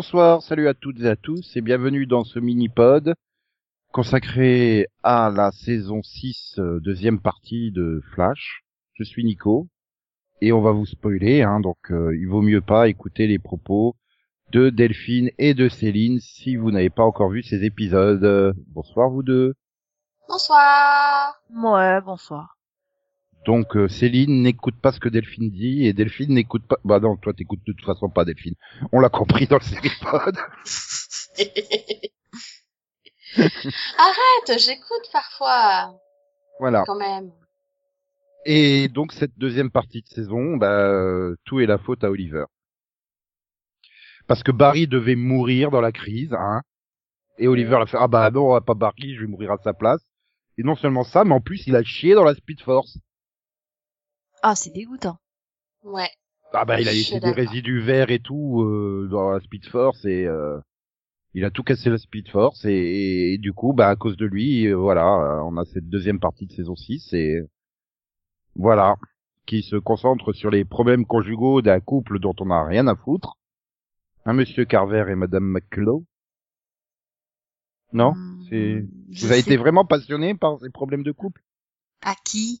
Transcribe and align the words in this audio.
Bonsoir, 0.00 0.40
salut 0.40 0.66
à 0.66 0.72
toutes 0.72 1.02
et 1.02 1.08
à 1.08 1.14
tous 1.14 1.58
et 1.58 1.60
bienvenue 1.60 2.06
dans 2.06 2.24
ce 2.24 2.38
mini-pod 2.38 3.12
consacré 3.92 4.86
à 5.02 5.30
la 5.30 5.52
saison 5.52 6.02
6, 6.02 6.54
euh, 6.58 6.80
deuxième 6.80 7.20
partie 7.20 7.70
de 7.70 8.02
Flash. 8.14 8.64
Je 8.94 9.04
suis 9.04 9.22
Nico 9.22 9.68
et 10.40 10.52
on 10.52 10.62
va 10.62 10.72
vous 10.72 10.86
spoiler, 10.86 11.42
hein, 11.42 11.60
donc 11.60 11.76
euh, 11.90 12.16
il 12.16 12.28
vaut 12.28 12.40
mieux 12.40 12.62
pas 12.62 12.88
écouter 12.88 13.26
les 13.26 13.38
propos 13.38 13.94
de 14.52 14.70
Delphine 14.70 15.32
et 15.36 15.52
de 15.52 15.68
Céline 15.68 16.18
si 16.18 16.56
vous 16.56 16.70
n'avez 16.70 16.88
pas 16.88 17.04
encore 17.04 17.28
vu 17.28 17.42
ces 17.42 17.64
épisodes. 17.64 18.54
Bonsoir 18.68 19.10
vous 19.10 19.22
deux. 19.22 19.52
Bonsoir. 20.26 21.34
Ouais, 21.54 22.00
bonsoir. 22.00 22.56
Donc 23.46 23.76
euh, 23.76 23.88
Céline 23.88 24.42
n'écoute 24.42 24.76
pas 24.80 24.92
ce 24.92 25.00
que 25.00 25.08
Delphine 25.08 25.50
dit 25.50 25.86
et 25.86 25.92
Delphine 25.92 26.34
n'écoute 26.34 26.66
pas. 26.66 26.76
Bah 26.84 27.00
non, 27.00 27.16
toi 27.16 27.32
t'écoutes 27.32 27.66
de 27.66 27.72
toute 27.72 27.86
façon 27.86 28.10
pas 28.10 28.24
Delphine. 28.24 28.54
On 28.92 29.00
l'a 29.00 29.08
compris 29.08 29.46
dans 29.46 29.56
le 29.56 29.62
série-pod. 29.62 30.36
Arrête, 33.36 34.58
j'écoute 34.58 35.08
parfois. 35.12 35.94
Voilà. 36.58 36.84
Quand 36.86 36.98
même. 36.98 37.32
Et 38.44 38.88
donc 38.88 39.12
cette 39.12 39.38
deuxième 39.38 39.70
partie 39.70 40.02
de 40.02 40.08
saison, 40.08 40.56
bah, 40.56 40.88
euh, 40.88 41.36
tout 41.44 41.60
est 41.60 41.66
la 41.66 41.78
faute 41.78 42.04
à 42.04 42.10
Oliver. 42.10 42.44
Parce 44.26 44.42
que 44.42 44.52
Barry 44.52 44.86
devait 44.86 45.16
mourir 45.16 45.70
dans 45.70 45.80
la 45.80 45.92
crise, 45.92 46.34
hein. 46.34 46.60
Et 47.38 47.48
Oliver 47.48 47.76
a 47.76 47.86
fait 47.86 47.96
ah 47.98 48.06
bah 48.06 48.30
non, 48.30 48.60
pas 48.60 48.74
Barry, 48.74 49.14
je 49.14 49.22
vais 49.22 49.26
mourir 49.26 49.52
à 49.52 49.58
sa 49.58 49.72
place. 49.72 50.02
Et 50.58 50.62
non 50.62 50.74
seulement 50.74 51.04
ça, 51.04 51.24
mais 51.24 51.32
en 51.32 51.40
plus 51.40 51.66
il 51.66 51.74
a 51.74 51.82
chié 51.82 52.14
dans 52.14 52.24
la 52.24 52.34
Speed 52.34 52.60
Force. 52.60 52.98
Ah, 54.42 54.54
c'est 54.54 54.70
dégoûtant. 54.70 55.18
Ouais. 55.82 56.08
Ah 56.52 56.64
bah 56.64 56.80
il 56.80 56.88
a 56.88 56.92
laissé 56.92 57.20
des 57.20 57.30
résidus 57.30 57.80
verts 57.80 58.10
et 58.10 58.18
tout 58.18 58.62
euh, 58.62 59.08
dans 59.10 59.30
la 59.30 59.40
Speed 59.40 59.66
Force 59.66 60.04
et 60.04 60.26
euh, 60.26 60.58
il 61.32 61.44
a 61.44 61.50
tout 61.50 61.62
cassé 61.62 61.90
la 61.90 61.98
Speed 61.98 62.28
Force 62.28 62.64
et, 62.64 63.34
et 63.34 63.38
du 63.38 63.52
coup 63.52 63.72
bah 63.72 63.88
à 63.88 63.96
cause 63.96 64.16
de 64.16 64.26
lui 64.26 64.66
euh, 64.66 64.74
voilà 64.74 65.06
on 65.44 65.56
a 65.56 65.64
cette 65.64 65.88
deuxième 65.88 66.18
partie 66.18 66.46
de 66.46 66.52
saison 66.52 66.74
6 66.74 67.12
et 67.12 67.40
voilà 68.56 68.96
qui 69.46 69.62
se 69.62 69.76
concentre 69.76 70.32
sur 70.32 70.50
les 70.50 70.64
problèmes 70.64 71.06
conjugaux 71.06 71.62
d'un 71.62 71.80
couple 71.80 72.18
dont 72.18 72.34
on 72.40 72.46
n'a 72.46 72.64
rien 72.64 72.86
à 72.86 72.94
foutre. 72.96 73.36
Un 74.24 74.32
monsieur 74.32 74.64
Carver 74.64 75.06
et 75.08 75.14
madame 75.14 75.44
McCullough. 75.44 76.04
Non, 77.92 78.12
Hmm, 78.12 78.44
c'est 78.48 78.84
vous 79.08 79.24
avez 79.26 79.40
sais 79.40 79.40
été 79.40 79.56
vraiment 79.56 79.84
passionné 79.84 80.34
par 80.34 80.58
ces 80.60 80.70
problèmes 80.70 81.02
de 81.02 81.12
couple? 81.12 81.42
À 82.02 82.14
qui? 82.24 82.60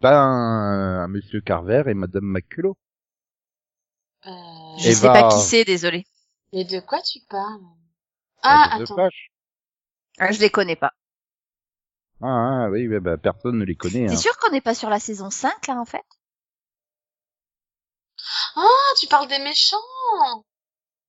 Ben 0.00 0.12
un 0.12 1.08
monsieur 1.08 1.40
Carver 1.40 1.82
et 1.88 1.94
madame 1.94 2.26
McCullough. 2.26 2.76
Euh... 4.26 4.30
Je 4.76 4.90
Eva- 4.90 5.00
sais 5.00 5.08
pas 5.08 5.24
qui 5.24 5.40
c'est, 5.40 5.64
désolé. 5.64 6.04
Mais 6.52 6.64
de 6.64 6.80
quoi 6.80 7.00
tu 7.00 7.20
parles? 7.30 7.62
Ah, 8.42 8.68
Ah, 8.76 8.76
attends. 8.76 8.94
Flash. 8.94 9.30
Ah, 10.18 10.32
je 10.32 10.40
les 10.40 10.50
connais 10.50 10.74
pas. 10.74 10.92
Ah, 12.20 12.64
ah, 12.66 12.70
oui, 12.72 12.88
bah, 12.98 13.16
personne 13.18 13.58
ne 13.58 13.64
les 13.64 13.76
connaît. 13.76 14.08
T'es 14.08 14.16
Hein. 14.16 14.16
sûr 14.16 14.34
qu'on 14.38 14.50
n'est 14.50 14.62
pas 14.62 14.74
sur 14.74 14.88
la 14.88 14.98
saison 14.98 15.28
5, 15.28 15.66
là, 15.66 15.74
en 15.78 15.84
fait? 15.84 16.06
Ah, 18.56 18.94
tu 18.98 19.06
parles 19.06 19.28
des 19.28 19.38
méchants 19.38 19.76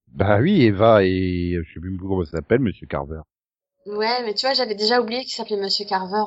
Bah 0.07 0.39
oui, 0.41 0.63
Eva 0.63 1.03
et 1.03 1.59
je 1.63 1.73
sais 1.73 1.79
plus 1.79 1.95
comment 1.97 2.25
ça 2.25 2.37
s'appelle, 2.37 2.59
Monsieur 2.61 2.87
Carver. 2.87 3.21
Ouais, 3.87 4.21
mais 4.23 4.35
tu 4.35 4.45
vois, 4.45 4.53
j'avais 4.53 4.75
déjà 4.75 5.01
oublié 5.01 5.21
qu'il 5.23 5.33
s'appelait 5.33 5.57
Monsieur 5.57 5.85
Carver. 5.85 6.21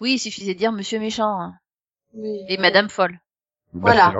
Oui, 0.00 0.14
il 0.14 0.18
suffisait 0.18 0.54
de 0.54 0.58
dire 0.58 0.72
Monsieur 0.72 0.98
Méchant 1.00 1.40
hein. 1.40 1.54
Oui. 2.14 2.44
et 2.48 2.58
Madame 2.58 2.88
Folle. 2.88 3.18
Bah, 3.72 3.92
Voilà. 3.92 4.14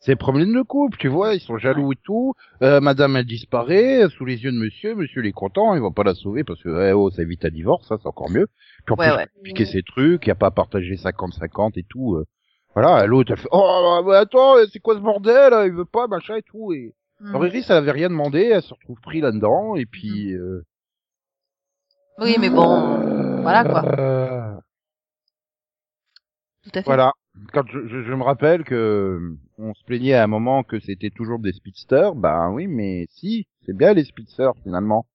c'est 0.00 0.16
problème 0.16 0.52
de 0.52 0.60
couple, 0.62 0.98
tu 0.98 1.08
vois, 1.08 1.34
ils 1.34 1.40
sont 1.40 1.56
jaloux 1.56 1.92
et 1.92 1.98
tout. 2.02 2.34
Euh, 2.62 2.80
Madame 2.80 3.16
elle 3.16 3.24
disparaît 3.24 4.06
sous 4.10 4.24
les 4.24 4.42
yeux 4.44 4.52
de 4.52 4.58
Monsieur, 4.58 4.94
Monsieur 4.94 5.22
il 5.24 5.28
est 5.28 5.32
content, 5.32 5.74
il 5.74 5.80
va 5.80 5.90
pas 5.90 6.02
la 6.02 6.14
sauver 6.14 6.44
parce 6.44 6.62
que 6.62 6.68
eh, 6.90 6.92
oh 6.92 7.10
ça 7.10 7.22
évite 7.22 7.44
un 7.44 7.50
divorce, 7.50 7.86
ça 7.88 7.96
c'est 8.02 8.08
encore 8.08 8.28
mieux. 8.30 8.48
Puis 8.84 8.94
en 8.94 8.96
Ouais, 8.96 9.08
plus 9.10 9.16
ouais. 9.16 9.26
piquer 9.44 9.64
ses 9.66 9.82
trucs, 9.82 10.26
il 10.26 10.28
y 10.28 10.32
a 10.32 10.34
pas 10.34 10.48
à 10.48 10.50
partager 10.50 10.96
50-50 10.96 11.78
et 11.78 11.84
tout. 11.88 12.16
euh. 12.16 12.26
Voilà, 12.74 13.06
l'autre 13.06 13.32
elle 13.32 13.38
fait 13.38 13.48
oh 13.50 14.02
mais 14.06 14.16
attends 14.16 14.54
c'est 14.70 14.78
quoi 14.80 14.94
ce 14.94 15.00
bordel, 15.00 15.54
il 15.66 15.72
veut 15.72 15.84
pas 15.86 16.06
machin 16.06 16.36
et 16.36 16.42
tout. 16.42 16.72
Et 16.72 16.94
Hmm. 17.20 17.30
alors 17.34 17.46
Iris 17.46 17.68
elle 17.68 17.76
avait 17.78 17.90
rien 17.90 18.10
demandé, 18.10 18.42
elle 18.44 18.62
se 18.62 18.72
retrouve 18.74 19.00
pris 19.00 19.20
là-dedans 19.20 19.74
et 19.74 19.86
puis. 19.86 20.32
euh, 20.34 20.64
Oui, 22.18 22.36
mais 22.38 22.48
bon, 22.50 23.42
voilà, 23.42 23.64
quoi. 23.64 23.82
Tout 26.70 26.78
à 26.78 26.82
fait. 26.82 26.86
Voilà. 26.86 27.12
Quand 27.52 27.66
je, 27.68 27.86
je, 27.86 28.02
je 28.02 28.12
me 28.14 28.22
rappelle 28.24 28.64
que 28.64 28.74
euh, 28.74 29.38
on 29.58 29.72
se 29.74 29.84
plaignait 29.84 30.14
à 30.14 30.24
un 30.24 30.26
moment 30.26 30.62
que 30.64 30.80
c'était 30.80 31.10
toujours 31.10 31.38
des 31.38 31.52
speedsters, 31.52 32.14
bah 32.14 32.50
oui, 32.50 32.66
mais 32.66 33.06
si, 33.10 33.46
c'est 33.64 33.76
bien 33.76 33.94
les 33.94 34.04
speedsters 34.04 34.54
finalement. 34.62 35.06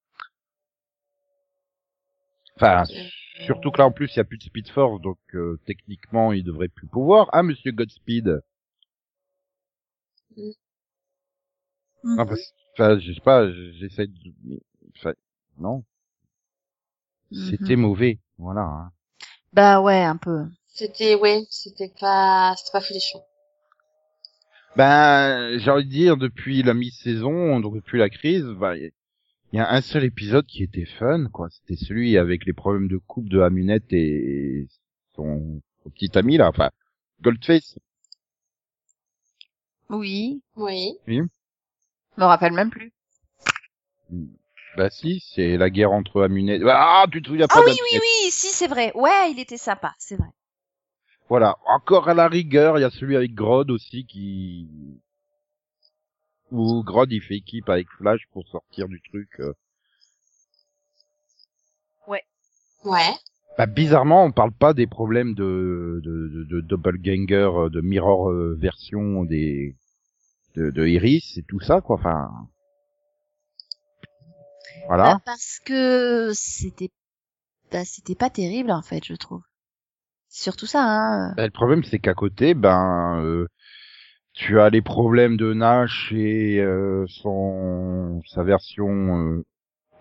Enfin, 2.55 2.83
surtout 3.45 3.71
que 3.71 3.79
là 3.79 3.87
en 3.87 3.91
plus 3.91 4.13
il 4.13 4.17
y 4.17 4.19
a 4.19 4.23
plus 4.23 4.37
de 4.37 4.43
speed 4.43 4.69
force, 4.69 5.01
donc 5.01 5.17
euh, 5.33 5.59
techniquement 5.65 6.31
il 6.31 6.43
devrait 6.43 6.69
plus 6.69 6.87
pouvoir. 6.87 7.27
Ah 7.33 7.43
Monsieur 7.43 7.71
Godspeed. 7.71 8.41
Mhm. 10.37 12.19
Ah, 12.19 12.25
parce- 12.25 12.53
Enfin, 12.75 12.97
je 12.97 13.13
sais 13.13 13.21
pas, 13.21 13.51
j'essaie 13.51 14.07
de. 14.07 14.59
Enfin, 14.97 15.13
non, 15.59 15.83
Mhm. 17.31 17.49
c'était 17.51 17.75
mauvais. 17.75 18.19
Voilà. 18.39 18.61
hein. 18.61 18.91
Bah 19.53 19.79
ouais, 19.81 20.01
un 20.03 20.17
peu. 20.17 20.45
C'était, 20.73 21.13
ouais, 21.15 21.43
c'était 21.51 21.91
pas, 21.99 22.55
c'était 22.57 22.71
pas 22.71 22.81
folichon. 22.81 23.21
Ben, 24.75 25.59
j'ai 25.59 25.69
envie 25.69 25.85
de 25.85 25.89
dire, 25.89 26.17
depuis 26.17 26.63
la 26.63 26.73
mi-saison, 26.73 27.59
donc 27.59 27.75
depuis 27.75 27.99
la 27.99 28.09
crise, 28.09 28.43
ben, 28.43 28.75
il 28.75 28.91
y 29.53 29.59
a 29.59 29.71
un 29.71 29.81
seul 29.81 30.03
épisode 30.03 30.47
qui 30.47 30.63
était 30.63 30.85
fun, 30.85 31.27
quoi. 31.31 31.47
C'était 31.51 31.75
celui 31.75 32.17
avec 32.17 32.45
les 32.47 32.53
problèmes 32.53 32.87
de 32.87 32.97
couple 32.97 33.29
de 33.29 33.39
Amunette 33.41 33.93
et 33.93 34.67
son, 35.15 35.61
son 35.83 35.89
petit 35.91 36.17
ami, 36.17 36.37
là, 36.37 36.49
enfin, 36.49 36.71
Goldface. 37.21 37.77
Oui, 39.89 40.41
Oui. 40.55 40.97
je 41.05 41.21
me 42.17 42.25
rappelle 42.25 42.53
même 42.53 42.71
plus. 42.71 42.91
Bah 44.75 44.89
si, 44.89 45.23
c'est 45.35 45.55
la 45.55 45.69
guerre 45.69 45.91
entre 45.91 46.23
Amunette. 46.23 46.63
Ah, 46.65 47.05
tu 47.11 47.21
te 47.21 47.27
souviens 47.27 47.45
pas 47.45 47.57
Ah 47.59 47.63
oui, 47.63 47.73
oui, 47.73 47.99
oui, 48.01 48.31
si, 48.31 48.47
c'est 48.47 48.67
vrai. 48.67 48.91
Ouais, 48.95 49.31
il 49.31 49.39
était 49.39 49.57
sympa, 49.57 49.93
c'est 49.99 50.15
vrai. 50.15 50.29
Voilà. 51.33 51.57
Encore 51.65 52.09
à 52.09 52.13
la 52.13 52.27
rigueur, 52.27 52.77
il 52.77 52.81
y 52.81 52.83
a 52.83 52.91
celui 52.91 53.15
avec 53.15 53.33
Grodd 53.33 53.71
aussi 53.71 54.05
qui, 54.05 54.69
où 56.51 56.83
Grodd 56.83 57.11
il 57.11 57.23
fait 57.23 57.37
équipe 57.37 57.69
avec 57.69 57.89
Flash 57.97 58.27
pour 58.33 58.47
sortir 58.49 58.87
du 58.87 59.01
truc. 59.01 59.27
euh. 59.39 59.51
Ouais. 62.85 63.15
Bah, 63.57 63.65
bizarrement, 63.65 64.25
on 64.25 64.31
parle 64.31 64.51
pas 64.51 64.75
des 64.75 64.85
problèmes 64.85 65.33
de, 65.33 66.01
de, 66.03 66.27
de, 66.27 66.43
de 66.43 66.61
doppelganger, 66.61 67.49
euh, 67.55 67.69
de 67.71 67.81
mirror 67.81 68.29
euh, 68.29 68.55
version 68.59 69.23
des 69.23 69.75
de, 70.53 70.69
de 70.69 70.85
Iris 70.85 71.35
et 71.39 71.43
tout 71.43 71.61
ça, 71.61 71.81
quoi. 71.81 71.95
Enfin, 71.95 72.29
voilà. 74.85 75.15
Bah, 75.15 75.21
parce 75.25 75.59
que 75.65 76.29
c'était, 76.35 76.91
bah, 77.71 77.85
c'était 77.85 78.13
pas 78.13 78.29
terrible, 78.29 78.69
en 78.69 78.83
fait, 78.83 79.03
je 79.03 79.15
trouve. 79.15 79.41
Surtout 80.35 80.65
ça, 80.65 80.81
hein. 80.83 81.33
Bah, 81.37 81.45
le 81.45 81.51
problème, 81.51 81.83
c'est 81.83 81.99
qu'à 81.99 82.15
côté, 82.15 82.55
ben, 82.55 83.21
euh, 83.23 83.47
tu 84.33 84.59
as 84.59 84.71
les 84.71 84.81
problèmes 84.81 85.37
de 85.37 85.53
Nash 85.53 86.11
et 86.11 86.59
euh, 86.59 87.05
son 87.07 88.19
sa 88.25 88.41
version 88.41 88.89
euh, 88.89 89.45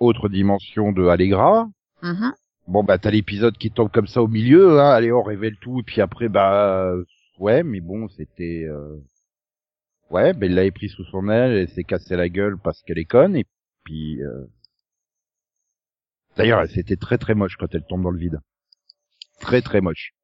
autre 0.01 0.31
dimension 0.31 0.91
de 0.91 1.07
Allegra. 1.07 1.69
Mhm. 2.01 2.33
Bon, 2.67 2.83
bah, 2.83 2.97
t'as 2.97 3.11
l'épisode 3.11 3.59
qui 3.59 3.71
tombe 3.71 3.91
comme 3.91 4.07
ça 4.07 4.23
au 4.23 4.27
milieu, 4.27 4.81
hein. 4.81 4.89
Allez, 4.93 5.13
on 5.13 5.23
révèle 5.23 5.59
tout, 5.59 5.81
et 5.81 5.83
puis 5.83 6.01
après, 6.01 6.31
bah, 6.31 6.87
euh, 6.87 7.05
ouais, 7.39 7.63
mais 7.63 7.81
bon, 7.81 8.09
c'était, 8.09 8.65
euh, 8.65 8.97
ouais, 10.09 10.33
ben, 10.33 10.51
il 10.51 10.55
l'avait 10.55 10.71
pris 10.71 10.89
sous 10.89 11.05
son 11.05 11.29
aile, 11.29 11.53
elle 11.53 11.69
s'est 11.69 11.85
cassé 11.85 12.17
la 12.17 12.31
gueule 12.31 12.57
parce 12.57 12.81
qu'elle 12.83 12.99
est 12.99 13.05
conne, 13.05 13.37
et 13.37 13.45
puis, 13.85 14.23
euh... 14.23 14.47
d'ailleurs, 16.39 16.67
c'était 16.69 16.97
très 16.97 17.19
très 17.19 17.35
moche 17.35 17.57
quand 17.59 17.75
elle 17.75 17.85
tombe 17.85 18.03
dans 18.03 18.11
le 18.11 18.19
vide. 18.19 18.41
Très 19.41 19.61
très 19.61 19.83
moche. 19.83 20.15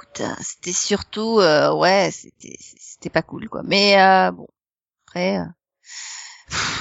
Écoute, 0.00 0.20
euh, 0.22 0.34
c'était 0.40 0.72
surtout, 0.72 1.40
euh, 1.40 1.74
ouais, 1.74 2.10
c'était, 2.10 2.56
c'était 2.58 3.10
pas 3.10 3.20
cool, 3.22 3.48
quoi. 3.50 3.62
Mais 3.64 4.00
euh, 4.00 4.30
bon, 4.30 4.46
après, 5.06 5.38
euh, 5.38 5.44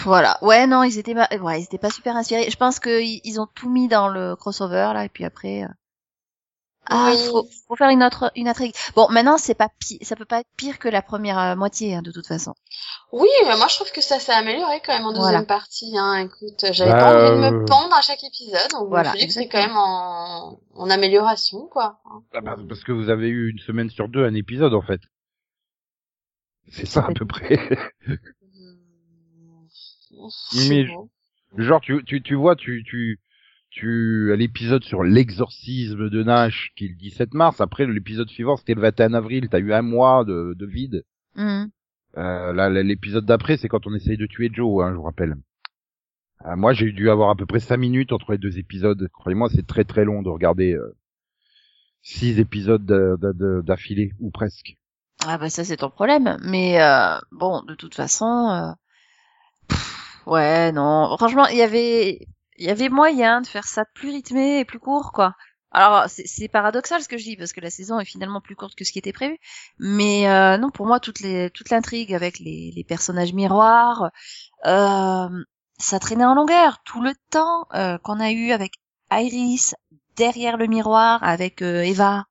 voilà. 0.03 0.37
Ouais, 0.41 0.67
non, 0.67 0.83
ils 0.83 0.97
étaient 0.97 1.13
pas, 1.15 1.27
ouais, 1.41 1.59
ils 1.61 1.63
étaient 1.65 1.77
pas 1.77 1.89
super 1.89 2.15
inspirés. 2.15 2.49
Je 2.49 2.55
pense 2.57 2.79
que 2.79 3.01
ils 3.01 3.21
ils 3.23 3.39
ont 3.39 3.47
tout 3.47 3.69
mis 3.69 3.87
dans 3.87 4.07
le 4.07 4.35
crossover 4.35 4.91
là, 4.93 5.05
et 5.05 5.09
puis 5.09 5.25
après, 5.25 5.63
euh, 5.63 5.67
ah, 6.89 7.11
Oui. 7.11 7.17
faut, 7.29 7.47
faut 7.67 7.75
faire 7.75 7.89
une 7.89 8.03
autre, 8.03 8.31
une 8.35 8.47
intrigue. 8.47 8.73
Bon, 8.95 9.07
maintenant 9.09 9.37
c'est 9.37 9.53
pas 9.55 9.69
pire, 9.79 9.99
ça 10.01 10.15
peut 10.15 10.25
pas 10.25 10.39
être 10.39 10.49
pire 10.57 10.79
que 10.79 10.87
la 10.89 11.01
première 11.01 11.37
euh, 11.39 11.55
moitié, 11.55 11.95
hein, 11.95 12.01
de 12.01 12.11
toute 12.11 12.27
façon. 12.27 12.53
Oui, 13.11 13.27
mais 13.45 13.55
moi 13.57 13.67
je 13.69 13.75
trouve 13.75 13.91
que 13.91 14.01
ça 14.01 14.19
s'est 14.19 14.31
amélioré 14.33 14.81
quand 14.85 14.93
même 14.93 15.05
en 15.05 15.09
deuxième 15.13 15.29
Voilà. 15.31 15.43
partie. 15.43 15.97
Hein. 15.97 16.17
Écoute, 16.25 16.65
j'avais 16.71 16.91
Bah, 16.91 16.99
pas 16.99 17.09
envie 17.13 17.39
de 17.41 17.45
euh, 17.45 17.51
me 17.61 17.65
pendre 17.65 17.95
à 17.95 18.01
chaque 18.01 18.23
épisode, 18.23 18.71
donc 18.71 18.89
Voilà, 18.89 19.09
je 19.11 19.13
me 19.15 19.19
suis 19.19 19.27
dit 19.27 19.27
que 19.27 19.33
c'est 19.33 19.47
quand 19.49 19.67
même 19.67 19.77
en, 19.77 20.59
en 20.75 20.89
amélioration, 20.89 21.67
quoi. 21.67 21.99
Ah 22.33 22.41
bah, 22.41 22.55
parce 22.67 22.83
que 22.83 22.91
vous 22.91 23.09
avez 23.09 23.27
eu 23.29 23.49
une 23.51 23.59
semaine 23.59 23.89
sur 23.89 24.09
deux 24.09 24.25
un 24.25 24.33
épisode, 24.33 24.73
en 24.73 24.81
fait. 24.81 25.01
C'est 26.71 26.85
ça, 26.85 27.05
à 27.07 27.13
peu 27.13 27.25
près. 27.25 27.57
Mais 30.69 30.85
genre 31.57 31.81
tu 31.81 32.03
tu 32.05 32.21
tu 32.21 32.35
vois 32.35 32.55
tu 32.55 32.83
tu 32.85 33.19
tu 33.69 34.31
à 34.33 34.35
l'épisode 34.35 34.83
sur 34.83 35.03
l'exorcisme 35.03 36.09
de 36.09 36.23
Nash 36.23 36.71
qui 36.75 36.85
est 36.85 36.89
le 36.89 36.95
17 36.95 37.33
mars. 37.33 37.61
Après 37.61 37.85
l'épisode 37.85 38.29
suivant 38.29 38.57
c'était 38.57 38.73
le 38.73 38.81
21 38.81 39.13
avril. 39.13 39.47
T'as 39.49 39.59
eu 39.59 39.73
un 39.73 39.81
mois 39.81 40.25
de, 40.25 40.55
de 40.57 40.65
vide. 40.65 41.03
Mhm. 41.35 41.69
Euh, 42.17 42.53
là 42.53 42.69
l'épisode 42.83 43.25
d'après 43.25 43.57
c'est 43.57 43.67
quand 43.67 43.85
on 43.85 43.93
essaye 43.93 44.17
de 44.17 44.25
tuer 44.25 44.49
Joe. 44.51 44.83
Hein, 44.83 44.91
je 44.91 44.95
vous 44.95 45.03
rappelle. 45.03 45.35
Euh, 46.45 46.55
moi 46.55 46.73
j'ai 46.73 46.91
dû 46.91 47.09
avoir 47.09 47.29
à 47.29 47.35
peu 47.35 47.45
près 47.45 47.59
5 47.59 47.77
minutes 47.77 48.11
entre 48.11 48.31
les 48.31 48.37
deux 48.37 48.57
épisodes. 48.57 49.07
Croyez-moi 49.13 49.49
c'est 49.49 49.67
très 49.67 49.83
très 49.83 50.05
long 50.05 50.21
de 50.23 50.29
regarder 50.29 50.73
euh, 50.73 50.95
six 52.01 52.39
épisodes 52.39 52.85
de- 52.85 53.17
de- 53.21 53.33
de- 53.33 53.61
d'affilée 53.61 54.13
ou 54.19 54.31
presque. 54.31 54.75
Ah 55.25 55.37
bah 55.37 55.49
ça 55.49 55.63
c'est 55.63 55.77
ton 55.77 55.89
problème. 55.89 56.37
Mais 56.43 56.81
euh, 56.81 57.17
bon, 57.31 57.61
de 57.63 57.75
toute 57.75 57.93
façon, 57.93 58.49
euh, 58.49 58.71
pff, 59.67 60.21
ouais, 60.25 60.71
non. 60.71 61.13
Franchement, 61.17 61.45
il 61.47 61.57
y 61.57 61.61
avait, 61.61 62.25
il 62.59 62.65
y 62.67 62.69
avait 62.69 62.89
moyen 62.89 63.41
de 63.41 63.47
faire 63.47 63.65
ça 63.65 63.85
plus 63.95 64.09
rythmé 64.11 64.59
et 64.59 64.65
plus 64.65 64.79
court, 64.79 65.11
quoi. 65.13 65.35
Alors 65.71 66.05
c'est 66.07 66.47
paradoxal 66.47 67.01
ce 67.01 67.07
que 67.07 67.17
je 67.17 67.23
dis 67.23 67.37
parce 67.37 67.53
que 67.53 67.61
la 67.61 67.69
saison 67.69 67.99
est 67.99 68.05
finalement 68.05 68.41
plus 68.41 68.55
courte 68.55 68.75
que 68.75 68.83
ce 68.83 68.91
qui 68.91 68.99
était 68.99 69.13
prévu. 69.13 69.37
Mais 69.77 70.27
euh, 70.27 70.57
non, 70.57 70.71
pour 70.71 70.87
moi 70.87 70.99
toute 70.99 71.19
l'intrigue 71.21 72.13
avec 72.13 72.39
les, 72.39 72.71
les 72.75 72.83
personnages 72.83 73.33
miroirs, 73.33 74.11
euh, 74.65 75.29
ça 75.77 75.99
traînait 75.99 76.25
en 76.25 76.33
longueur 76.33 76.79
tout 76.85 77.01
le 77.01 77.13
temps 77.29 77.67
euh, 77.75 77.97
qu'on 77.99 78.19
a 78.19 78.31
eu 78.31 78.51
avec 78.51 78.73
Iris 79.11 79.75
derrière 80.15 80.57
le 80.57 80.67
miroir 80.67 81.23
avec 81.23 81.61
euh, 81.61 81.81
Eva. 81.83 82.25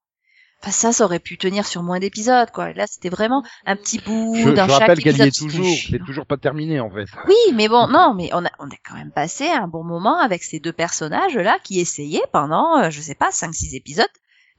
Enfin 0.60 0.72
ça, 0.72 0.92
ça 0.92 1.04
aurait 1.04 1.20
pu 1.20 1.38
tenir 1.38 1.66
sur 1.66 1.82
moins 1.84 2.00
d'épisodes, 2.00 2.50
quoi. 2.50 2.72
Là, 2.72 2.86
c'était 2.88 3.10
vraiment 3.10 3.44
un 3.64 3.76
petit 3.76 3.98
bout 4.00 4.34
Je, 4.34 4.42
je 4.42 4.48
dans 4.50 4.66
chaque 4.66 4.80
rappelle 4.80 5.00
qu'elle 5.02 5.20
est 5.20 5.36
toujours. 5.38 5.64
C'est 5.90 6.04
toujours 6.04 6.26
pas 6.26 6.36
terminé 6.36 6.80
en 6.80 6.90
fait. 6.90 7.06
Oui, 7.28 7.36
mais 7.54 7.68
bon, 7.68 7.86
non, 7.86 8.12
mais 8.14 8.28
on 8.32 8.44
a, 8.44 8.50
on 8.58 8.66
a 8.68 8.76
quand 8.84 8.94
même 8.96 9.12
passé 9.12 9.46
un 9.48 9.68
bon 9.68 9.84
moment 9.84 10.18
avec 10.18 10.42
ces 10.42 10.58
deux 10.58 10.72
personnages-là 10.72 11.58
qui 11.62 11.78
essayaient 11.78 12.24
pendant, 12.32 12.78
euh, 12.82 12.90
je 12.90 13.00
sais 13.00 13.14
pas, 13.14 13.30
cinq, 13.30 13.54
six 13.54 13.76
épisodes 13.76 14.08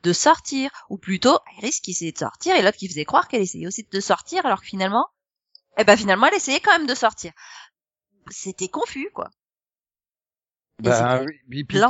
de 0.04 0.14
sortir. 0.14 0.72
Ou 0.90 0.98
plutôt, 0.98 1.38
Iris 1.58 1.82
qui 1.82 1.92
essayait 1.92 2.14
de 2.14 2.18
sortir 2.18 2.56
et 2.56 2.62
l'autre 2.62 2.78
qui 2.78 2.88
faisait 2.88 3.04
croire 3.06 3.28
qu'elle 3.28 3.42
essayait 3.42 3.68
aussi 3.68 3.86
de 3.92 4.00
sortir 4.00 4.46
alors 4.46 4.62
que 4.62 4.68
finalement, 4.68 5.08
eh 5.78 5.84
ben 5.84 5.98
finalement, 5.98 6.28
elle 6.28 6.36
essayait 6.36 6.62
quand 6.62 6.78
même 6.78 6.88
de 6.88 6.96
sortir. 6.96 7.34
C'était 8.30 8.70
confus, 8.70 9.10
quoi. 9.14 9.30
Bah, 10.82 10.92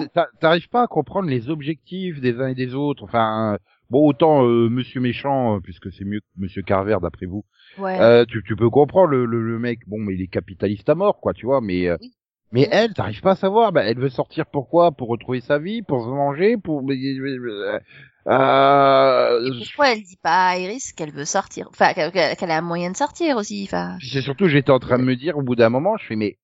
t'a- 0.09 0.27
t'arrives 0.39 0.67
pas 0.69 0.81
à 0.83 0.87
comprendre 0.87 1.29
les 1.29 1.49
objectifs 1.49 2.19
des 2.21 2.39
uns 2.39 2.47
et 2.47 2.55
des 2.55 2.73
autres. 2.73 3.03
Enfin, 3.03 3.57
bon, 3.89 4.07
autant 4.07 4.45
euh, 4.45 4.69
Monsieur 4.69 5.01
Méchant, 5.01 5.55
euh, 5.55 5.59
puisque 5.59 5.91
c'est 5.91 6.05
mieux 6.05 6.19
que 6.19 6.25
Monsieur 6.37 6.61
Carver 6.61 6.97
d'après 7.01 7.25
vous. 7.25 7.45
Ouais. 7.77 7.99
Euh, 7.99 8.25
tu, 8.25 8.43
tu 8.43 8.55
peux 8.55 8.69
comprendre 8.69 9.09
le, 9.09 9.25
le, 9.25 9.41
le 9.41 9.59
mec. 9.59 9.79
Bon, 9.87 9.97
mais 9.99 10.15
il 10.15 10.21
est 10.21 10.27
capitaliste 10.27 10.89
à 10.89 10.95
mort, 10.95 11.19
quoi, 11.19 11.33
tu 11.33 11.45
vois. 11.45 11.61
Mais 11.61 11.87
euh, 11.87 11.97
Oui. 12.01 12.11
mais 12.51 12.61
Oui. 12.61 12.67
elle, 12.71 12.93
t'arrives 12.93 13.21
pas 13.21 13.31
à 13.31 13.35
savoir. 13.35 13.71
Bah, 13.71 13.83
elle 13.83 13.99
veut 13.99 14.09
sortir 14.09 14.45
pourquoi 14.47 14.91
Pour 14.91 15.07
retrouver 15.09 15.41
sa 15.41 15.59
vie, 15.59 15.81
pour 15.81 16.03
se 16.03 16.09
venger, 16.09 16.57
pour. 16.57 16.81
Euh, 16.89 17.79
euh, 18.27 19.45
Et 19.45 19.57
pourquoi 19.57 19.91
elle 19.93 20.03
dit 20.03 20.17
pas 20.21 20.49
à 20.49 20.57
Iris 20.57 20.91
qu'elle 20.93 21.11
veut 21.11 21.25
sortir? 21.25 21.67
Enfin, 21.69 21.93
qu'elle 21.93 22.51
a 22.51 22.57
un 22.57 22.61
moyen 22.61 22.91
de 22.91 22.97
sortir 22.97 23.37
aussi. 23.37 23.63
Enfin, 23.63 23.97
c'est 24.01 24.21
surtout, 24.21 24.47
j'étais 24.47 24.71
en 24.71 24.79
train 24.79 24.99
de 24.99 25.03
me 25.03 25.15
dire 25.15 25.37
au 25.37 25.41
bout 25.41 25.55
d'un 25.55 25.69
moment, 25.69 25.97
je 25.97 26.05
fais 26.05 26.15
mais 26.15 26.37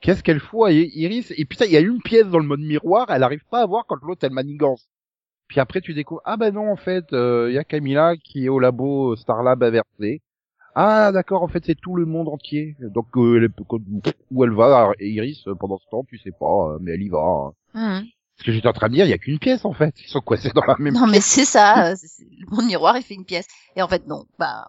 qu'est-ce 0.00 0.22
qu'elle 0.22 0.40
fout 0.40 0.66
à 0.66 0.72
Iris? 0.72 1.32
Et 1.36 1.44
putain, 1.44 1.64
il 1.66 1.72
y 1.72 1.76
a 1.76 1.80
une 1.80 2.02
pièce 2.02 2.26
dans 2.26 2.38
le 2.38 2.44
mode 2.46 2.60
miroir, 2.60 3.06
elle 3.10 3.22
arrive 3.22 3.44
pas 3.50 3.62
à 3.62 3.66
voir 3.66 3.84
quand 3.86 3.96
l'autre 4.02 4.26
elle 4.26 4.32
manigance. 4.32 4.88
Puis 5.48 5.60
après 5.60 5.80
tu 5.80 5.92
découvres 5.94 6.22
ah 6.24 6.36
ben 6.36 6.52
non 6.54 6.70
en 6.70 6.76
fait, 6.76 7.04
il 7.12 7.52
y 7.52 7.58
a 7.58 7.64
Camilla 7.64 8.16
qui 8.16 8.46
est 8.46 8.48
au 8.48 8.58
labo 8.58 9.16
Starlab 9.16 9.62
inversé. 9.62 10.22
Ah 10.74 11.12
d'accord, 11.12 11.42
en 11.42 11.48
fait 11.48 11.62
c'est 11.66 11.78
tout 11.78 11.94
le 11.96 12.06
monde 12.06 12.28
entier. 12.28 12.76
Donc 12.80 13.06
euh, 13.16 13.36
elle 13.36 13.50
où 14.30 14.44
elle 14.44 14.52
va 14.52 14.92
Iris 15.00 15.46
euh, 15.46 15.54
pendant 15.54 15.78
ce 15.78 15.84
temps, 15.90 16.04
tu 16.08 16.16
sais 16.18 16.30
pas, 16.38 16.70
euh, 16.72 16.78
mais 16.80 16.92
elle 16.92 17.02
y 17.02 17.08
va. 17.10 17.18
hein. 17.18 17.52
hum. 17.74 18.04
Parce 18.38 18.46
que 18.46 18.52
j'étais 18.52 18.68
en 18.68 18.72
train 18.72 18.88
de 18.88 18.94
dire, 18.94 19.04
il 19.04 19.10
y 19.10 19.12
a 19.12 19.18
qu'une 19.18 19.38
pièce 19.38 19.64
en 19.66 19.74
fait. 19.74 19.94
Ils 20.00 20.08
sont 20.08 20.20
coincés 20.22 20.50
dans 20.54 20.64
la 20.66 20.74
même 20.78 20.94
non, 20.94 21.06
mais 21.06 21.20
c'est 21.20 21.44
ça. 21.44 21.90
euh, 21.90 21.94
Mon 22.50 22.62
miroir, 22.62 22.96
il 22.96 23.02
fait 23.02 23.14
une 23.14 23.26
pièce. 23.26 23.46
Et 23.76 23.82
en 23.82 23.88
fait, 23.88 24.06
non. 24.06 24.24
Bah. 24.38 24.66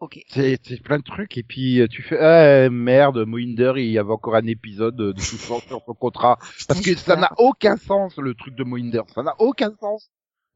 Ok. 0.00 0.20
C'est 0.28 0.82
plein 0.82 0.98
de 0.98 1.04
trucs 1.04 1.36
et 1.36 1.42
puis 1.42 1.80
euh, 1.80 1.88
tu 1.88 2.02
fais 2.02 2.18
ah 2.18 2.70
merde 2.70 3.24
Mohinder 3.24 3.72
il 3.76 3.90
y 3.90 3.98
avait 3.98 4.12
encore 4.12 4.34
un 4.34 4.46
épisode 4.46 4.96
de 4.96 5.12
tout 5.12 5.20
ça 5.20 5.60
sur 5.60 5.82
son 5.84 5.94
contrat. 5.94 6.38
Parce 6.68 6.80
que 6.80 6.96
ça 6.96 7.16
n'a 7.16 7.32
aucun 7.38 7.76
sens 7.76 8.16
le 8.16 8.34
truc 8.34 8.54
de 8.54 8.64
Mohinder. 8.64 9.02
Ça 9.14 9.22
n'a 9.22 9.34
aucun 9.38 9.72
sens. 9.80 10.10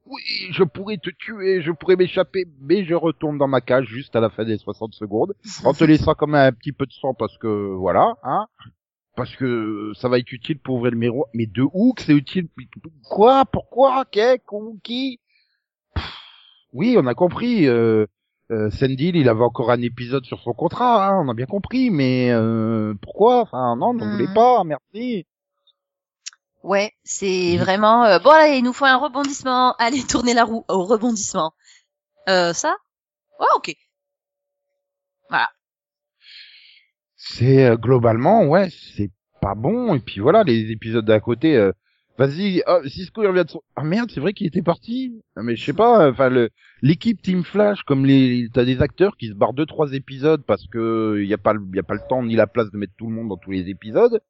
Oui 0.06 0.22
je 0.50 0.64
pourrais 0.64 0.98
te 0.98 1.10
tuer 1.10 1.62
je 1.62 1.70
pourrais 1.70 1.96
m'échapper 1.96 2.46
mais 2.60 2.84
je 2.84 2.94
retourne 2.94 3.38
dans 3.38 3.46
ma 3.46 3.60
cage 3.60 3.86
juste 3.86 4.16
à 4.16 4.20
la 4.20 4.30
fin 4.30 4.44
des 4.44 4.58
60 4.58 4.94
secondes 4.94 5.34
en 5.64 5.72
te 5.72 5.84
laissant 5.84 6.14
comme 6.14 6.34
un 6.34 6.50
petit 6.52 6.72
peu 6.72 6.86
de 6.86 6.92
sang 6.92 7.14
parce 7.14 7.38
que 7.38 7.74
voilà 7.74 8.16
hein. 8.22 8.46
Parce 9.14 9.36
que 9.36 9.92
ça 9.94 10.08
va 10.08 10.18
être 10.18 10.32
utile 10.32 10.58
pour 10.58 10.76
ouvrir 10.76 10.92
le 10.92 10.98
miroir. 10.98 11.28
Mais 11.34 11.44
de 11.44 11.62
où 11.74 11.92
que 11.92 12.02
c'est 12.02 12.14
utile? 12.14 12.48
Quoi? 13.04 13.44
Pourquoi? 13.44 14.06
Qu'est 14.06 14.40
qui? 14.82 15.20
Pff, 15.94 16.04
oui 16.72 16.96
on 16.98 17.06
a 17.06 17.14
compris 17.14 17.66
euh, 17.66 18.06
euh, 18.50 18.70
Sandil, 18.70 19.16
il 19.16 19.28
avait 19.28 19.44
encore 19.44 19.70
un 19.70 19.80
épisode 19.80 20.24
sur 20.24 20.40
son 20.40 20.52
contrat, 20.52 21.06
hein, 21.08 21.22
on 21.24 21.28
a 21.30 21.34
bien 21.34 21.46
compris, 21.46 21.90
mais 21.90 22.30
euh, 22.30 22.94
pourquoi? 23.00 23.40
Enfin, 23.40 23.76
non, 23.76 23.94
ne 23.94 24.04
Mhm. 24.04 24.10
voulez 24.10 24.28
pas, 24.34 24.62
merci. 24.64 25.26
Ouais, 26.62 26.92
c'est 27.04 27.54
Mhm. 27.56 27.58
vraiment... 27.58 28.04
euh, 28.04 28.18
Bon, 28.18 28.30
allez, 28.30 28.58
il 28.58 28.64
nous 28.64 28.72
faut 28.72 28.84
un 28.84 28.96
rebondissement. 28.96 29.74
Allez, 29.78 30.04
tournez 30.06 30.34
la 30.34 30.44
roue 30.44 30.64
au 30.68 30.84
rebondissement. 30.84 31.52
Euh, 32.28 32.52
ça? 32.52 32.76
Ouais, 33.40 33.46
ok. 33.56 33.74
C'est 37.16 37.64
euh, 37.66 37.76
globalement, 37.76 38.44
ouais, 38.46 38.68
c'est 38.70 39.10
pas 39.40 39.54
bon. 39.54 39.94
Et 39.94 40.00
puis 40.00 40.20
voilà, 40.20 40.42
les 40.44 40.70
épisodes 40.70 41.04
d'à 41.04 41.20
côté. 41.20 41.56
Vas-y, 42.18 42.62
oh, 42.66 42.80
Cisco 42.86 43.22
il 43.22 43.26
revient 43.28 43.44
de 43.44 43.50
son. 43.50 43.62
Ah 43.74 43.84
merde, 43.84 44.10
c'est 44.12 44.20
vrai 44.20 44.32
qu'il 44.34 44.46
était 44.46 44.62
parti. 44.62 45.14
Ah, 45.36 45.42
mais 45.42 45.56
je 45.56 45.64
sais 45.64 45.72
pas. 45.72 46.10
Enfin, 46.10 46.28
le 46.28 46.50
l'équipe 46.82 47.20
Team 47.22 47.42
Flash, 47.42 47.82
comme 47.84 48.04
les, 48.04 48.48
t'as 48.52 48.64
des 48.64 48.82
acteurs 48.82 49.16
qui 49.16 49.28
se 49.28 49.34
barrent 49.34 49.54
deux 49.54 49.66
trois 49.66 49.92
épisodes 49.92 50.42
parce 50.46 50.66
que 50.66 51.22
y 51.24 51.32
a 51.32 51.38
pas, 51.38 51.52
le- 51.54 51.62
y 51.74 51.78
a 51.78 51.82
pas 51.82 51.94
le 51.94 52.00
temps 52.08 52.22
ni 52.22 52.36
la 52.36 52.46
place 52.46 52.70
de 52.70 52.76
mettre 52.76 52.92
tout 52.98 53.06
le 53.08 53.14
monde 53.14 53.28
dans 53.28 53.36
tous 53.38 53.50
les 53.50 53.68
épisodes. 53.70 54.20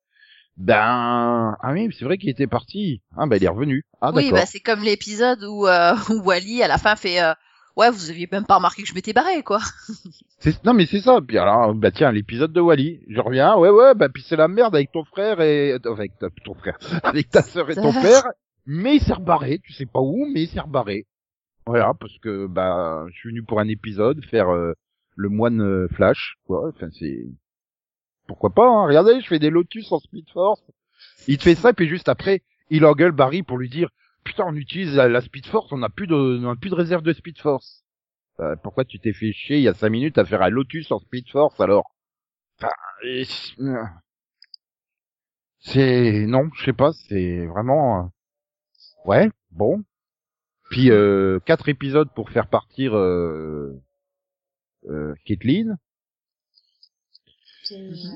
Ben, 0.59 1.57
ah 1.61 1.73
oui, 1.73 1.89
c'est 1.99 2.05
vrai 2.05 2.19
qu'il 2.19 2.29
était 2.29 2.47
parti. 2.47 3.01
Ah 3.17 3.27
ben 3.27 3.37
il 3.37 3.45
est 3.45 3.49
revenu. 3.49 3.85
Ah 4.01 4.12
oui, 4.15 4.31
bah 4.31 4.47
c'est 4.47 4.61
comme 4.61 4.83
l'épisode 4.83 5.43
où, 5.45 5.67
euh, 5.67 5.95
où 6.11 6.23
Wally, 6.25 6.62
à 6.62 6.69
la 6.69 6.79
fin, 6.79 6.95
fait... 6.95 7.21
euh, 7.23 7.33
Ouais, 7.76 7.91
vous 7.91 8.11
aviez 8.11 8.29
même 8.31 8.45
pas 8.45 8.57
remarqué 8.57 8.83
que 8.83 8.88
je 8.88 8.95
m'étais 8.95 9.12
barré, 9.12 9.43
quoi. 9.43 9.59
Non 10.64 10.75
mais 10.75 10.87
c'est 10.87 11.00
ça. 11.00 11.21
Puis 11.26 11.38
alors, 11.38 11.73
bah 11.75 11.91
tiens, 11.93 12.11
l'épisode 12.11 12.52
de 12.52 12.61
Wally. 12.61 13.00
Je 13.09 13.21
reviens. 13.21 13.57
Ouais 13.57 13.71
ouais. 13.71 13.95
Bah 13.95 14.09
puis 14.09 14.23
c'est 14.26 14.35
la 14.37 14.49
merde 14.49 14.75
avec 14.75 14.91
ton 14.91 15.05
frère 15.05 15.41
et 15.41 15.73
euh, 15.73 15.93
avec 15.93 16.19
ta- 16.19 16.31
ton 16.45 16.55
frère, 16.55 16.76
avec 17.05 17.31
ta 17.31 17.43
sœur 17.43 17.71
et 17.71 17.75
ton 17.76 17.93
père. 17.93 18.25
Mais 18.67 18.97
il 18.97 19.00
s'est 19.00 19.12
rebarré. 19.12 19.61
Tu 19.64 19.73
sais 19.73 19.87
pas 19.87 20.00
où, 20.00 20.26
mais 20.33 20.43
il 20.43 20.49
s'est 20.49 20.61
rebarré. 20.61 21.07
Voilà, 21.64 21.93
parce 21.99 22.19
que 22.19 22.47
bah 22.49 23.07
je 23.11 23.14
suis 23.17 23.29
venu 23.29 23.45
pour 23.45 23.61
un 23.61 23.69
épisode 23.69 24.25
faire 24.25 24.49
euh, 24.52 24.73
le 25.14 25.29
moine 25.29 25.62
euh, 25.62 25.87
Flash. 25.95 26.35
Quoi. 26.47 26.69
Enfin 26.71 26.88
c'est 26.99 27.25
pourquoi 28.26 28.50
pas. 28.50 28.67
Hein. 28.69 28.87
Regardez, 28.87 29.21
je 29.21 29.26
fais 29.29 29.38
des 29.38 29.50
Lotus 29.50 29.93
en 29.93 30.00
Speed 30.00 30.29
Force. 30.33 30.62
Il 31.29 31.38
te 31.38 31.45
fait 31.45 31.55
ça 31.55 31.73
puis 31.73 31.88
juste 31.88 32.09
après, 32.09 32.43
il 32.69 32.85
engueule 32.85 33.12
Barry 33.12 33.43
pour 33.45 33.59
lui 33.59 33.69
dire. 33.69 33.88
Putain, 34.25 34.45
on 34.47 34.55
utilise 34.57 34.95
la, 34.95 35.09
la 35.09 35.21
Speed 35.21 35.47
Force, 35.47 35.73
on 35.73 35.79
n'a 35.79 35.88
plus 35.88 36.07
de, 36.07 36.14
on 36.14 36.50
a 36.50 36.57
plus 36.57 36.71
de 36.71 36.75
réserve 36.75 37.02
de 37.02 37.12
Speed 37.12 37.38
Force. 37.38 37.85
Euh, 38.41 38.57
pourquoi 38.62 38.85
tu 38.85 38.99
t'es 38.99 39.12
fait 39.12 39.33
chier 39.33 39.59
il 39.59 39.62
y 39.62 39.69
a 39.69 39.75
cinq 39.75 39.91
minutes 39.91 40.19
à 40.19 40.25
faire 40.25 40.43
un 40.43 40.49
Lotus 40.49 40.91
en 40.91 40.99
Speed 41.00 41.29
Force 41.29 41.61
alors? 41.61 41.91
Enfin, 42.59 42.73
euh, 43.05 43.85
c'est 45.61 46.26
non, 46.26 46.50
je 46.55 46.64
sais 46.64 46.73
pas, 46.73 46.93
c'est 46.93 47.47
vraiment 47.47 47.99
euh, 47.99 48.09
ouais, 49.07 49.31
bon. 49.50 49.83
Puis 50.71 50.91
euh, 50.91 51.38
quatre 51.45 51.69
épisodes 51.69 52.09
pour 52.14 52.31
faire 52.31 52.49
partir 52.49 52.97
euh, 52.97 53.79
euh. 54.88 55.14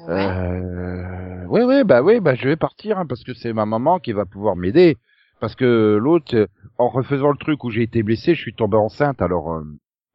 Ouais. 0.08 0.14
Euh, 0.14 1.44
ouais, 1.46 1.64
ouais, 1.64 1.84
bah 1.84 2.02
ouais, 2.02 2.20
bah 2.20 2.34
je 2.34 2.48
vais 2.48 2.56
partir 2.56 2.98
hein, 2.98 3.06
parce 3.06 3.24
que 3.24 3.34
c'est 3.34 3.52
ma 3.52 3.66
maman 3.66 3.98
qui 3.98 4.12
va 4.12 4.24
pouvoir 4.24 4.56
m'aider. 4.56 4.96
Parce 5.40 5.54
que 5.54 5.96
l'autre, 6.00 6.34
euh, 6.34 6.46
en 6.78 6.88
refaisant 6.88 7.30
le 7.30 7.36
truc 7.36 7.62
où 7.64 7.70
j'ai 7.70 7.82
été 7.82 8.02
blessé, 8.02 8.34
je 8.34 8.40
suis 8.40 8.54
tombé 8.54 8.76
enceinte. 8.76 9.20
Alors, 9.22 9.52
euh, 9.52 9.64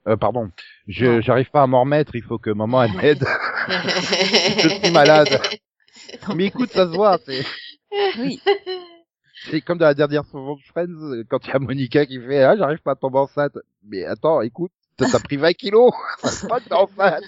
euh, 0.08 0.18
pardon, 0.18 0.50
je 0.88 1.06
Non. 1.06 1.22
j'arrive 1.22 1.50
pas 1.52 1.62
à 1.64 1.68
m'en 1.68 1.82
remettre. 1.82 2.16
Il 2.16 2.24
faut 2.24 2.38
que 2.40 2.50
maman 2.50 2.84
elle 2.84 2.94
m'aide. 2.94 3.24
je 3.68 4.70
suis 4.70 4.92
malade. 4.92 5.40
Mais 6.36 6.46
écoute, 6.46 6.72
ça 6.72 6.86
se 6.86 6.96
voit. 6.96 7.20
C'est 7.26 7.44
Oui. 8.20 8.42
c'est 9.50 9.62
comme 9.62 9.78
dans 9.78 9.86
la 9.86 9.94
dernière 9.94 10.26
saison 10.26 10.56
de 10.56 10.62
Friends 10.64 10.88
euh, 11.14 11.24
quand 11.30 11.46
il 11.46 11.50
y 11.50 11.54
a 11.56 11.60
Monica 11.60 12.06
qui 12.06 12.20
fait 12.20 12.44
ah 12.44 12.56
j'arrive 12.58 12.80
pas 12.80 12.92
à 12.94 12.96
tomber 12.96 13.20
enceinte. 13.20 13.58
Mais 13.88 14.06
attends, 14.06 14.42
écoute, 14.42 14.72
t'as 14.98 15.20
pris 15.20 15.38
20 15.38 15.54
kilos. 15.54 15.92
Pas 16.48 16.60
que 16.60 16.70
t'es 16.70 16.74
enceinte. 16.74 17.24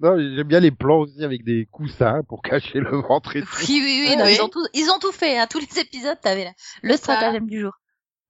Non, 0.00 0.16
j'aime 0.16 0.46
bien 0.46 0.60
les 0.60 0.70
plans 0.70 1.00
aussi 1.00 1.24
avec 1.24 1.44
des 1.44 1.66
coussins 1.66 2.22
pour 2.28 2.42
cacher 2.42 2.80
le 2.80 3.00
ventre 3.00 3.36
et 3.36 3.42
tout. 3.42 3.48
Oui, 3.60 3.80
oui, 3.82 4.02
oui, 4.02 4.06
Oui, 4.10 4.16
non, 4.16 4.24
oui. 4.24 4.34
Ils, 4.36 4.42
ont 4.42 4.48
tout, 4.48 4.66
ils 4.74 4.90
ont 4.90 4.98
tout 4.98 5.12
fait, 5.12 5.38
hein. 5.38 5.46
Tous 5.48 5.58
les 5.58 5.78
épisodes, 5.80 6.18
t'avais 6.20 6.44
là. 6.44 6.52
Le 6.82 6.96
stratagème 6.96 7.46
du 7.46 7.60
jour. 7.60 7.72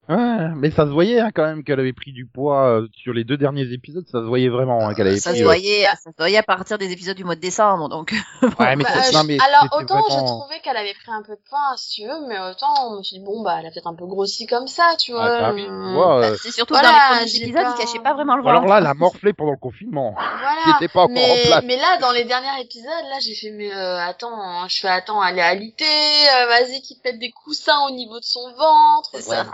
Ouais, 0.09 0.49
mais 0.57 0.71
ça 0.71 0.85
se 0.87 0.91
voyait 0.91 1.21
hein, 1.21 1.31
quand 1.35 1.43
même 1.45 1.63
qu'elle 1.65 1.79
avait 1.81 1.93
pris 1.93 2.13
du 2.13 2.25
poids 2.25 2.65
euh, 2.81 2.87
sur 2.97 3.13
les 3.13 3.25
deux 3.25 3.37
derniers 3.37 3.71
épisodes, 3.75 4.07
ça 4.11 4.21
se 4.21 4.25
voyait 4.25 4.49
vraiment 4.49 4.89
hein, 4.89 4.95
qu'elle 4.95 5.07
avait 5.07 5.19
Ça 5.19 5.31
pris. 5.31 5.41
se 5.41 5.43
euh, 5.45 5.47
voyait, 5.47 5.85
ça 5.85 5.97
se 6.11 6.17
voyait 6.17 6.39
à 6.39 6.43
partir 6.43 6.79
des 6.79 6.91
épisodes 6.93 7.15
du 7.17 7.25
mois 7.25 7.35
de 7.35 7.41
décembre, 7.41 7.91
donc. 7.91 8.13
Ouais, 8.59 8.75
mais 8.77 8.85
Bah, 8.85 8.91
ça- 9.03 9.11
je- 9.11 9.17
non, 9.17 9.25
mais 9.25 9.37
alors 9.39 9.69
autant 9.79 10.03
je 10.09 10.15
vraiment- 10.15 10.41
trouvais 10.41 10.61
qu'elle 10.61 10.79
avait 10.79 10.95
pris 10.95 11.13
un 11.13 11.23
peu 11.23 11.33
de 11.33 11.41
poids 11.49 11.75
si 11.77 12.01
tu 12.03 12.09
veux, 12.09 12.27
mais 12.27 12.39
autant 12.39 12.93
je 12.93 12.99
me 12.99 13.03
suis 13.03 13.19
dit 13.19 13.25
bon 13.25 13.43
bah 13.43 13.57
elle 13.61 13.67
a 13.67 13.71
peut-être 13.71 13.87
un 13.87 13.95
peu 13.95 14.07
grossi 14.07 14.47
comme 14.47 14.67
ça, 14.67 14.95
tu 14.99 15.13
vois. 15.13 15.25
Ah, 15.25 15.53
bah 15.53 15.59
euh, 15.61 15.93
vois, 15.93 16.21
Bah, 16.21 16.27
euh, 16.29 16.37
c'est 16.43 16.53
surtout 16.53 16.73
Voilà, 16.73 16.89
dans 16.89 16.95
les 16.95 17.17
premiers 17.17 17.27
j'ai 17.29 17.43
épisodes, 17.43 17.63
pas- 17.63 17.75
il 17.79 17.85
cachait 17.85 17.99
pas 18.03 18.15
vraiment 18.15 18.37
le 18.37 18.47
Alors 18.49 18.63
ventre. 18.63 18.73
là, 18.73 18.79
elle 18.79 18.87
a 18.87 18.95
morflé 18.95 19.33
pendant 19.35 19.51
le 19.53 19.57
confinement. 19.59 20.15
Qui 20.19 20.39
Voilà. 20.41 20.77
était 20.81 20.89
pas 20.93 21.03
encore 21.03 21.17
en 21.17 21.35
Mais, 21.35 21.43
place. 21.49 21.65
mais 21.67 21.77
là, 21.77 21.99
dans 22.01 22.13
les 22.13 22.25
derniers 22.25 22.63
épisodes, 22.63 22.89
là, 23.11 23.19
j'ai 23.21 23.35
fait, 23.35 23.51
mais 23.51 23.75
euh, 23.75 23.99
attends, 24.01 24.41
hein, 24.41 24.67
je 24.69 24.81
fais, 24.81 24.89
attends, 24.89 25.23
elle 25.23 25.39
est 25.39 25.43
alitée, 25.43 25.85
euh, 25.85 26.47
vas-y, 26.47 26.81
qu'il 26.81 26.97
te 26.99 27.07
mette 27.09 27.19
des 27.19 27.31
coussins 27.31 27.79
au 27.87 27.91
niveau 27.91 28.19
de 28.19 28.25
son 28.25 28.49
ventre. 28.57 29.11
Ça, 29.21 29.45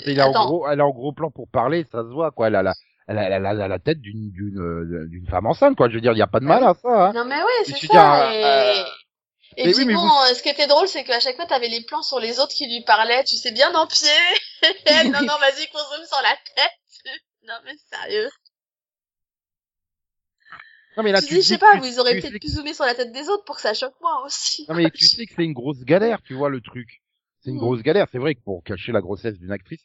quand 0.00 0.10
elle 0.10 0.18
est 0.18 0.22
en 0.22 0.46
gros, 0.46 0.68
elle 0.68 0.78
est 0.78 0.82
en 0.82 0.90
gros 0.90 1.12
plan 1.12 1.30
pour 1.30 1.48
parler, 1.48 1.84
ça 1.90 2.02
se 2.02 2.08
voit, 2.12 2.30
quoi. 2.30 2.48
Elle 2.48 2.56
a 2.56 2.62
la, 2.62 2.74
elle 3.06 3.18
a, 3.18 3.22
elle 3.24 3.46
a, 3.46 3.52
elle 3.52 3.60
a 3.62 3.68
la 3.68 3.78
tête 3.78 4.00
d'une, 4.00 4.30
d'une, 4.30 5.06
d'une 5.08 5.26
femme 5.26 5.46
enceinte, 5.46 5.76
quoi. 5.76 5.88
Je 5.88 5.94
veux 5.94 6.00
dire, 6.00 6.12
il 6.12 6.18
y 6.18 6.22
a 6.22 6.26
pas 6.26 6.40
de 6.40 6.44
mal 6.44 6.62
à 6.64 6.74
ça, 6.74 7.08
hein. 7.08 7.12
Non, 7.12 7.24
mais 7.24 7.36
oui, 7.36 7.64
Je 7.66 7.72
c'est 7.72 7.86
ça. 7.86 7.92
dire, 7.92 8.32
et... 8.32 8.44
euh, 8.44 8.84
et 9.56 9.64
mais 9.64 9.72
puis 9.72 9.80
oui, 9.80 9.86
mais 9.86 9.94
bon, 9.94 10.00
vous- 10.00 10.30
euh, 10.30 10.34
ce 10.34 10.42
qui 10.42 10.50
était 10.50 10.66
drôle, 10.66 10.86
c'est 10.88 11.04
qu'à 11.04 11.18
chaque 11.20 11.36
fois, 11.36 11.46
t'avais 11.46 11.68
les 11.68 11.82
plans 11.82 12.02
sur 12.02 12.20
les 12.20 12.38
autres 12.38 12.54
qui 12.54 12.66
lui 12.66 12.84
parlaient, 12.84 13.24
tu 13.24 13.36
sais 13.36 13.50
bien 13.50 13.74
en 13.74 13.86
pied. 13.86 14.08
non, 15.04 15.20
non, 15.22 15.36
vas-y, 15.40 15.66
qu'on 15.68 15.78
zoome 15.78 16.06
sur 16.06 16.22
la 16.22 16.36
tête. 16.54 17.16
non, 17.46 17.54
mais 17.64 17.72
sérieux. 17.90 18.28
Non, 20.96 21.04
mais 21.04 21.12
là, 21.12 21.20
tu 21.20 21.28
tu 21.28 21.34
dis, 21.34 21.42
je 21.42 21.46
sais 21.46 21.58
pas, 21.58 21.76
vous 21.78 22.00
auriez 22.00 22.20
tu 22.20 22.22
peut-être 22.22 22.40
pu 22.40 22.48
zoomer 22.48 22.74
sur 22.74 22.84
la 22.84 22.94
tête 22.94 23.12
des 23.12 23.28
autres 23.28 23.44
pour 23.44 23.54
que 23.54 23.62
ça 23.62 23.72
choque 23.72 23.94
moi 24.00 24.20
aussi. 24.24 24.66
Non 24.68 24.74
mais 24.74 24.90
tu 24.94 25.06
sais 25.06 25.26
que 25.26 25.32
c'est 25.34 25.44
une 25.44 25.52
grosse 25.52 25.84
galère, 25.84 26.20
tu 26.22 26.34
vois 26.34 26.50
le 26.50 26.60
truc. 26.60 27.02
C'est 27.40 27.50
une 27.50 27.56
Mm. 27.56 27.60
grosse 27.60 27.82
galère. 27.82 28.06
C'est 28.10 28.18
vrai 28.18 28.34
que 28.34 28.40
pour 28.42 28.62
cacher 28.64 28.92
la 28.92 29.00
grossesse 29.00 29.38
d'une 29.38 29.52
actrice, 29.52 29.82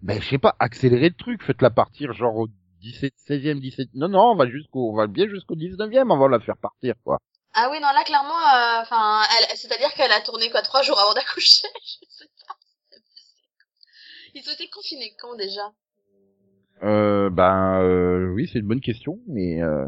ben 0.00 0.20
je 0.20 0.28
sais 0.28 0.38
pas, 0.38 0.54
accélérer 0.58 1.08
le 1.08 1.14
truc, 1.14 1.42
faites-la 1.42 1.70
partir 1.70 2.12
genre 2.12 2.36
au 2.36 2.48
17, 2.80 3.14
16e, 3.16 3.60
17. 3.60 3.88
Non 3.94 4.08
non, 4.08 4.32
on 4.32 4.36
va 4.36 4.46
jusqu'au, 4.48 4.90
on 4.90 4.96
va 4.96 5.06
bien 5.06 5.26
jusqu'au 5.28 5.54
19e 5.56 6.12
avant 6.12 6.26
de 6.26 6.32
la 6.32 6.40
faire 6.40 6.56
partir 6.58 6.94
quoi. 7.04 7.18
Ah 7.58 7.68
oui, 7.70 7.78
non, 7.80 7.88
là, 7.94 8.04
clairement, 8.04 8.38
euh, 8.38 8.82
enfin, 8.82 9.22
c'est-à-dire 9.54 9.90
qu'elle 9.94 10.12
a 10.12 10.20
tourné 10.20 10.50
quoi, 10.50 10.60
trois 10.60 10.82
jours 10.82 11.00
avant 11.00 11.14
d'accoucher, 11.14 11.66
je 11.82 12.06
sais 12.10 12.28
pas. 12.46 12.54
Ils 14.34 14.46
ont 14.46 14.52
été 14.52 14.68
confinés 14.68 15.14
quand 15.18 15.34
déjà? 15.36 15.72
Euh, 16.82 17.30
ben 17.30 17.80
euh, 17.82 18.28
oui, 18.34 18.46
c'est 18.52 18.58
une 18.58 18.66
bonne 18.66 18.82
question, 18.82 19.20
mais 19.26 19.62
euh... 19.62 19.86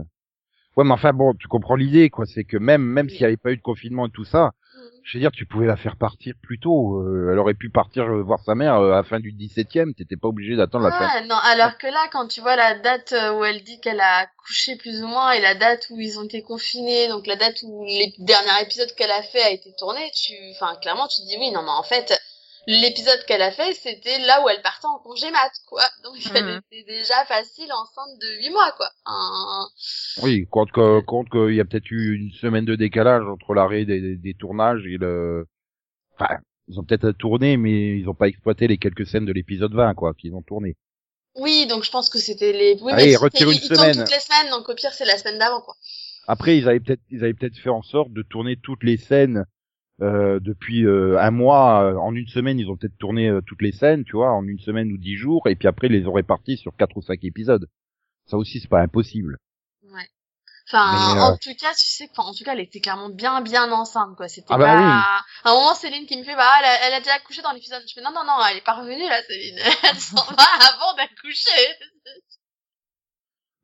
ouais, 0.79 0.85
mais 0.85 0.93
enfin 0.93 1.13
bon, 1.13 1.35
tu 1.35 1.49
comprends 1.49 1.77
l'idée 1.77 2.09
quoi. 2.09 2.25
C'est 2.25 2.45
que 2.45 2.57
même 2.57 2.83
même 2.83 3.09
s'il 3.09 3.21
n'y 3.21 3.27
avait 3.27 3.37
pas 3.37 3.51
eu 3.51 3.57
de 3.57 3.63
confinement 3.63 4.07
et 4.07 4.11
tout 4.11 4.25
ça, 4.25 4.53
je 5.09 5.17
veux 5.17 5.21
dire, 5.21 5.33
tu 5.33 5.47
pouvais 5.47 5.67
la 5.67 5.77
faire 5.77 5.97
partir 5.97 6.35
plus 6.43 6.59
tôt. 6.59 7.01
Euh, 7.01 7.31
elle 7.33 7.39
aurait 7.39 7.55
pu 7.55 7.71
partir 7.71 8.05
euh, 8.05 8.23
voir 8.23 8.41
sa 8.45 8.55
mère 8.55 8.75
euh, 8.75 8.93
à 8.93 8.97
la 8.97 9.03
fin 9.03 9.21
du 9.21 9.33
17e. 9.33 9.95
T'étais 9.95 10.17
pas 10.17 10.29
obligé 10.29 10.55
d'attendre 10.55 10.85
la 10.85 10.93
fin. 10.93 11.09
Ah, 11.11 11.23
non, 11.23 11.37
alors 11.51 11.79
que 11.79 11.87
là, 11.87 12.09
quand 12.13 12.29
tu 12.29 12.43
vois 12.43 12.57
la 12.57 12.79
date 12.79 13.13
euh, 13.15 13.33
où 13.33 13.43
elle 13.43 13.63
dit 13.65 13.81
qu'elle 13.81 14.01
a 14.01 14.19
accouché 14.19 14.77
plus 14.77 15.03
ou 15.03 15.07
moins 15.07 15.33
et 15.33 15.41
la 15.41 15.55
date 15.55 15.87
où 15.89 15.99
ils 15.99 16.19
ont 16.19 16.25
été 16.25 16.43
confinés, 16.43 17.09
donc 17.09 17.27
la 17.27 17.37
date 17.37 17.57
où 17.63 17.87
les 17.87 18.15
derniers 18.19 18.63
épisodes 18.63 18.93
qu'elle 18.97 19.11
a 19.11 19.23
fait 19.23 19.43
a 19.43 19.51
été 19.51 19.73
tourné, 19.79 20.11
tu, 20.15 20.35
enfin, 20.55 20.77
clairement, 20.83 21.09
tu 21.09 21.23
te 21.23 21.27
dis 21.27 21.37
oui, 21.41 21.53
non, 21.53 21.63
mais 21.63 21.71
en 21.71 21.85
fait, 21.85 22.13
l'épisode 22.69 23.25
qu'elle 23.27 23.43
a 23.43 23.51
fait, 23.51 23.73
c'était 23.75 24.19
là 24.27 24.45
où 24.45 24.49
elle 24.49 24.61
partait 24.63 24.87
en 24.87 24.99
congé 24.99 25.31
mat, 25.31 25.51
quoi. 25.69 25.83
Donc, 26.05 26.17
elle 26.35 26.45
Mhm. 26.45 26.61
était 26.71 26.85
déjà 26.85 27.25
facile 27.27 27.73
enceinte 27.73 28.19
de 28.21 28.39
8 28.43 28.51
mois, 28.51 28.71
quoi. 28.77 28.91
Un- 29.07 29.67
Oui, 30.23 30.47
compte 30.51 30.71
que, 30.71 31.01
compte 31.01 31.31
qu'il 31.31 31.55
y 31.55 31.61
a 31.61 31.65
peut-être 31.65 31.91
eu 31.91 32.15
une 32.15 32.31
semaine 32.33 32.65
de 32.67 32.77
décalage 32.77 33.25
entre 33.27 33.55
l'arrêt 33.55 33.85
des, 33.85 34.01
des, 34.01 34.17
des 34.17 34.35
tournages 34.35 34.85
et 34.87 34.99
le, 34.99 35.47
enfin, 36.15 36.37
ils 36.69 36.79
ont 36.79 36.85
peut-être 36.85 37.13
tourné, 37.13 37.57
mais 37.57 37.99
ils 37.99 38.09
ont 38.09 38.15
pas 38.15 38.29
exploité 38.29 38.69
les 38.69 38.77
quelques 38.79 39.07
scènes 39.07 39.25
de 39.27 39.33
l'épisode 39.33 39.73
20, 39.75 39.95
quoi, 39.95 40.13
qu'ils 40.15 40.35
ont 40.35 40.43
tourné. 40.43 40.77
Oui, 41.37 41.67
donc 41.69 41.85
je 41.85 41.91
pense 41.91 42.11
que 42.11 42.19
c'était 42.19 42.53
les, 42.53 42.77
oui, 42.83 42.93
Allez, 42.93 43.07
mais 43.07 43.17
retire 43.17 43.49
une 43.51 43.57
ils, 43.57 43.63
semaine. 43.63 43.97
toutes 43.97 44.11
les 44.11 44.21
semaines, 44.21 44.51
donc 44.51 44.69
au 44.69 44.75
pire, 44.75 44.93
c'est 44.93 45.05
la 45.07 45.17
semaine 45.17 45.39
d'avant, 45.39 45.63
quoi. 45.63 45.75
Après, 46.27 46.59
ils 46.59 46.69
avaient 46.69 46.81
peut-être, 46.81 47.01
ils 47.11 47.25
avaient 47.25 47.33
peut-être 47.33 47.57
fait 47.57 47.71
en 47.71 47.83
sorte 47.83 48.13
de 48.13 48.23
tourner 48.23 48.57
toutes 48.63 48.83
les 48.85 48.99
scènes, 48.99 49.45
euh, 50.00 50.38
depuis 50.40 50.85
euh, 50.87 51.19
un 51.19 51.31
mois, 51.31 51.83
euh, 51.85 51.97
en 51.97 52.14
une 52.14 52.28
semaine, 52.28 52.59
ils 52.59 52.69
ont 52.71 52.76
peut-être 52.76 52.97
tourné 52.99 53.28
euh, 53.28 53.40
toutes 53.40 53.62
les 53.62 53.73
scènes, 53.73 54.05
tu 54.05 54.12
vois, 54.17 54.31
en 54.33 54.47
une 54.47 54.59
semaine 54.61 54.93
ou 54.93 54.97
dix 54.99 55.17
jours, 55.17 55.49
et 55.49 55.57
puis 55.57 55.69
après, 55.69 55.88
ils 55.88 55.93
les 55.93 56.07
ont 56.07 56.12
répartis 56.12 56.57
sur 56.57 56.76
quatre 56.76 56.97
ou 56.97 57.02
cinq 57.02 57.25
épisodes. 57.25 57.69
Ça 58.26 58.37
aussi, 58.37 58.61
c'est 58.61 58.69
pas 58.69 58.81
impossible. 58.83 59.38
Ouais. 59.85 60.07
Enfin, 60.69 61.14
Mais, 61.14 61.21
en 61.21 61.33
euh, 61.33 61.37
tout 61.40 61.55
cas, 61.59 61.73
tu 61.73 61.90
sais, 61.90 62.09
en 62.19 62.33
tout 62.35 62.45
cas, 62.45 62.52
elle 62.52 62.61
était 62.61 62.81
clairement 62.81 63.09
bien, 63.09 63.40
bien 63.40 63.73
enceinte, 63.73 64.14
quoi. 64.17 64.28
C'était 64.28 64.49
Ah 64.50 64.59
bah 64.59 64.64
pas. 64.67 64.76
oui. 64.76 64.85
À 65.45 65.50
un 65.50 65.55
moment, 65.55 65.75
Céline 65.75 66.07
qui 66.07 66.19
me 66.19 66.25
fait, 66.25 66.37
bah, 66.37 66.45
elle 66.61 66.67
a, 66.67 66.87
elle 66.88 66.95
a 66.95 66.99
déjà 67.00 67.14
accouché 67.14 67.40
dans 67.43 67.52
l'épisode. 67.52 67.83
Je 67.88 67.95
fais, 67.95 68.02
non, 68.02 68.11
non, 68.14 68.23
non, 68.26 68.35
elle 68.50 68.59
est 68.59 68.64
pas 68.64 68.75
revenue 68.75 69.09
là, 69.09 69.21
Céline. 69.26 69.59
Elle 69.90 69.97
s'en 69.99 70.17
va 70.35 70.45
avant 70.69 70.95
d'accoucher. 70.97 71.67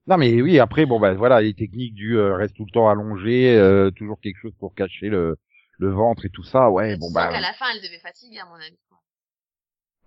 Non 0.06 0.18
mais 0.18 0.42
oui, 0.42 0.58
après 0.58 0.84
bon 0.84 1.00
ben 1.00 1.14
voilà, 1.14 1.40
les 1.40 1.54
techniques 1.54 1.94
du 1.94 2.18
euh, 2.18 2.34
reste 2.36 2.54
tout 2.56 2.66
le 2.66 2.70
temps 2.70 2.90
allongé, 2.90 3.56
euh, 3.56 3.90
toujours 3.90 4.20
quelque 4.20 4.38
chose 4.38 4.52
pour 4.58 4.74
cacher 4.74 5.08
le 5.08 5.38
le 5.78 5.90
ventre 5.90 6.24
et 6.26 6.30
tout 6.30 6.44
ça, 6.44 6.70
ouais, 6.70 6.96
bon 6.96 7.10
bah, 7.12 7.28
qu'à 7.28 7.40
la 7.40 7.52
fin, 7.52 7.66
elle 7.74 7.82
devait 7.82 7.98
fatiguer, 7.98 8.38
à 8.38 8.46
mon 8.46 8.54
avis. 8.54 8.78
quoi. 8.88 8.98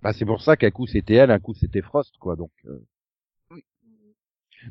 bah 0.01 0.13
c'est 0.13 0.25
pour 0.25 0.41
ça 0.41 0.55
qu'un 0.57 0.71
coup 0.71 0.87
c'était 0.87 1.15
elle, 1.15 1.31
un 1.31 1.39
coup 1.39 1.53
c'était 1.53 1.81
Frost 1.81 2.15
quoi, 2.19 2.35
donc. 2.35 2.51
euh. 2.65 2.79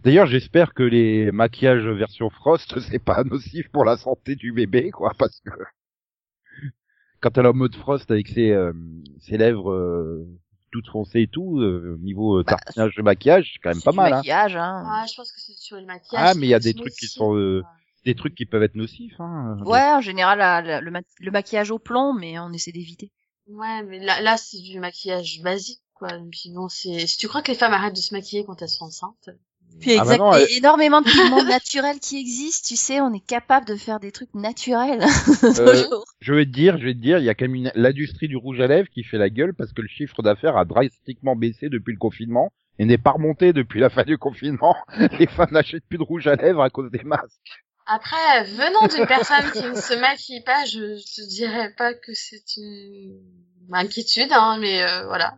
D'ailleurs, 0.02 0.26
j'espère 0.26 0.74
que 0.74 0.82
les 0.82 1.30
maquillages 1.32 1.86
version 1.86 2.28
Frost 2.30 2.78
c'est 2.90 2.98
pas 3.02 3.24
nocif 3.24 3.68
pour 3.70 3.84
la 3.84 3.96
santé 3.96 4.34
du 4.36 4.52
bébé 4.52 4.90
quoi, 4.90 5.12
parce 5.18 5.40
que 5.40 5.50
quand 7.20 7.36
elle 7.38 7.46
est 7.46 7.48
en 7.48 7.54
mode 7.54 7.74
Frost 7.76 8.10
avec 8.10 8.28
ses 8.28 8.50
euh, 8.50 8.72
ses 9.20 9.38
lèvres 9.38 9.70
euh, 9.72 10.26
toutes 10.72 10.88
foncées 10.88 11.22
et 11.22 11.28
tout, 11.28 11.60
euh, 11.60 11.96
niveau 12.02 12.38
euh, 12.38 12.42
Bah, 12.44 12.56
tartinage 12.56 12.94
de 12.96 13.02
maquillage, 13.02 13.52
c'est 13.54 13.60
quand 13.60 13.70
même 13.70 13.82
pas 13.82 13.92
du 13.92 13.96
mal 13.96 14.12
hein. 14.12 14.16
maquillage, 14.16 14.56
hein. 14.56 14.84
Ouais, 15.02 15.08
je 15.08 15.14
pense 15.16 15.32
que 15.32 15.40
c'est 15.40 15.52
sur 15.56 15.76
le 15.76 15.86
maquillage. 15.86 16.24
Ah, 16.30 16.34
mais 16.34 16.46
il 16.46 16.50
y 16.50 16.54
a 16.54 16.58
des 16.58 16.74
trucs 16.74 16.92
qui 16.92 17.06
sont, 17.06 17.34
euh, 17.36 17.62
quoi. 17.62 17.70
Des 18.06 18.14
trucs 18.14 18.34
qui 18.34 18.46
peuvent 18.46 18.62
être 18.62 18.74
nocifs 18.76 19.16
hein. 19.20 19.58
Ouais, 19.66 19.82
en 19.92 20.00
général, 20.00 20.38
la- 20.38 20.62
la- 20.62 20.80
le, 20.80 20.90
ma- 20.90 21.02
le 21.20 21.30
maquillage 21.30 21.70
au 21.70 21.78
plomb, 21.78 22.14
mais 22.14 22.38
on 22.38 22.52
essaie 22.52 22.72
d'éviter. 22.72 23.10
Ouais, 23.48 23.82
mais 23.82 23.98
là, 23.98 24.20
là, 24.22 24.36
c'est 24.38 24.60
du 24.62 24.80
maquillage 24.80 25.40
basique, 25.42 25.80
quoi. 25.94 26.08
Puis 26.30 26.50
bon, 26.54 26.68
c'est, 26.68 27.06
si 27.06 27.18
tu 27.18 27.28
crois 27.28 27.42
que 27.42 27.50
les 27.52 27.58
femmes 27.58 27.72
arrêtent 27.74 27.94
de 27.96 28.00
se 28.00 28.14
maquiller 28.14 28.44
quand 28.44 28.62
elles 28.62 28.68
sont 28.68 28.86
enceintes. 28.86 29.30
Puis 29.80 29.92
Ah 29.98 30.04
bah 30.04 30.14
exact, 30.14 30.18
non, 30.18 30.32
et 30.34 30.42
elle- 30.42 30.58
énormément 30.58 31.00
de 31.02 31.06
pigments 31.10 31.42
naturels 31.60 31.98
qui 32.00 32.18
existent, 32.20 32.66
tu 32.68 32.76
sais, 32.76 33.00
on 33.00 33.12
est 33.12 33.26
capable 33.26 33.66
de 33.66 33.74
faire 33.74 33.98
des 34.00 34.12
trucs 34.12 34.34
naturels. 34.34 35.02
Euh. 35.58 35.84
Je 36.20 36.32
vais 36.32 36.46
te 36.46 36.50
dire, 36.50 36.78
je 36.78 36.84
vais 36.86 36.94
te 36.94 36.98
dire, 37.00 37.18
il 37.18 37.24
y 37.24 37.28
a 37.28 37.34
quand 37.34 37.44
même 37.46 37.54
une- 37.56 37.72
l'industrie 37.74 38.28
du 38.28 38.36
rouge 38.36 38.60
à 38.60 38.68
lèvres 38.68 38.88
qui 38.88 39.02
fait 39.02 39.18
la 39.18 39.30
gueule 39.30 39.52
parce 39.54 39.72
que 39.72 39.82
le 39.82 39.88
chiffre 39.88 40.22
d'affaires 40.22 40.56
a 40.56 40.64
drastiquement 40.64 41.34
baissé 41.36 41.68
depuis 41.68 41.92
le 41.92 41.98
confinement 41.98 42.52
et 42.78 42.84
n'est 42.84 42.98
pas 42.98 43.12
remonté 43.12 43.52
depuis 43.52 43.80
la 43.80 43.90
fin 43.90 44.04
du 44.04 44.16
confinement. 44.18 44.76
Les 45.18 45.26
femmes 45.26 45.50
n'achètent 45.52 45.86
plus 45.88 45.98
de 45.98 46.02
rouge 46.04 46.26
à 46.26 46.36
lèvres 46.36 46.62
à 46.62 46.70
cause 46.70 46.90
des 46.90 47.02
masques. 47.04 47.64
Après, 47.86 48.44
venant 48.44 48.88
d'une 48.88 49.06
personne 49.06 49.50
qui 49.52 49.62
ne 49.62 49.74
se 49.74 49.94
maquille 50.00 50.42
pas, 50.42 50.64
je 50.64 50.96
te 50.96 51.28
dirais 51.28 51.72
pas 51.76 51.94
que 51.94 52.12
c'est 52.14 52.56
une 52.56 53.20
inquiétude, 53.72 54.32
hein, 54.32 54.58
mais 54.60 54.82
euh, 54.82 55.06
voilà. 55.06 55.36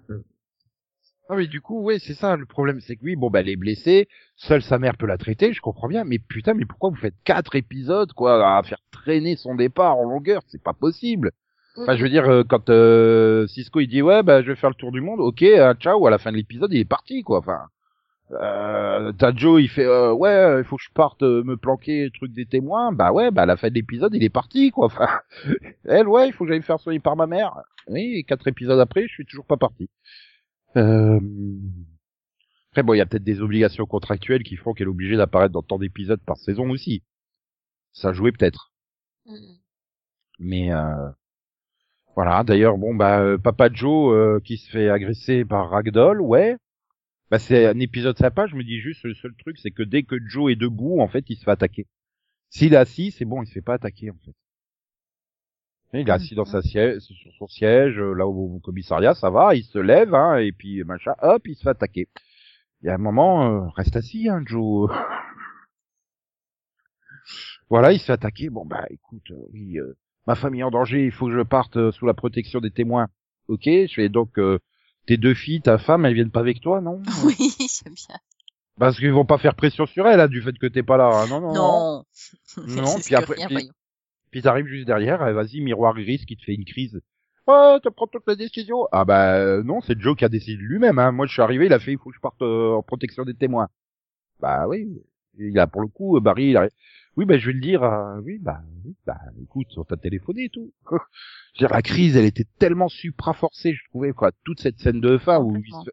Non 1.31 1.37
mais 1.37 1.47
du 1.47 1.61
coup, 1.61 1.83
ouais, 1.83 1.99
c'est 1.99 2.15
ça 2.15 2.37
le 2.37 2.47
problème, 2.47 2.81
c'est 2.81 2.97
que 2.97 3.05
oui, 3.05 3.15
bon 3.15 3.29
bah 3.29 3.41
elle 3.41 3.51
est 3.51 3.57
blessée, 3.57 4.09
seule 4.37 4.63
sa 4.63 4.79
mère 4.79 4.97
peut 4.97 5.07
la 5.07 5.19
traiter, 5.19 5.53
je 5.53 5.61
comprends 5.61 5.89
bien, 5.89 6.05
mais 6.05 6.19
putain, 6.19 6.55
mais 6.55 6.65
pourquoi 6.65 6.89
vous 6.89 6.97
faites 6.97 7.17
quatre 7.23 7.55
épisodes 7.55 8.11
quoi 8.15 8.57
à 8.57 8.63
faire 8.63 8.81
traîner 8.91 9.37
son 9.37 9.55
départ 9.55 9.99
en 9.99 10.05
longueur, 10.05 10.41
c'est 10.49 10.63
pas 10.63 10.73
possible. 10.73 11.33
Enfin, 11.77 11.97
je 11.97 12.03
veux 12.03 12.09
dire, 12.09 12.25
euh, 12.29 12.45
quand 12.49 12.71
euh, 12.71 13.47
Cisco 13.47 13.81
il 13.81 13.89
dit 13.89 14.01
ouais, 14.01 14.23
bah 14.23 14.43
je 14.43 14.49
vais 14.49 14.57
faire 14.57 14.71
le 14.71 14.75
tour 14.75 14.91
du 14.91 15.03
monde, 15.03 15.21
ok, 15.21 15.43
euh, 15.43 15.75
ciao, 15.75 16.07
à 16.07 16.11
la 16.11 16.19
fin 16.19 16.33
de 16.33 16.37
l'épisode 16.37 16.73
il 16.73 16.81
est 16.81 16.85
parti 16.87 17.23
quoi. 17.23 17.41
Enfin, 17.41 17.67
euh, 18.33 19.13
t'as 19.13 19.35
Joe 19.35 19.63
il 19.63 19.69
fait 19.69 19.87
euh, 19.87 20.13
ouais, 20.13 20.61
il 20.61 20.65
faut 20.65 20.77
que 20.77 20.83
je 20.83 20.91
parte 20.93 21.23
euh, 21.23 21.43
me 21.45 21.57
planquer, 21.57 22.11
truc 22.15 22.33
des 22.33 22.47
témoins, 22.47 22.93
bah 22.93 23.13
ouais, 23.13 23.31
bah 23.31 23.43
à 23.43 23.47
la 23.47 23.57
fin 23.57 23.69
de 23.69 23.75
l'épisode 23.75 24.15
il 24.15 24.23
est 24.23 24.29
parti 24.29 24.71
quoi. 24.71 24.87
Enfin, 24.87 25.09
elle 25.85 26.09
ouais, 26.09 26.29
il 26.29 26.33
faut 26.33 26.45
que 26.45 26.51
j'aille 26.51 26.61
me 26.61 26.65
faire 26.65 26.81
soigner 26.81 27.01
par 27.01 27.17
ma 27.17 27.27
mère. 27.27 27.55
Oui, 27.89 28.17
et 28.17 28.25
quatre 28.25 28.47
épisodes 28.47 28.79
après, 28.79 29.07
je 29.09 29.13
suis 29.13 29.25
toujours 29.25 29.47
pas 29.47 29.57
parti. 29.57 29.89
Euh... 30.77 31.21
Après 32.71 32.83
bon, 32.83 32.93
il 32.95 32.99
y 32.99 33.01
a 33.01 33.07
peut-être 33.07 33.25
des 33.25 33.41
obligations 33.41 33.87
contractuelles 33.87 34.43
qui 34.43 34.57
font 34.57 34.75
qu'elle 34.75 34.89
est 34.89 34.91
obligée 34.91 35.17
d'apparaître 35.17 35.53
dans 35.53 35.63
tant 35.63 35.79
d'épisodes 35.79 36.21
par 36.25 36.37
saison 36.37 36.69
aussi. 36.71 37.03
Ça 37.93 38.13
jouait 38.13 38.33
peut-être. 38.33 38.73
Mais 40.39 40.73
euh, 40.73 41.11
voilà. 42.15 42.45
D'ailleurs, 42.45 42.79
bon 42.79 42.95
bah 42.95 43.21
euh, 43.21 43.39
Papa 43.39 43.71
Joe 43.73 44.15
euh, 44.15 44.41
qui 44.41 44.59
se 44.59 44.71
fait 44.71 44.89
agresser 44.91 45.45
par 45.45 45.71
Ragdoll, 45.71 46.21
ouais. 46.21 46.57
Bah 47.31 47.39
c'est 47.39 47.67
un 47.67 47.79
épisode 47.81 48.17
sympa. 48.19 48.47
Je 48.47 48.57
me 48.57 48.65
dis 48.65 48.81
juste 48.81 49.05
le 49.05 49.15
seul 49.15 49.35
truc, 49.37 49.59
c'est 49.59 49.71
que 49.71 49.83
dès 49.83 50.03
que 50.03 50.17
Joe 50.27 50.53
est 50.53 50.57
debout, 50.57 51.01
en 51.01 51.09
fait, 51.09 51.25
il 51.29 51.37
se 51.37 51.45
fait 51.45 51.51
attaquer. 51.51 51.87
S'il 52.51 52.73
est 52.75 52.77
assis, 52.77 53.11
c'est 53.11 53.25
bon, 53.27 53.43
il 53.43 53.47
se 53.47 53.53
fait 53.53 53.63
pas 53.63 53.75
attaquer 53.75 54.11
en 54.11 54.17
fait. 54.25 54.33
Il 55.95 56.09
est 56.09 56.11
assis 56.11 56.35
dans 56.35 56.45
sa 56.45 56.61
siège, 56.63 57.01
sur 57.01 57.33
son 57.39 57.47
siège, 57.47 57.99
euh, 57.99 58.13
là 58.13 58.27
au, 58.27 58.57
au 58.57 58.59
commissariat, 58.61 59.15
ça 59.15 59.31
va, 59.31 59.55
il 59.55 59.65
se 59.65 59.79
lève, 59.79 60.15
hein, 60.15 60.37
et 60.37 60.53
puis 60.53 60.85
machin, 60.85 61.15
hop, 61.23 61.47
il 61.47 61.57
se 61.57 61.63
fait 61.63 61.71
attaquer. 61.71 62.09
Il 62.83 62.87
y 62.87 62.91
a 62.91 62.95
un 62.95 62.99
moment, 62.99 63.67
euh, 63.67 63.69
reste 63.71 63.97
assis, 63.97 64.29
hein, 64.29 64.43
Joe. 64.47 64.91
voilà, 67.71 67.93
il 67.93 67.99
se 67.99 68.05
fait 68.07 68.13
attaquer. 68.13 68.51
Bon 68.51 68.65
bah 68.67 68.87
écoute, 68.91 69.31
euh, 69.31 69.47
oui, 69.53 69.79
euh, 69.79 69.97
ma 70.27 70.35
famille 70.35 70.61
est 70.61 70.65
en 70.65 70.71
danger, 70.71 71.05
il 71.05 71.13
faut 71.13 71.27
que 71.27 71.37
je 71.37 71.43
parte 71.43 71.91
sous 71.93 72.07
la 72.07 72.15
protection 72.15 72.61
des 72.61 72.71
témoins. 72.71 73.09
Ok, 73.49 73.63
je 73.65 73.93
fais 73.95 74.09
donc 74.11 74.39
euh, 74.39 74.59
tes 75.09 75.17
deux 75.17 75.35
filles, 75.35 75.61
ta 75.63 75.79
femme, 75.79 76.05
elles 76.05 76.15
viennent 76.15 76.31
pas 76.31 76.41
avec 76.41 76.61
toi, 76.61 76.81
non 76.81 77.01
Oui, 77.25 77.35
j'aime 77.59 77.95
bien. 77.95 78.17
Parce 78.79 78.97
qu'ils 78.99 79.11
vont 79.13 79.25
pas 79.25 79.39
faire 79.39 79.55
pression 79.55 79.87
sur 79.87 80.07
elle, 80.07 80.19
là, 80.19 80.29
du 80.29 80.41
fait 80.43 80.57
que 80.57 80.67
t'es 80.67 80.83
pas 80.85 80.97
là. 80.97 81.11
hein. 81.13 81.27
Non, 81.29 81.41
non. 81.41 81.53
Non. 81.55 82.05
Non, 82.67 82.87
C'est 82.99 83.05
puis 83.07 83.15
après- 83.17 83.35
rien, 83.37 83.47
puis- 83.47 83.55
voyons. 83.55 83.73
Puis 84.31 84.43
t'arrives 84.43 84.67
juste 84.67 84.87
derrière, 84.87 85.27
eh, 85.27 85.33
vas-y, 85.33 85.61
miroir 85.63 85.95
gris 85.95 86.23
qui 86.29 86.37
te 86.37 86.43
fait 86.45 86.53
une 86.55 86.67
crise. 86.67 87.01
Oh, 87.47 87.79
tu 87.83 87.91
prends 87.91 88.07
toute 88.07 88.27
la 88.27 88.35
décision. 88.37 88.87
Ah 88.93 89.07
bah 89.07 89.37
euh, 89.39 89.63
non, 89.63 89.81
c'est 89.81 89.99
Joe 89.99 90.15
qui 90.15 90.27
a 90.27 90.29
décidé 90.29 90.59
lui-même. 90.63 90.99
Hein. 90.99 91.13
Moi, 91.13 91.25
je 91.27 91.33
suis 91.33 91.41
arrivé, 91.41 91.65
il 91.65 91.73
a 91.73 91.79
fait, 91.79 91.93
il 91.93 91.99
faut 91.99 92.11
que 92.11 92.15
je 92.17 92.21
parte 92.21 92.43
euh, 92.43 92.75
en 92.75 92.83
protection 92.83 93.25
des 93.25 93.33
témoins. 93.33 93.69
Bah 94.39 94.69
oui, 94.69 94.87
il 95.39 95.59
a 95.59 95.67
pour 95.67 95.81
le 95.81 95.89
coup, 95.89 96.19
euh, 96.19 96.21
Barry, 96.21 96.51
il 96.51 96.57
a... 96.59 96.69
Oui, 97.19 97.25
bah 97.27 97.37
je 97.37 97.47
vais 97.49 97.53
le 97.53 97.61
dire. 97.61 97.83
euh, 97.83 98.21
oui, 98.25 98.39
bah, 98.39 98.63
oui, 98.85 98.95
bah 99.05 99.19
écoute, 99.43 99.67
on 99.77 99.83
t'a 99.85 99.97
téléphoné 99.97 100.45
et 100.45 100.49
tout. 100.51 100.73
Je 101.55 101.65
veux 101.65 101.69
dire, 101.69 101.75
la 101.75 101.83
crise, 101.83 102.17
elle 102.17 102.25
était 102.25 102.47
tellement 102.59 102.89
supra 102.89 103.33
forcée, 103.35 103.75
je 103.75 103.83
trouvais 103.89 104.13
quoi. 104.13 104.31
Toute 104.45 104.61
cette 104.61 104.79
scène 104.79 105.01
de 105.01 105.19
fin 105.19 105.41
où 105.41 105.57
il 105.57 105.73
se... 105.85 105.91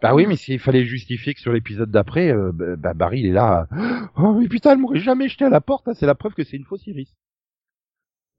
Bah 0.00 0.14
oui, 0.14 0.26
mais 0.26 0.36
s'il 0.36 0.58
fallait 0.58 0.84
justifier 0.86 1.34
que 1.34 1.40
sur 1.40 1.52
l'épisode 1.52 1.90
d'après, 1.90 2.30
euh, 2.32 2.52
bah, 2.52 2.76
bah, 2.76 2.94
Barry 2.94 3.20
il 3.20 3.26
est 3.26 3.32
là. 3.32 3.68
Oh 4.16 4.32
mais 4.32 4.48
putain, 4.48 4.72
elle 4.72 4.78
m'aurait 4.78 4.98
jamais 5.00 5.28
jeté 5.28 5.44
à 5.44 5.50
la 5.50 5.60
porte. 5.60 5.86
hein, 5.88 5.92
c'est 5.94 6.06
la 6.06 6.14
preuve 6.14 6.32
que 6.34 6.44
c'est 6.44 6.56
une 6.56 6.64
fausse 6.64 6.86
iris. 6.86 7.14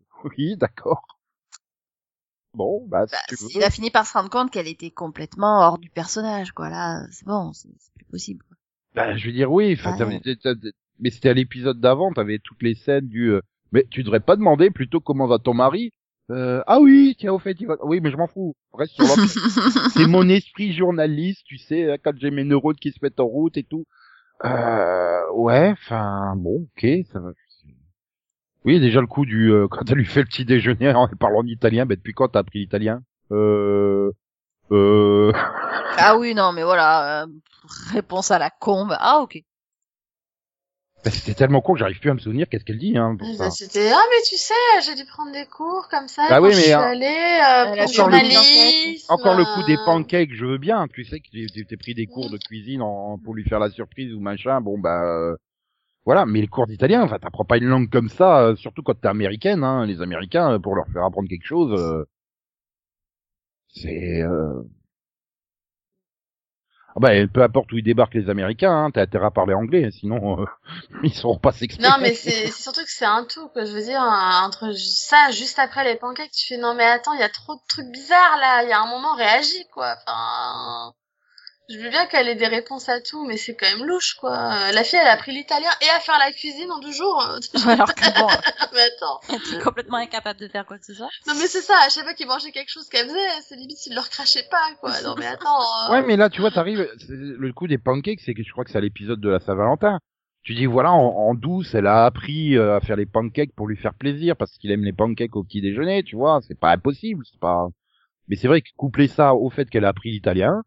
Oui, 0.23 0.57
d'accord. 0.57 1.03
Bon, 2.55 2.85
bah, 2.87 3.05
si 3.05 3.11
Bah, 3.13 3.19
tu 3.29 3.35
veux. 3.43 3.49
il 3.55 3.63
a 3.63 3.69
fini 3.69 3.91
par 3.91 4.07
se 4.07 4.13
rendre 4.13 4.29
compte 4.31 4.49
qu'elle 4.51 4.67
était 4.67 4.89
complètement 4.89 5.59
hors 5.59 5.77
du 5.77 5.89
personnage, 5.91 6.51
quoi. 6.53 6.69
Là, 6.69 7.05
c'est 7.11 7.25
bon, 7.27 7.53
c'est 7.53 7.69
plus 7.95 8.05
possible. 8.05 8.43
quoi. 8.47 8.57
Bah, 8.95 9.15
je 9.15 9.27
veux 9.27 9.33
dire, 9.33 9.51
oui. 9.51 9.75
enfin, 9.77 9.95
Ah, 9.99 10.05
mais 10.99 11.09
c'était 11.09 11.29
à 11.29 11.33
l'épisode 11.33 11.79
d'avant, 11.79 12.11
t'avais 12.11 12.39
toutes 12.39 12.61
les 12.61 12.75
scènes 12.75 13.07
du. 13.07 13.31
euh, 13.31 13.41
Mais 13.71 13.85
tu 13.89 14.03
devrais 14.03 14.19
pas 14.19 14.35
demander 14.35 14.69
plutôt 14.71 14.99
comment 14.99 15.27
va 15.27 15.39
ton 15.39 15.53
mari. 15.53 15.91
Euh, 16.29 16.61
ah 16.67 16.79
oui, 16.81 17.15
tiens 17.17 17.31
au 17.33 17.39
fait, 17.39 17.55
il 17.59 17.67
va. 17.67 17.75
Oui, 17.83 17.99
mais 18.01 18.11
je 18.11 18.17
m'en 18.17 18.27
fous. 18.27 18.53
Reste 18.73 18.93
sur 18.93 19.05
c'est 19.93 20.07
mon 20.07 20.27
esprit 20.29 20.73
journaliste, 20.73 21.43
tu 21.45 21.57
sais, 21.57 21.91
hein, 21.91 21.97
quand 22.03 22.13
j'ai 22.17 22.31
mes 22.31 22.43
neurones 22.43 22.75
qui 22.75 22.91
se 22.91 22.99
mettent 23.01 23.19
en 23.19 23.25
route 23.27 23.55
et 23.57 23.63
tout. 23.63 23.85
Euh, 24.45 25.21
ouais, 25.33 25.71
enfin, 25.71 26.35
bon, 26.37 26.67
ok, 26.77 26.87
ça 27.11 27.19
va. 27.19 27.31
Oui, 28.65 28.79
déjà 28.81 28.99
le 28.99 29.07
coup 29.07 29.25
du 29.25 29.51
euh, 29.51 29.67
quand 29.69 29.89
elle 29.89 29.97
lui 29.97 30.05
fait 30.05 30.19
le 30.19 30.25
petit 30.25 30.43
déjeuner 30.43 30.93
en 30.93 31.07
parlant 31.07 31.39
en 31.39 31.45
italien, 31.47 31.85
bah 31.85 31.95
depuis 31.95 32.13
quand 32.13 32.27
t'as 32.27 32.39
appris 32.39 32.59
l'italien? 32.59 33.01
Euh, 33.31 34.11
euh, 34.71 35.31
ah 35.97 36.17
oui, 36.17 36.35
non, 36.35 36.51
mais 36.51 36.63
voilà, 36.63 37.23
euh, 37.23 37.27
réponse 37.93 38.31
à 38.31 38.39
la 38.39 38.49
combe. 38.49 38.93
Ah 38.99 39.19
ok. 39.21 39.41
Bah, 41.07 41.11
c'était 41.13 41.33
tellement 41.33 41.61
con 41.61 41.73
que 41.73 41.79
j'arrive 41.79 41.99
plus 41.99 42.09
à 42.09 42.13
me 42.13 42.19
souvenir 42.19 42.49
qu'est-ce 42.49 42.65
qu'elle 42.65 42.77
dit 42.77 42.97
hein. 42.97 43.15
Ça. 43.37 43.49
C'était 43.49 43.91
ah 43.93 44.03
mais 44.09 44.21
tu 44.27 44.35
sais 44.35 44.53
j'ai 44.85 44.93
dû 44.93 45.05
prendre 45.05 45.31
des 45.31 45.45
cours 45.45 45.87
comme 45.89 46.09
ça 46.09 46.27
Bah 46.29 46.41
oui, 46.41 46.51
je 46.51 46.57
mais, 46.57 46.63
suis 46.63 46.73
euh, 46.73 46.79
allée 46.79 47.05
euh, 47.05 47.85
pour 47.95 48.09
le. 48.09 49.13
Encore 49.13 49.37
le 49.37 49.45
coup 49.45 49.65
des 49.65 49.77
pancakes, 49.85 50.33
je 50.33 50.45
veux 50.45 50.57
bien. 50.57 50.85
Tu 50.93 51.05
sais 51.05 51.21
que 51.21 51.63
t'es 51.63 51.77
pris 51.77 51.93
des 51.93 52.07
cours 52.07 52.29
de 52.29 52.37
cuisine 52.37 52.81
en, 52.81 53.17
pour 53.17 53.33
lui 53.35 53.45
faire 53.45 53.59
la 53.59 53.69
surprise 53.69 54.13
ou 54.13 54.19
machin. 54.19 54.59
Bon 54.59 54.77
bah 54.77 55.03
euh, 55.05 55.35
voilà. 56.05 56.25
Mais 56.25 56.41
les 56.41 56.47
cours 56.47 56.67
d'italien, 56.67 57.03
enfin 57.03 57.19
t'apprends 57.19 57.45
pas 57.45 57.57
une 57.57 57.67
langue 57.67 57.89
comme 57.89 58.09
ça, 58.09 58.41
euh, 58.41 58.55
surtout 58.57 58.83
quand 58.83 58.99
t'es 58.99 59.07
américaine. 59.07 59.63
Hein, 59.63 59.85
les 59.85 60.01
Américains 60.01 60.53
euh, 60.53 60.59
pour 60.59 60.75
leur 60.75 60.87
faire 60.89 61.05
apprendre 61.05 61.29
quelque 61.29 61.45
chose, 61.45 61.71
euh, 61.79 62.03
c'est 63.69 64.21
euh... 64.23 64.61
ah 66.97 66.99
bah 66.99 67.27
peu 67.31 67.43
importe 67.43 67.71
où 67.71 67.77
ils 67.77 67.83
débarquent 67.83 68.15
les 68.15 68.27
Américains, 68.27 68.71
hein, 68.71 68.89
t'as 68.91 69.03
intérêt 69.03 69.27
à 69.27 69.31
parler 69.31 69.53
anglais, 69.53 69.91
sinon 69.91 70.41
euh, 70.41 70.45
ils 71.03 71.13
sauront 71.13 71.37
pas 71.37 71.51
s'exprimer. 71.51 71.87
Non 71.87 71.95
mais 72.01 72.15
c'est 72.15 72.51
surtout 72.51 72.81
que 72.81 72.89
c'est 72.91 73.05
un 73.05 73.23
tout 73.23 73.49
quoi. 73.49 73.65
Je 73.65 73.71
veux 73.71 73.83
dire 73.83 74.01
entre 74.01 74.71
ça 74.73 75.29
juste 75.29 75.59
après 75.59 75.83
les 75.83 75.95
pancakes 75.95 76.31
tu 76.31 76.47
fais 76.47 76.57
non 76.57 76.73
mais 76.73 76.85
attends 76.85 77.13
il 77.13 77.19
y 77.19 77.23
a 77.23 77.29
trop 77.29 77.53
de 77.53 77.61
trucs 77.69 77.91
bizarres 77.91 78.37
là. 78.41 78.63
Il 78.63 78.69
y 78.69 78.73
a 78.73 78.81
un 78.81 78.87
moment 78.87 79.15
réagis 79.15 79.67
quoi. 79.71 79.95
Enfin 80.07 80.93
je 81.69 81.77
veux 81.79 81.89
bien 81.89 82.05
qu'elle 82.07 82.27
ait 82.27 82.35
des 82.35 82.47
réponses 82.47 82.87
à 82.89 83.01
tout 83.01 83.25
mais 83.25 83.37
c'est 83.37 83.55
quand 83.55 83.67
même 83.77 83.85
louche 83.87 84.13
quoi. 84.15 84.31
Euh, 84.35 84.71
La 84.71 84.83
fille 84.83 84.99
elle 85.01 85.07
a 85.07 85.13
appris 85.13 85.31
l'italien 85.33 85.69
et 85.81 85.89
à 85.95 85.99
faire 85.99 86.17
la 86.19 86.31
cuisine 86.31 86.71
en 86.71 86.79
deux 86.79 86.91
jours. 86.91 87.21
Alors 87.67 87.93
que 87.93 88.19
bon, 88.19 88.27
mais 88.73 88.81
attends. 88.81 89.19
elle 89.29 89.35
était 89.35 89.63
complètement 89.63 89.97
incapable 89.97 90.39
de 90.39 90.47
faire 90.47 90.65
quoi 90.65 90.77
que 90.77 90.85
ce 90.85 90.93
soit. 90.93 91.09
Non 91.27 91.33
mais 91.35 91.47
c'est 91.47 91.61
ça. 91.61 91.75
À 91.85 91.89
chaque 91.89 92.03
fois 92.03 92.13
qu'ils 92.13 92.27
mangeaient 92.27 92.51
quelque 92.51 92.71
chose 92.71 92.87
qu'elle 92.89 93.07
faisait 93.07 93.41
c'est 93.47 93.55
limite 93.55 93.77
s'ils 93.77 93.95
leur 93.95 94.09
crachaient 94.09 94.47
pas 94.49 94.73
quoi. 94.79 94.91
Non 95.03 95.15
mais 95.17 95.25
attends. 95.33 95.59
euh, 95.89 95.91
Ouais, 95.91 96.03
mais 96.05 96.15
là, 96.17 96.29
tu 96.29 96.41
vois, 96.41 96.51
t'arrives, 96.51 96.87
le 97.09 97.53
coup 97.53 97.67
des 97.67 97.77
pancakes, 97.77 98.21
c'est 98.21 98.33
que 98.33 98.43
je 98.43 98.51
crois 98.51 98.63
que 98.63 98.71
c'est 98.71 98.77
à 98.77 98.81
l'épisode 98.81 99.19
de 99.19 99.29
la 99.29 99.39
Saint-Valentin. 99.39 99.99
Tu 100.43 100.53
dis, 100.55 100.65
voilà, 100.65 100.93
en, 100.93 100.99
en 101.05 101.33
douce, 101.33 101.73
elle 101.75 101.87
a 101.87 102.05
appris 102.05 102.55
euh, 102.55 102.77
à 102.77 102.79
faire 102.79 102.95
les 102.95 103.05
pancakes 103.05 103.53
pour 103.53 103.67
lui 103.67 103.75
faire 103.75 103.93
plaisir, 103.93 104.37
parce 104.37 104.57
qu'il 104.57 104.71
aime 104.71 104.85
les 104.85 104.93
pancakes 104.93 105.35
au 105.35 105.43
petit 105.43 105.59
déjeuner, 105.59 106.03
tu 106.03 106.15
vois, 106.15 106.39
c'est 106.47 106.57
pas 106.57 106.71
impossible, 106.71 107.25
c'est 107.29 107.39
pas... 107.41 107.67
Mais 108.29 108.37
c'est 108.37 108.47
vrai 108.47 108.61
que 108.61 108.69
coupler 108.77 109.09
ça 109.09 109.33
au 109.35 109.49
fait 109.49 109.69
qu'elle 109.69 109.83
a 109.83 109.89
appris 109.89 110.11
l'italien, 110.11 110.61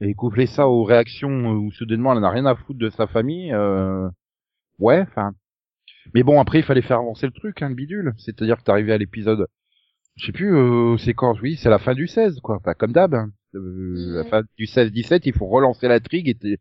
et 0.00 0.14
coupler 0.14 0.46
ça 0.46 0.68
aux 0.68 0.84
réactions 0.84 1.50
où 1.52 1.70
soudainement 1.72 2.12
elle 2.12 2.20
n'a 2.20 2.30
rien 2.30 2.46
à 2.46 2.54
foutre 2.56 2.78
de 2.78 2.90
sa 2.90 3.06
famille, 3.06 3.52
euh... 3.52 4.08
ouais, 4.78 5.00
enfin... 5.02 5.32
Mais 6.14 6.22
bon, 6.22 6.38
après, 6.40 6.58
il 6.58 6.64
fallait 6.64 6.82
faire 6.82 6.98
avancer 6.98 7.26
le 7.26 7.32
truc, 7.32 7.62
hein, 7.62 7.70
le 7.70 7.74
bidule. 7.74 8.12
C'est-à-dire 8.18 8.58
que 8.58 8.62
t'arrivais 8.62 8.92
à 8.92 8.98
l'épisode... 8.98 9.46
Je 10.16 10.26
sais 10.26 10.32
plus, 10.32 10.54
euh, 10.54 10.96
c'est 10.98 11.14
quand, 11.14 11.40
oui, 11.42 11.56
c'est 11.56 11.70
la 11.70 11.78
fin 11.78 11.94
du 11.94 12.06
16, 12.06 12.40
quoi. 12.40 12.56
Enfin, 12.56 12.74
comme 12.74 12.92
d'hab. 12.92 13.14
hein. 13.14 13.30
Euh, 13.54 14.22
La 14.22 14.24
fin 14.24 14.42
du 14.58 14.66
16-17, 14.66 15.22
il 15.24 15.32
faut 15.32 15.46
relancer 15.46 15.88
l'intrigue 15.88 16.28
et 16.28 16.34
t'es- 16.34 16.58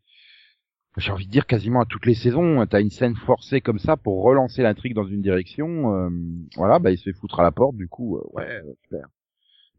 j'ai 0.98 1.12
envie 1.12 1.26
de 1.28 1.32
dire 1.32 1.46
quasiment 1.48 1.82
à 1.82 1.86
toutes 1.86 2.06
les 2.06 2.14
saisons, 2.16 2.66
t'as 2.68 2.80
une 2.82 2.90
scène 2.92 3.16
forcée 3.16 3.62
comme 3.62 3.80
ça 3.80 3.98
pour 3.98 4.24
relancer 4.24 4.62
l'intrigue 4.64 4.94
dans 4.94 5.06
une 5.08 5.22
direction. 5.22 5.94
euh, 5.96 6.10
voilà, 6.56 6.80
bah 6.80 6.92
il 6.92 6.98
se 6.98 7.04
fait 7.04 7.14
foutre 7.14 7.40
à 7.40 7.44
la 7.44 7.52
porte, 7.52 7.76
du 7.76 7.88
coup, 7.88 8.18
euh, 8.18 8.22
ouais, 8.34 8.48
euh, 8.50 8.74
super. 8.84 9.08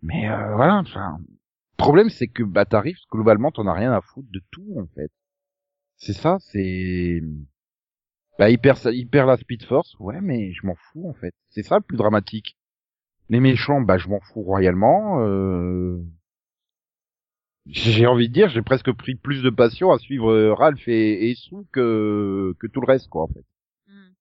Mais 0.03 0.29
euh, 0.31 0.55
voilà, 0.57 0.77
enfin, 0.79 1.19
problème 1.77 2.11
c'est 2.11 2.29
que 2.29 2.43
bah 2.43 2.65
t'arrives 2.65 2.97
globalement, 3.11 3.51
t'en 3.51 3.67
as 3.67 3.75
rien 3.75 3.93
à 3.93 4.01
foutre 4.01 4.29
de 4.33 4.41
tout 4.51 4.75
en 4.79 4.87
fait. 4.95 5.11
C'est 5.97 6.13
ça, 6.13 6.39
c'est 6.41 7.23
bah 8.39 8.51
il 8.51 8.59
perd, 8.59 8.79
sa- 8.79 8.93
il 8.93 9.09
perd 9.09 9.29
la 9.29 9.37
Speed 9.37 9.63
Force, 9.65 9.95
ouais, 10.01 10.21
mais 10.21 10.53
je 10.53 10.67
m'en 10.67 10.75
fous 10.75 11.09
en 11.09 11.15
fait. 11.15 11.35
C'est 11.51 11.63
ça 11.63 11.77
le 11.77 11.83
plus 11.83 11.97
dramatique. 11.97 12.57
Les 13.31 13.41
méchants, 13.41 13.81
bah 13.81 13.97
je 13.99 14.09
m'en 14.09 14.21
fous 14.21 14.43
royalement. 14.43 15.21
Euh... 15.21 15.99
J'ai 17.67 18.07
envie 18.07 18.29
de 18.29 18.35
dire, 18.35 18.51
j'ai 18.51 18.61
presque 18.61 18.93
pris 18.93 19.15
plus 19.15 19.43
de 19.43 19.49
passion 19.51 19.91
à 19.91 19.99
suivre 19.99 20.31
euh, 20.31 20.53
Ralph 20.53 20.87
et, 20.87 21.31
et 21.31 21.35
Sue 21.35 21.65
que 21.73 22.55
que 22.59 22.67
tout 22.67 22.81
le 22.83 22.87
reste 22.87 23.09
quoi 23.09 23.23
en 23.23 23.29
fait. 23.29 23.45
Hmm. 23.89 24.13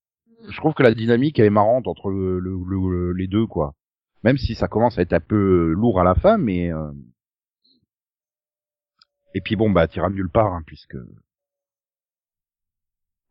Je 0.50 0.58
trouve 0.58 0.74
que 0.74 0.84
la 0.84 0.94
dynamique 0.94 1.40
elle 1.40 1.48
est 1.48 1.50
marrante 1.50 1.88
entre 1.88 2.10
le, 2.10 2.40
le- 2.40 2.56
le- 2.66 3.12
les 3.14 3.28
deux 3.28 3.46
quoi. 3.46 3.74
Même 4.24 4.38
si 4.38 4.56
ça 4.56 4.70
commence 4.70 4.98
à 4.98 5.02
être 5.02 5.12
un 5.14 5.20
peu 5.20 5.74
lourd 5.74 6.00
à 6.00 6.06
la 6.06 6.16
fin, 6.16 6.38
mais 6.38 6.72
euh... 6.72 6.92
et 9.34 9.42
puis 9.42 9.56
bon 9.56 9.70
bah 9.70 9.88
t'iras 9.88 10.10
nulle 10.10 10.30
part 10.30 10.54
hein, 10.54 10.64
puisque 10.66 10.98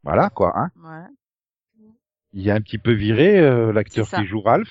voilà 0.02 0.30
quoi 0.30 0.52
hein. 0.56 0.70
Voilà. 0.76 1.08
Il 2.34 2.42
y 2.42 2.50
a 2.50 2.54
un 2.54 2.60
petit 2.60 2.78
peu 2.78 2.92
viré 2.92 3.38
euh, 3.38 3.72
l'acteur 3.72 4.08
qui 4.08 4.24
joue 4.24 4.40
Ralph. 4.40 4.70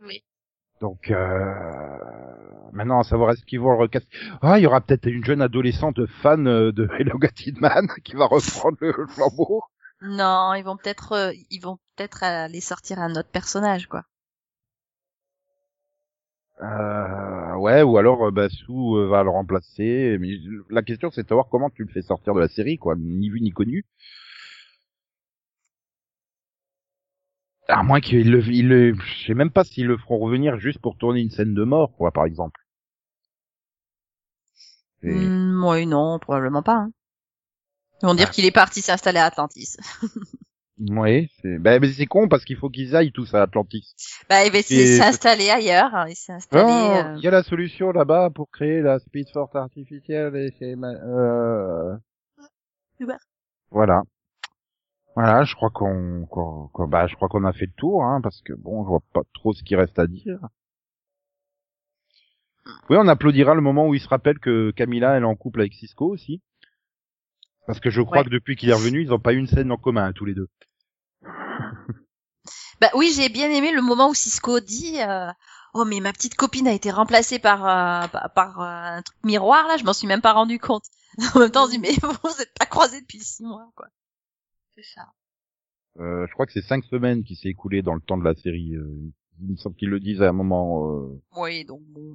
Oui. 0.00 0.22
Donc 0.80 1.10
euh, 1.10 1.98
maintenant 2.72 3.00
à 3.00 3.04
savoir 3.04 3.32
est-ce 3.32 3.44
qu'ils 3.44 3.60
vont 3.60 3.72
le 3.72 3.78
recast. 3.78 4.06
Ah 4.40 4.58
il 4.58 4.62
y 4.62 4.66
aura 4.66 4.80
peut-être 4.80 5.06
une 5.06 5.24
jeune 5.24 5.42
adolescente 5.42 6.06
fan 6.06 6.46
euh, 6.46 6.72
de 6.72 6.88
Hello 6.98 7.18
Man 7.60 7.88
qui 8.04 8.14
va 8.14 8.26
reprendre 8.26 8.76
le 8.80 9.06
flambeau. 9.08 9.62
Non, 10.02 10.54
ils 10.54 10.62
vont 10.62 10.76
peut-être, 10.76 11.12
euh, 11.12 11.32
ils 11.50 11.60
vont 11.60 11.78
peut-être 11.96 12.22
aller 12.22 12.60
sortir 12.60 12.98
un 12.98 13.14
autre 13.16 13.30
personnage, 13.30 13.86
quoi. 13.88 14.04
Euh, 16.62 17.35
ouais, 17.58 17.82
ou 17.82 17.98
alors 17.98 18.26
euh, 18.26 18.30
bah, 18.30 18.48
Sue 18.48 18.70
euh, 18.72 19.06
va 19.08 19.22
le 19.22 19.30
remplacer. 19.30 20.16
Mais 20.20 20.30
la 20.70 20.82
question 20.82 21.10
c'est 21.10 21.22
de 21.24 21.28
savoir 21.28 21.48
comment 21.50 21.70
tu 21.70 21.82
le 21.84 21.88
fais 21.92 22.02
sortir 22.02 22.34
de 22.34 22.40
la 22.40 22.48
série, 22.48 22.78
quoi, 22.78 22.94
ni 22.96 23.28
vu 23.30 23.40
ni 23.40 23.50
connu. 23.50 23.84
À 27.68 27.82
moins 27.82 28.00
qu'ils 28.00 28.30
le, 28.30 28.44
ils 28.48 28.68
le, 28.68 28.94
je 28.94 29.26
sais 29.26 29.34
même 29.34 29.50
pas 29.50 29.64
s'ils 29.64 29.86
le 29.86 29.96
feront 29.98 30.18
revenir 30.18 30.58
juste 30.58 30.78
pour 30.80 30.96
tourner 30.96 31.20
une 31.20 31.30
scène 31.30 31.54
de 31.54 31.64
mort, 31.64 31.96
quoi, 31.96 32.10
par 32.12 32.24
exemple. 32.24 32.60
Et- 35.02 35.08
Hmm, 35.08 35.64
oui, 35.64 35.86
non, 35.86 36.18
probablement 36.18 36.62
pas. 36.62 36.76
Hein. 36.76 36.90
Ils 38.02 38.06
vont 38.06 38.14
dire 38.14 38.30
qu'il 38.30 38.44
est 38.44 38.50
parti 38.50 38.82
s'installer 38.82 39.18
à 39.18 39.24
Atlantis. 39.26 39.76
Ouais, 40.78 41.30
c'est, 41.40 41.58
bah, 41.58 41.78
mais 41.80 41.90
c'est 41.92 42.04
con 42.04 42.28
parce 42.28 42.44
qu'il 42.44 42.56
faut 42.56 42.68
qu'ils 42.68 42.94
aillent 42.94 43.12
tous 43.12 43.32
à 43.34 43.42
Atlantis. 43.42 43.94
bah, 44.28 44.44
il 44.44 44.52
va 44.52 44.58
Et- 44.58 44.62
s'installer 44.98 45.48
ailleurs. 45.48 45.94
hein, 45.94 46.06
Il 46.08 46.14
s'est 46.16 46.32
installé. 46.34 46.64
Oh, 46.66 46.96
euh, 46.96 47.14
il 47.16 47.22
y 47.22 47.28
a 47.28 47.30
la 47.30 47.42
solution 47.42 47.92
là-bas 47.92 48.28
pour 48.34 48.50
créer 48.50 48.82
la 48.82 48.98
Speed 48.98 49.30
Force 49.30 49.54
artificielle 49.56 50.36
et 50.36 50.52
c'est 50.58 50.74
euh... 50.76 51.96
Uber. 53.00 53.16
Voilà. 53.70 54.02
Voilà, 55.14 55.44
je 55.44 55.54
crois 55.54 55.70
qu'on, 55.70 56.26
qu'on, 56.26 56.68
qu'on- 56.68 56.88
bah, 56.88 57.06
je 57.06 57.14
crois 57.16 57.28
qu'on 57.28 57.44
a 57.44 57.54
fait 57.54 57.66
le 57.66 57.72
tour, 57.72 58.04
hein, 58.04 58.20
parce 58.22 58.42
que 58.42 58.52
bon, 58.52 58.82
je 58.84 58.88
vois 58.88 59.02
pas 59.14 59.22
trop 59.32 59.54
ce 59.54 59.62
qui 59.62 59.76
reste 59.76 59.98
à 59.98 60.06
dire. 60.06 60.38
Oui, 62.90 62.96
on 63.00 63.08
applaudira 63.08 63.54
le 63.54 63.60
moment 63.60 63.86
où 63.88 63.94
il 63.94 64.00
se 64.00 64.08
rappelle 64.08 64.38
que 64.40 64.72
Camilla, 64.72 65.16
elle 65.16 65.22
est 65.22 65.26
en 65.26 65.36
couple 65.36 65.60
avec 65.60 65.72
Cisco 65.72 66.06
aussi. 66.06 66.42
Parce 67.66 67.80
que 67.80 67.90
je 67.90 68.00
crois 68.02 68.18
Ouais. 68.18 68.24
que 68.24 68.30
depuis 68.30 68.56
qu'il 68.56 68.68
est 68.70 68.74
revenu, 68.74 69.02
ils 69.02 69.12
ont 69.12 69.18
pas 69.18 69.32
eu 69.32 69.38
une 69.38 69.46
scène 69.48 69.72
en 69.72 69.76
commun, 69.76 70.12
tous 70.12 70.24
les 70.24 70.34
deux. 70.34 70.48
Bah 72.80 72.90
oui, 72.94 73.10
j'ai 73.16 73.28
bien 73.30 73.50
aimé 73.50 73.72
le 73.72 73.80
moment 73.80 74.10
où 74.10 74.14
Cisco 74.14 74.60
dit 74.60 75.00
euh, 75.00 75.30
Oh 75.72 75.84
mais 75.86 76.00
ma 76.00 76.12
petite 76.12 76.34
copine 76.34 76.68
a 76.68 76.72
été 76.74 76.90
remplacée 76.90 77.38
par 77.38 77.64
euh, 77.64 78.06
par, 78.08 78.32
par, 78.34 78.60
euh, 78.60 78.98
un 78.98 79.02
truc 79.02 79.16
miroir 79.24 79.66
là, 79.66 79.78
je 79.78 79.84
m'en 79.84 79.94
suis 79.94 80.06
même 80.06 80.20
pas 80.20 80.32
rendu 80.34 80.58
compte. 80.58 80.84
En 81.34 81.38
même 81.40 81.50
temps, 81.50 81.64
on 81.64 81.66
se 81.66 81.70
dit 81.72 81.78
mais 81.78 81.92
vous 82.02 82.40
êtes 82.42 82.52
pas 82.58 82.66
croisés 82.66 83.00
depuis 83.00 83.20
six 83.20 83.42
mois 83.42 83.70
quoi. 83.74 83.86
C'est 84.76 84.84
ça. 84.94 85.06
Euh, 85.98 86.26
je 86.28 86.32
crois 86.34 86.44
que 86.44 86.52
c'est 86.52 86.60
cinq 86.66 86.84
semaines 86.84 87.24
qui 87.24 87.34
s'est 87.36 87.48
écoulé 87.48 87.80
dans 87.80 87.94
le 87.94 88.02
temps 88.02 88.18
de 88.18 88.24
la 88.24 88.34
série. 88.34 88.74
euh, 88.74 88.86
il 89.40 89.52
me 89.52 89.56
semble 89.56 89.76
qu'ils 89.76 89.88
le 89.88 89.98
disent 90.00 90.20
à 90.20 90.28
un 90.28 90.32
moment. 90.32 90.90
euh. 90.92 91.22
Oui, 91.36 91.64
donc 91.64 91.80
bon. 91.86 92.14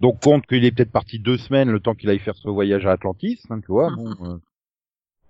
Donc 0.00 0.20
compte 0.20 0.46
qu'il 0.46 0.64
est 0.64 0.72
peut-être 0.72 0.92
parti 0.92 1.18
deux 1.18 1.36
semaines 1.36 1.70
le 1.70 1.80
temps 1.80 1.94
qu'il 1.94 2.08
aille 2.10 2.18
faire 2.18 2.34
ce 2.36 2.48
voyage 2.48 2.86
à 2.86 2.92
Atlantis, 2.92 3.40
hein, 3.50 3.60
tu 3.60 3.66
vois. 3.68 3.90
Mhm. 3.90 4.14
Bon, 4.18 4.26
euh. 4.32 4.38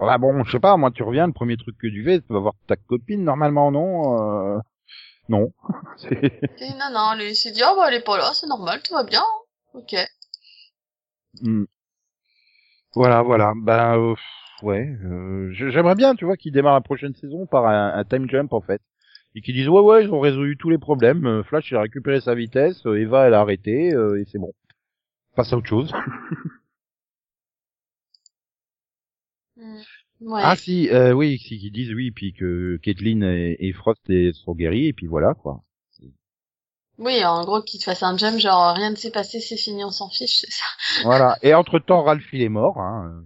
Ah 0.00 0.16
bon, 0.18 0.44
je 0.44 0.50
sais 0.52 0.60
pas, 0.60 0.76
moi 0.76 0.90
tu 0.90 1.02
reviens, 1.02 1.26
le 1.26 1.32
premier 1.32 1.56
truc 1.56 1.76
que 1.76 1.86
tu 1.88 2.02
fais, 2.04 2.20
tu 2.20 2.32
vas 2.32 2.38
voir 2.40 2.54
ta 2.66 2.76
copine, 2.76 3.22
normalement 3.24 3.70
non. 3.70 4.54
euh, 4.56 4.58
Non. 5.28 5.52
C'est- 5.96 6.40
Et 6.58 6.70
non, 6.78 6.90
non, 6.92 7.14
lui, 7.18 7.34
s'est 7.34 7.50
dit, 7.52 7.62
oh, 7.64 7.74
bah, 7.76 7.86
elle 7.88 7.94
est 7.94 8.04
pas 8.04 8.16
là, 8.16 8.30
c'est 8.32 8.46
normal, 8.46 8.80
tout 8.82 8.94
va 8.94 9.04
bien. 9.04 9.22
Ok. 9.74 9.94
Hmm. 11.42 11.64
Voilà, 12.94 13.22
voilà. 13.22 13.52
Ben 13.56 13.96
euh, 13.98 14.14
ouais, 14.62 14.88
euh, 15.04 15.50
j'aimerais 15.52 15.94
bien, 15.94 16.14
tu 16.14 16.24
vois, 16.24 16.36
qu'il 16.36 16.52
démarre 16.52 16.74
la 16.74 16.80
prochaine 16.80 17.14
saison 17.14 17.46
par 17.46 17.66
un, 17.66 17.92
un 17.94 18.04
time 18.04 18.28
jump 18.28 18.52
en 18.52 18.60
fait, 18.60 18.80
et 19.34 19.40
qu'ils 19.42 19.54
disent 19.54 19.68
ouais 19.68 19.80
ouais, 19.80 20.04
ils 20.04 20.10
ont 20.10 20.20
résolu 20.20 20.56
tous 20.56 20.70
les 20.70 20.78
problèmes. 20.78 21.26
euh, 21.26 21.42
Flash 21.42 21.70
il 21.70 21.76
a 21.76 21.82
récupéré 21.82 22.20
sa 22.20 22.34
vitesse, 22.34 22.84
euh, 22.86 22.98
Eva 23.00 23.26
elle 23.26 23.34
a 23.34 23.40
arrêté 23.40 23.92
euh, 23.94 24.20
et 24.20 24.24
c'est 24.30 24.38
bon. 24.38 24.52
Passe 25.36 25.52
à 25.52 25.56
autre 25.56 25.68
chose. 25.68 25.92
Hmm. 29.56 29.78
Ouais. 30.22 30.42
Ah 30.44 30.54
si, 30.54 30.90
euh, 30.90 31.12
oui, 31.14 31.38
si 31.38 31.58
qu'ils 31.58 31.72
disent 31.72 31.94
oui, 31.94 32.10
puis 32.10 32.34
que 32.34 32.76
Caitlyn 32.82 33.22
et, 33.22 33.56
et 33.58 33.72
Frost 33.72 34.02
sont 34.34 34.54
guéris 34.54 34.88
et 34.88 34.92
puis 34.92 35.06
voilà 35.06 35.32
quoi. 35.32 35.62
Oui, 36.98 37.24
en 37.24 37.42
gros, 37.46 37.62
qu'il 37.62 37.80
te 37.80 37.84
fasse 37.84 38.02
un 38.02 38.18
jump, 38.18 38.38
genre, 38.38 38.74
rien 38.74 38.90
ne 38.90 38.96
s'est 38.96 39.10
passé, 39.10 39.40
c'est 39.40 39.56
fini, 39.56 39.82
on 39.82 39.90
s'en 39.90 40.10
fiche, 40.10 40.40
c'est 40.42 40.50
ça. 40.50 40.64
Voilà. 41.04 41.38
Et 41.40 41.54
entre 41.54 41.78
temps, 41.78 42.02
Ralph 42.02 42.30
il 42.34 42.42
est 42.42 42.50
mort. 42.50 42.78
Hein. 42.78 43.22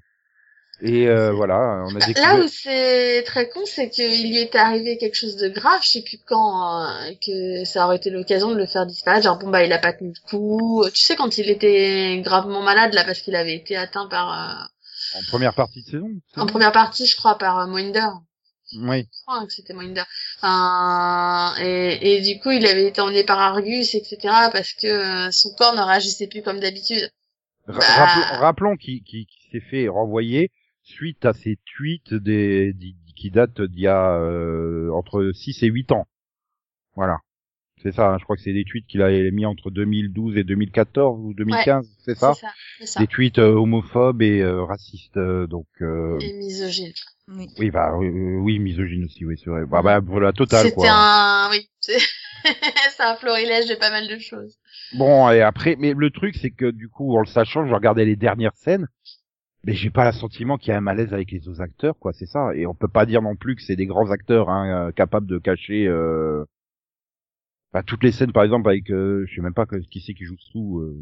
Et 0.87 1.09
euh, 1.09 1.33
voilà, 1.33 1.83
on 1.87 1.97
a 1.97 1.99
Là 1.99 2.07
découvert. 2.07 2.45
où 2.45 2.49
c'est 2.49 3.23
très 3.25 3.49
con, 3.49 3.61
c'est 3.65 3.89
qu'il 3.89 4.29
lui 4.29 4.37
est 4.37 4.55
arrivé 4.55 4.99
quelque 4.99 5.15
chose 5.15 5.37
de 5.37 5.49
grave, 5.49 5.81
je 5.83 5.89
sais 5.89 6.03
plus 6.03 6.19
quand, 6.27 6.83
euh, 6.83 7.11
que 7.27 7.65
ça 7.65 7.87
aurait 7.87 7.97
été 7.97 8.11
l'occasion 8.11 8.51
de 8.51 8.57
le 8.57 8.67
faire 8.67 8.85
disparaître. 8.85 9.25
Genre, 9.25 9.39
bon, 9.39 9.49
bah, 9.49 9.65
il 9.65 9.73
a 9.73 9.79
pas 9.79 9.95
tenu 9.95 10.11
le 10.13 10.29
coup. 10.29 10.85
Tu 10.93 11.01
sais, 11.01 11.17
quand 11.17 11.39
il 11.39 11.49
était 11.49 12.21
gravement 12.23 12.61
malade, 12.63 12.93
là, 12.93 13.03
parce 13.05 13.21
qu'il 13.21 13.35
avait 13.35 13.55
été 13.57 13.77
atteint 13.77 14.07
par, 14.09 14.33
euh, 14.33 15.19
En 15.19 15.23
première 15.31 15.55
partie 15.55 15.83
de 15.85 15.87
saison. 15.91 16.11
en 16.37 16.45
première 16.47 16.73
partie, 16.73 17.07
je 17.07 17.17
crois, 17.17 17.39
par 17.39 17.61
euh, 17.61 17.67
Moinder. 17.67 18.09
Oui. 18.77 19.09
Je 19.11 19.23
crois 19.27 19.47
que 19.47 19.53
c'était 19.53 19.73
Moinder. 19.73 20.03
Enfin, 20.43 21.55
et, 21.61 22.17
et 22.17 22.21
du 22.21 22.41
coup, 22.41 22.51
il 22.51 22.67
avait 22.67 22.87
été 22.89 23.01
emmené 23.01 23.25
par 23.25 23.39
Argus, 23.41 23.95
etc., 23.95 24.19
parce 24.53 24.73
que 24.75 24.87
euh, 25.29 25.31
son 25.31 25.55
corps 25.55 25.75
ne 25.75 25.81
réagissait 25.83 26.27
plus 26.27 26.43
comme 26.43 26.61
d'habitude. 26.61 27.09
Ra- 27.67 27.79
Bah. 27.79 27.85
Rappelons, 27.87 28.39
rappelons 28.41 28.77
qu'il 28.77 29.03
qu'il- 29.03 29.25
qu'il 29.27 29.51
s'est 29.61 29.67
fait 29.71 29.89
renvoyer 29.89 30.51
suite 30.85 31.25
à 31.25 31.33
ces 31.33 31.59
tweets 31.77 32.15
des, 32.15 32.73
di- 32.73 32.97
qui 33.17 33.31
datent 33.31 33.61
d'il 33.63 33.81
y 33.83 33.87
a 33.89 34.17
euh, 34.19 34.91
entre 34.93 35.33
6 35.35 35.63
et 35.63 35.67
8 35.69 35.91
ans. 35.93 36.07
Voilà. 36.95 37.19
C'est 37.83 37.93
ça, 37.93 38.13
hein, 38.13 38.17
je 38.19 38.25
crois 38.25 38.37
que 38.37 38.43
c'est 38.43 38.53
des 38.55 38.65
tweets 38.65 38.87
qu'il 38.87 39.03
a 39.03 39.11
mis 39.31 39.45
entre 39.45 39.71
2012 39.71 40.39
et 40.39 40.45
2014 40.45 41.21
ou 41.21 41.35
2015, 41.35 41.87
c'est 41.99 42.15
ça, 42.17 42.33
C'est 42.35 42.41
ça, 42.41 42.53
ça. 42.87 43.01
Des 43.01 43.07
tweets 43.07 43.39
euh, 43.39 43.53
homophobes 43.53 44.23
et 44.23 44.41
euh, 44.41 44.63
racistes, 44.65 45.17
euh, 45.19 45.47
donc 45.47 45.67
euh, 45.83 46.19
Et 46.21 46.33
misogyne. 46.35 46.93
Oui. 47.29 47.49
oui, 47.59 47.71
bah 47.71 47.95
oui, 47.99 48.07
euh, 48.07 48.39
oui, 48.41 48.59
misogyne 48.59 49.05
aussi, 49.05 49.27
oui, 49.27 49.37
c'est 49.43 49.51
vrai. 49.51 49.67
Bah, 49.67 49.83
bah 49.83 50.01
pour 50.01 50.21
la 50.21 50.33
totale, 50.33 50.63
C'était 50.67 50.77
quoi. 50.77 50.91
un, 50.93 51.51
oui, 51.51 51.69
c'est 51.81 51.99
c'est 52.97 53.03
un 53.03 53.17
florilège 53.17 53.69
de 53.69 53.75
pas 53.75 53.91
mal 53.91 54.09
de 54.09 54.19
choses. 54.19 54.57
Bon, 54.97 55.29
et 55.31 55.43
après, 55.43 55.77
mais 55.79 55.93
le 55.95 56.11
truc, 56.11 56.37
c'est 56.37 56.51
que 56.53 56.71
du 56.71 56.89
coup, 56.89 57.15
en 57.17 57.21
le 57.21 57.27
sachant, 57.27 57.67
je 57.67 57.75
regardais 57.75 58.05
les 58.07 58.17
dernières 58.17 58.57
scènes, 58.57 58.89
mais 59.65 59.75
j'ai 59.75 59.91
pas 59.91 60.07
le 60.07 60.13
sentiment 60.13 60.59
qu'il 60.59 60.71
y 60.71 60.73
a 60.73 60.77
un 60.79 60.83
malaise 60.83 61.13
avec 61.13 61.31
les 61.31 61.49
autres 61.49 61.61
acteurs, 61.61 61.99
quoi, 61.99 62.13
c'est 62.13 62.27
ça. 62.27 62.55
Et 62.55 62.67
on 62.67 62.75
peut 62.75 62.89
pas 62.89 63.07
dire 63.07 63.23
non 63.23 63.37
plus 63.37 63.57
que 63.57 63.63
c'est 63.63 63.77
des 63.77 63.87
grands 63.87 64.11
acteurs, 64.11 64.49
hein, 64.51 64.89
euh, 64.89 64.93
capables 64.93 65.27
de 65.27 65.39
cacher, 65.39 65.87
euh... 65.87 66.45
bah, 67.73 67.83
toutes 67.83 68.03
les 68.05 68.13
scènes, 68.13 68.33
par 68.33 68.45
exemple, 68.45 68.69
avec, 68.69 68.91
euh, 68.91 69.25
je 69.27 69.35
sais 69.35 69.41
même 69.41 69.55
pas 69.55 69.67
qui 69.67 70.01
c'est 70.01 70.15
qui 70.15 70.25
joue 70.25 70.37
sous. 70.39 70.81
Euh... 70.81 70.97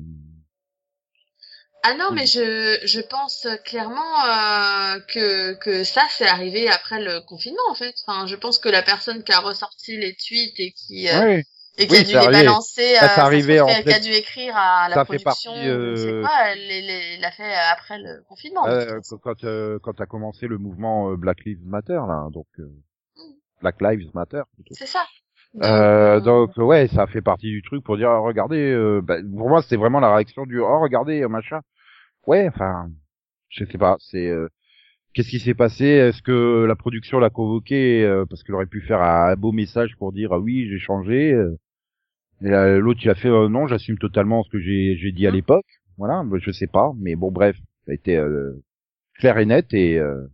Ah 1.84 1.94
non, 1.94 2.12
mais 2.12 2.26
je, 2.26 2.78
je 2.86 3.00
pense 3.00 3.48
clairement 3.64 4.24
euh, 4.24 5.00
que, 5.08 5.54
que 5.54 5.82
ça, 5.82 6.02
c'est 6.10 6.28
arrivé 6.28 6.68
après 6.68 7.02
le 7.02 7.20
confinement, 7.26 7.68
en 7.70 7.74
fait. 7.74 7.94
Enfin, 8.06 8.26
je 8.28 8.36
pense 8.36 8.58
que 8.58 8.68
la 8.68 8.82
personne 8.82 9.24
qui 9.24 9.32
a 9.32 9.40
ressorti 9.40 9.96
les 9.96 10.14
tweets 10.14 10.60
et 10.60 10.72
qui, 10.72 11.08
euh, 11.08 11.20
Ouais, 11.20 11.44
et 11.78 11.86
qui 11.86 11.92
Oui, 11.92 11.98
a 11.98 12.02
dû 12.04 12.12
les 12.12 12.28
balancer, 12.28 12.94
Ça, 12.98 13.04
euh, 13.04 13.22
arrivé 13.22 13.60
en 13.60 13.68
a 13.68 14.00
dû 14.00 14.10
écrire 14.10 14.56
à 14.56 14.88
la 14.88 14.94
Ça 14.96 15.04
fait 15.04 15.18
production, 15.18 15.52
partie, 15.52 15.66
je 15.66 15.96
sais 15.96 16.10
euh, 16.10 16.22
quoi, 16.22 16.30
elle 16.48 16.58
les- 16.68 16.82
les- 16.82 17.16
l'a 17.18 17.30
fait 17.30 17.54
après 17.72 17.98
le 17.98 18.22
confinement. 18.28 18.66
euh, 18.66 19.00
quand 19.22 19.44
euh, 19.44 19.78
quand 19.82 20.00
a 20.00 20.06
commencé 20.06 20.46
le 20.46 20.58
mouvement 20.58 21.10
euh, 21.10 21.16
Black 21.16 21.44
Lives 21.44 21.64
Matter, 21.66 22.00
là, 22.06 22.28
donc 22.32 22.46
euh, 22.58 22.70
Mm. 23.16 23.32
Black 23.62 23.80
Lives 23.80 24.10
Matter. 24.14 24.42
plutôt. 24.54 24.74
C'est 24.74 24.86
ça. 24.86 25.04
Euh, 25.56 25.64
euh, 25.66 26.20
donc 26.20 26.56
ouais, 26.56 26.88
ça 26.88 27.06
fait 27.06 27.20
partie 27.20 27.50
du 27.50 27.62
truc 27.62 27.84
pour 27.84 27.96
dire 27.96 28.08
ah, 28.10 28.18
regardez. 28.20 28.70
euh, 28.72 29.00
bah, 29.02 29.16
pour 29.36 29.48
moi, 29.48 29.62
c'est 29.62 29.76
vraiment 29.76 30.00
la 30.00 30.14
réaction 30.14 30.46
du 30.46 30.60
oh 30.60 30.80
regardez 30.80 31.22
euh, 31.22 31.28
machin. 31.28 31.60
Ouais, 32.26 32.48
enfin, 32.48 32.90
je 33.50 33.64
sais 33.64 33.78
pas. 33.78 33.96
C'est 34.00 34.28
euh, 34.28 34.48
qu'est-ce 35.14 35.30
qui 35.30 35.40
s'est 35.40 35.54
passé? 35.54 35.86
Est-ce 35.86 36.22
que 36.22 36.64
la 36.66 36.76
production 36.76 37.18
l'a 37.18 37.30
convoqué? 37.30 38.04
Euh, 38.04 38.26
parce 38.28 38.42
qu'elle 38.42 38.54
aurait 38.56 38.66
pu 38.66 38.82
faire 38.82 39.02
un, 39.02 39.34
beau 39.36 39.52
message 39.52 39.96
pour 39.98 40.12
dire 40.12 40.32
ah 40.32 40.38
oui 40.40 40.68
j'ai 40.70 40.78
changé. 40.78 41.32
euh, 41.32 41.58
l'autre 42.50 43.00
il 43.04 43.10
a 43.10 43.14
fait 43.14 43.28
euh, 43.28 43.48
non 43.48 43.66
j'assume 43.66 43.98
totalement 43.98 44.42
ce 44.44 44.50
que 44.50 44.60
j'ai 44.60 45.12
dit 45.12 45.26
à 45.26 45.30
Mhm. 45.30 45.36
l'époque. 45.36 45.66
Voilà, 45.98 46.24
je 46.40 46.50
sais 46.50 46.66
pas, 46.66 46.92
mais 46.98 47.14
bon 47.16 47.30
bref, 47.30 47.56
ça 47.86 47.92
a 47.92 47.94
été 47.94 48.16
euh, 48.16 48.52
clair 49.18 49.38
et 49.38 49.46
net 49.46 49.72
et 49.74 49.98
euh, 49.98 50.26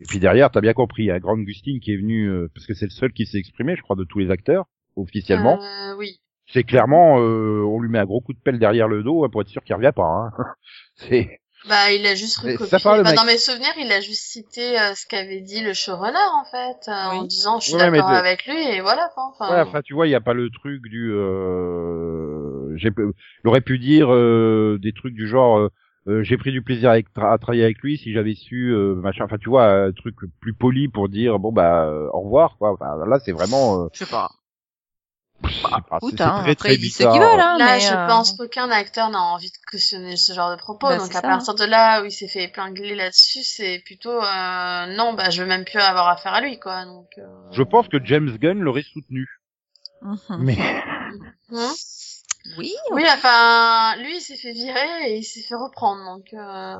et 0.00 0.04
puis 0.06 0.18
derrière, 0.18 0.50
t'as 0.50 0.60
bien 0.60 0.74
compris, 0.74 1.10
hein, 1.10 1.18
Grant 1.18 1.38
Gustin 1.38 1.78
qui 1.80 1.92
est 1.92 1.96
venu, 1.96 2.26
euh, 2.28 2.48
parce 2.54 2.66
que 2.66 2.74
c'est 2.74 2.84
le 2.84 2.90
seul 2.90 3.12
qui 3.12 3.24
s'est 3.24 3.38
exprimé, 3.38 3.76
je 3.76 3.82
crois, 3.82 3.96
de 3.96 4.04
tous 4.04 4.18
les 4.18 4.30
acteurs, 4.30 4.66
officiellement. 4.94 5.58
euh, 5.62 5.96
oui. 5.96 6.20
C'est 6.48 6.64
clairement, 6.64 7.18
euh, 7.20 7.62
on 7.66 7.80
lui 7.80 7.88
met 7.88 7.98
un 7.98 8.04
gros 8.04 8.20
coup 8.20 8.34
de 8.34 8.38
pelle 8.38 8.58
derrière 8.58 8.88
le 8.88 9.02
dos 9.02 9.24
hein, 9.24 9.30
pour 9.30 9.40
être 9.40 9.48
sûr 9.48 9.64
qu'il 9.64 9.74
revient 9.74 9.92
pas. 9.96 10.04
Hein. 10.04 10.30
c'est 10.96 11.40
Bah, 11.68 11.92
il 11.92 12.06
a 12.06 12.14
juste 12.14 12.38
recopié. 12.38 12.66
ça 12.66 12.78
parle, 12.78 12.98
le 12.98 13.02
Bah, 13.04 13.10
mec. 13.10 13.18
dans 13.18 13.24
mes 13.24 13.38
souvenirs, 13.38 13.72
il 13.78 13.90
a 13.92 14.00
juste 14.00 14.22
cité 14.22 14.78
euh, 14.80 14.94
ce 14.94 15.06
qu'avait 15.06 15.40
dit 15.40 15.62
le 15.62 15.72
showrunner, 15.74 16.18
en 16.32 16.44
fait, 16.44 16.88
euh, 16.88 17.10
Oui. 17.10 17.16
en 17.18 17.22
disant 17.24 17.58
je 17.60 17.66
suis 17.68 17.74
Ouais, 17.74 17.90
d'accord 17.90 18.08
avec 18.10 18.46
lui 18.46 18.56
et 18.56 18.80
voilà. 18.80 19.10
Enfin, 19.16 19.50
ouais, 19.54 19.60
enfin, 19.62 19.82
tu 19.82 19.94
vois, 19.94 20.06
il 20.06 20.10
y 20.10 20.14
a 20.14 20.20
pas 20.20 20.34
le 20.34 20.48
truc 20.50 20.82
du. 20.82 21.10
Euh... 21.12 22.76
j'ai- 22.76 22.90
Il 23.44 23.48
aurait 23.48 23.60
pu 23.60 23.78
dire 23.78 24.12
euh, 24.12 24.78
des 24.80 24.92
trucs 24.92 25.14
du 25.14 25.26
genre. 25.26 25.68
j'ai 26.22 26.36
pris 26.36 26.52
du 26.52 26.62
plaisir 26.62 26.90
avec 26.90 27.06
tra- 27.14 27.32
à 27.32 27.38
travailler 27.38 27.64
avec 27.64 27.78
lui 27.82 27.98
si 27.98 28.12
j'avais 28.12 28.34
su 28.34 28.70
euh, 28.72 28.94
machin 28.94 29.24
enfin 29.24 29.38
tu 29.38 29.48
vois 29.48 29.66
un 29.66 29.90
truc 29.92 30.14
plus 30.40 30.52
poli 30.54 30.86
pour 30.86 31.08
dire 31.08 31.40
bon 31.40 31.50
bah 31.50 31.86
euh, 31.86 32.06
au 32.12 32.20
revoir 32.20 32.56
quoi 32.58 32.70
enfin 32.72 32.94
là 33.08 33.18
c'est 33.24 33.32
vraiment 33.32 33.82
euh, 33.82 33.88
Je 33.92 34.04
sais 34.04 34.06
pas. 34.10 34.30
Pas, 35.42 35.98
c'est- 36.00 36.06
Écoute, 36.06 36.20
hein, 36.20 36.40
très, 36.42 36.50
après 36.52 36.54
très 36.54 36.74
ils 36.74 36.80
disent 36.80 36.92
ce 36.94 36.98
bizarre. 36.98 37.12
qu'ils 37.12 37.22
veulent, 37.22 37.40
hein, 37.40 37.58
Là, 37.58 37.74
mais, 37.76 37.80
je 37.80 37.92
euh, 37.92 38.06
pense 38.06 38.32
qu'aucun 38.32 38.70
acteur 38.70 39.10
n'a 39.10 39.20
envie 39.20 39.50
de 39.50 39.56
cautionner 39.70 40.16
ce 40.16 40.32
genre 40.32 40.50
de 40.50 40.56
propos. 40.56 40.88
Bah, 40.88 40.98
donc, 40.98 41.10
à 41.10 41.14
ça, 41.14 41.22
partir 41.22 41.54
de 41.54 41.64
là 41.64 42.02
où 42.02 42.04
il 42.06 42.12
s'est 42.12 42.28
fait 42.28 42.44
épingler 42.44 42.94
là-dessus, 42.94 43.42
c'est 43.42 43.80
plutôt 43.84 44.10
euh, 44.22 44.86
non, 44.96 45.14
bah 45.14 45.30
je 45.30 45.42
veux 45.42 45.48
même 45.48 45.64
plus 45.64 45.78
avoir 45.78 46.08
affaire 46.08 46.34
à 46.34 46.40
lui, 46.40 46.58
quoi. 46.58 46.84
Donc, 46.84 47.08
euh... 47.18 47.22
je 47.52 47.62
pense 47.62 47.88
que 47.88 48.02
James 48.04 48.30
Gunn 48.38 48.60
l'aurait 48.60 48.82
soutenu 48.82 49.28
mhm. 50.02 50.18
mais 50.38 50.56
Hein? 51.52 51.72
Oui. 52.58 52.72
oui, 52.92 53.02
enfin, 53.12 53.96
lui, 54.02 54.16
il 54.16 54.20
s'est 54.20 54.36
fait 54.36 54.52
virer 54.52 55.10
et 55.10 55.16
il 55.18 55.24
s'est 55.24 55.42
fait 55.42 55.54
reprendre. 55.54 56.02
Donc, 56.04 56.32
euh... 56.32 56.76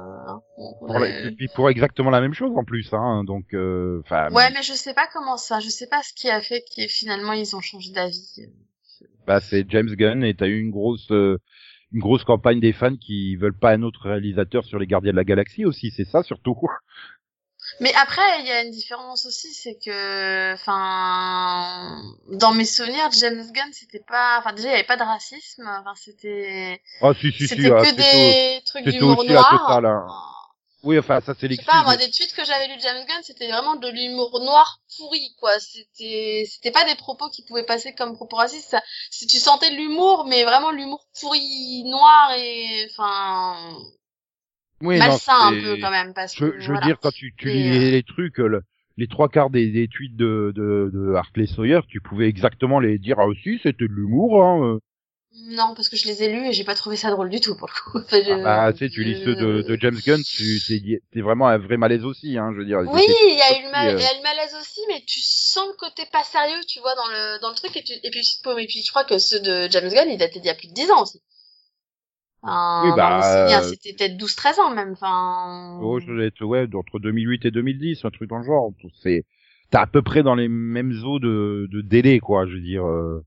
bon, 0.57 0.75
pour, 0.79 0.99
la- 0.99 1.09
et 1.09 1.31
puis 1.33 1.49
pour 1.49 1.69
exactement 1.71 2.11
la 2.11 2.21
même 2.21 2.35
chose 2.35 2.53
en 2.57 2.65
plus 2.65 2.89
hein 2.93 3.25
donc 3.25 3.45
euh, 3.55 4.01
enfin 4.05 4.31
Ouais, 4.33 4.51
mais 4.53 4.63
je 4.63 4.73
sais 4.73 4.95
pas 4.95 5.07
comment 5.13 5.37
ça. 5.37 5.61
Je 5.61 5.69
sais 5.69 5.87
pas 5.87 6.03
ce 6.03 6.13
qui 6.15 6.31
a 6.31 6.41
fait 6.41 6.65
que 6.77 6.87
finalement 6.89 7.33
ils 7.33 7.55
ont 7.57 7.61
changé 7.61 7.93
d'avis. 7.93 8.47
bah 9.27 9.41
c'est 9.41 9.69
James 9.71 9.89
Gunn 9.95 10.25
et 10.25 10.35
t'as 10.35 10.47
eu 10.47 10.59
une 10.61 10.71
grosse 10.71 11.11
euh, 11.11 11.39
une 11.93 12.01
grosse 12.01 12.25
campagne 12.25 12.61
des 12.61 12.73
fans 12.73 12.97
qui 12.97 13.37
veulent 13.37 13.59
pas 13.59 13.73
un 13.73 13.83
autre 13.83 14.09
réalisateur 14.09 14.65
sur 14.65 14.79
les 14.79 14.87
Gardiens 14.87 15.13
de 15.13 15.17
la 15.17 15.25
Galaxie 15.25 15.65
aussi 15.65 15.91
c'est 15.95 16.05
ça 16.05 16.23
surtout 16.23 16.57
Mais 17.81 17.93
après, 17.95 18.41
il 18.41 18.47
y 18.47 18.51
a 18.51 18.63
une 18.63 18.71
différence 18.71 19.27
aussi, 19.27 19.53
c'est 19.53 19.77
que, 19.85 20.55
enfin, 20.55 22.03
dans 22.31 22.53
mes 22.53 22.65
souvenirs, 22.65 23.11
James 23.19 23.45
Gunn, 23.53 23.73
c'était 23.73 24.03
pas, 24.07 24.39
enfin 24.39 24.53
déjà, 24.55 24.69
il 24.69 24.73
y 24.73 24.75
avait 24.75 24.85
pas 24.85 24.97
de 24.97 25.03
racisme. 25.03 25.69
Enfin, 25.81 25.93
c'était, 25.95 26.81
ah 27.03 27.13
si 27.19 27.33
si 27.33 27.47
c'était 27.47 27.63
si 27.63 27.71
ah, 27.71 27.83
que 27.83 27.95
des 27.95 28.65
trucs 28.65 28.85
d'humour 28.89 29.25
noir. 29.25 29.71
hein. 29.71 30.07
oui 30.85 30.99
enfin 30.99 31.21
ça 31.21 31.35
c'est 31.35 31.35
Je 31.35 31.41
sais 31.41 31.49
l'excuse 31.49 31.67
pas, 31.67 31.83
moi, 31.83 31.97
des 31.97 32.11
tweets 32.11 32.33
que 32.33 32.45
j'avais 32.45 32.69
lu 32.69 32.77
de 32.77 32.81
James 32.81 33.05
Gunn, 33.07 33.23
c'était 33.23 33.49
vraiment 33.49 33.77
de 33.77 33.89
l'humour 33.89 34.41
noir 34.41 34.81
pourri, 34.97 35.35
quoi. 35.39 35.53
C'était, 35.61 36.49
c'était 36.51 36.71
pas 36.71 36.85
des 36.85 36.95
propos 36.95 37.29
qui 37.29 37.45
pouvaient 37.45 37.67
passer 37.67 37.95
comme 37.95 38.15
propos 38.15 38.37
racistes. 38.37 38.77
Si 39.11 39.27
tu 39.27 39.39
sentais 39.39 39.71
l'humour, 39.71 40.25
mais 40.27 40.45
vraiment 40.45 40.71
l'humour 40.71 41.07
pourri, 41.21 41.85
noir 41.85 42.33
et, 42.39 42.89
enfin, 42.91 43.77
oui, 44.81 44.99
non, 44.99 45.07
malsain 45.07 45.33
un 45.39 45.53
c'est- 45.53 45.61
peu 45.63 45.77
quand 45.81 45.91
même, 45.91 46.13
parce 46.15 46.35
je, 46.35 46.45
que, 46.47 46.59
je 46.61 46.67
veux 46.69 46.73
voilà. 46.75 46.87
dire 46.87 46.99
quand 47.01 47.13
tu, 47.13 47.35
tu 47.37 47.49
lis 47.49 47.69
euh, 47.69 47.91
les, 47.91 48.03
trucs 48.03 48.39
le, 48.39 48.63
les 48.97 49.09
trois 49.09 49.29
quarts 49.29 49.51
des, 49.51 49.71
des 49.71 49.89
tweets 49.89 50.17
de, 50.17 50.53
de, 50.55 50.91
de 50.93 51.15
Hartley 51.15 51.47
Sawyer, 51.47 51.81
tu 51.89 52.01
pouvais 52.01 52.29
exactement 52.29 52.81
les 52.81 52.99
dire 52.99 53.17
ah 53.19 53.27
aussi 53.27 53.59
c'était 53.63 53.87
de 53.87 53.93
l'humour. 53.93 54.43
Hein. 54.45 54.63
euh. 54.65 54.79
Non, 55.49 55.75
parce 55.75 55.91
que 55.91 55.97
je 55.99 56.07
les 56.07 56.23
ai 56.23 56.33
lus 56.33 56.47
et 56.47 56.53
j'ai 56.55 56.65
pas 56.65 56.75
trouvé 56.75 56.97
ça 56.97 57.11
drôle 57.11 57.29
du 57.29 57.41
tout 57.41 57.55
pour 57.57 57.69
le 57.69 57.75
coup. 57.93 57.99
Enfin, 58.07 58.23
je- 58.25 58.31
Ah, 58.33 58.67
bah, 58.67 58.73
tu 58.73 58.79
sais, 58.79 58.89
tu 58.89 59.05
lis 59.05 59.23
ceux 59.23 59.35
de, 59.35 59.61
de 59.63 59.77
James 59.81 59.99
Gunn, 60.05 60.23
tu 60.23 60.59
t'es 61.13 61.21
vraiment 61.21 61.47
un 61.49 61.59
vrai 61.59 61.77
malaise 61.77 62.05
aussi, 62.07 62.39
hein, 62.39 62.53
je 62.55 62.59
veux 62.61 62.65
dire. 62.65 62.79
Oui, 62.87 63.03
C'est- 63.07 63.29
il 63.33 63.37
y 63.37 63.67
a 63.67 63.71
mal, 63.71 63.89
euh, 63.89 63.99
il 63.99 64.03
y 64.03 64.07
a 64.07 64.15
le 64.15 64.23
malaise 64.23 64.55
aussi, 64.59 64.81
mais 64.89 65.03
tu 65.07 65.21
sens 65.21 65.67
le 65.69 65.77
côté 65.77 66.05
pas 66.11 66.25
sérieux, 66.25 66.61
tu 66.67 66.81
vois, 66.81 66.95
dans 66.95 67.09
le 67.09 67.41
dans 67.43 67.51
le 67.51 67.55
truc. 67.55 67.77
Et, 67.77 67.83
tu, 67.85 67.93
et 67.93 68.11
puis 68.11 68.21
et 68.21 68.67
puis 68.67 68.83
je 68.83 68.91
crois 68.91 69.05
que 69.05 69.19
ceux 69.19 69.41
de 69.41 69.69
James 69.71 69.91
Gunn, 69.93 70.09
ils 70.11 70.17
dataient 70.17 70.41
d'il 70.41 70.47
y 70.47 70.51
a 70.51 70.55
plus 70.55 70.69
de 70.69 70.73
10 70.75 70.91
ans 70.91 71.03
aussi. 71.03 71.21
Oui, 72.47 72.91
bah, 72.97 73.59
euh, 73.59 73.63
c'était 73.63 73.93
peut-être 73.93 74.17
12-13 74.17 74.61
ans 74.61 74.75
même. 74.75 74.93
Enfin. 74.93 75.79
Oh, 75.83 75.99
je 76.01 76.21
être, 76.21 76.45
ouais, 76.45 76.67
entre 76.75 76.99
2008 76.99 77.45
et 77.47 77.51
2010, 77.51 78.05
un 78.05 78.11
truc 78.11 78.29
dans 78.31 78.39
le 78.39 78.45
genre. 78.45 78.73
C'est, 79.03 79.25
t'es 79.71 79.79
à 79.79 79.87
peu 79.87 80.03
près 80.03 80.23
dans 80.23 80.35
les 80.35 80.49
mêmes 80.49 80.93
eaux 81.05 81.19
de, 81.19 81.69
de 81.71 81.81
délai, 81.81 82.21
quoi, 82.21 82.47
je 82.47 82.53
veux 82.55 82.61
dire. 82.61 82.87
euh. 82.87 83.25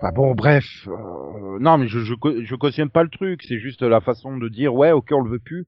Enfin 0.00 0.12
bon, 0.12 0.34
bref. 0.34 0.64
euh, 0.88 1.58
non, 1.60 1.78
mais 1.78 1.86
je, 1.86 2.00
je, 2.00 2.14
je 2.42 2.54
cautionne 2.56 2.90
pas 2.90 3.04
le 3.04 3.08
truc. 3.10 3.42
C'est 3.46 3.58
juste 3.60 3.82
la 3.82 4.00
façon 4.00 4.36
de 4.36 4.48
dire, 4.48 4.74
ouais, 4.74 4.90
ok, 4.92 5.08
on 5.12 5.20
le 5.22 5.30
veut 5.30 5.38
plus. 5.38 5.66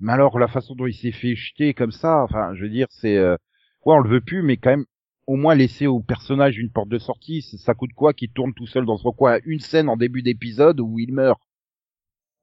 Mais 0.00 0.12
alors, 0.12 0.38
la 0.38 0.48
façon 0.48 0.74
dont 0.74 0.86
il 0.86 0.94
s'est 0.94 1.12
fait 1.12 1.34
jeter 1.34 1.74
comme 1.74 1.92
ça, 1.92 2.22
enfin, 2.22 2.54
je 2.54 2.62
veux 2.62 2.68
dire, 2.70 2.86
c'est, 2.90 3.16
euh, 3.16 3.36
ouais, 3.84 3.94
on 3.94 4.00
le 4.00 4.08
veut 4.10 4.20
plus, 4.20 4.42
mais 4.42 4.56
quand 4.56 4.70
même, 4.70 4.84
au 5.26 5.36
moins 5.36 5.54
laisser 5.54 5.86
au 5.86 6.00
personnage 6.00 6.58
une 6.58 6.70
porte 6.70 6.88
de 6.88 6.98
sortie. 6.98 7.42
Ça, 7.42 7.74
coûte 7.74 7.92
quoi 7.94 8.12
qu'il 8.12 8.30
tourne 8.30 8.54
tout 8.54 8.66
seul 8.66 8.84
dans 8.86 8.96
son 8.98 9.12
coin? 9.12 9.38
Une 9.44 9.60
scène 9.60 9.88
en 9.88 9.96
début 9.96 10.22
d'épisode 10.22 10.80
où 10.80 10.98
il 10.98 11.12
meurt. 11.12 11.40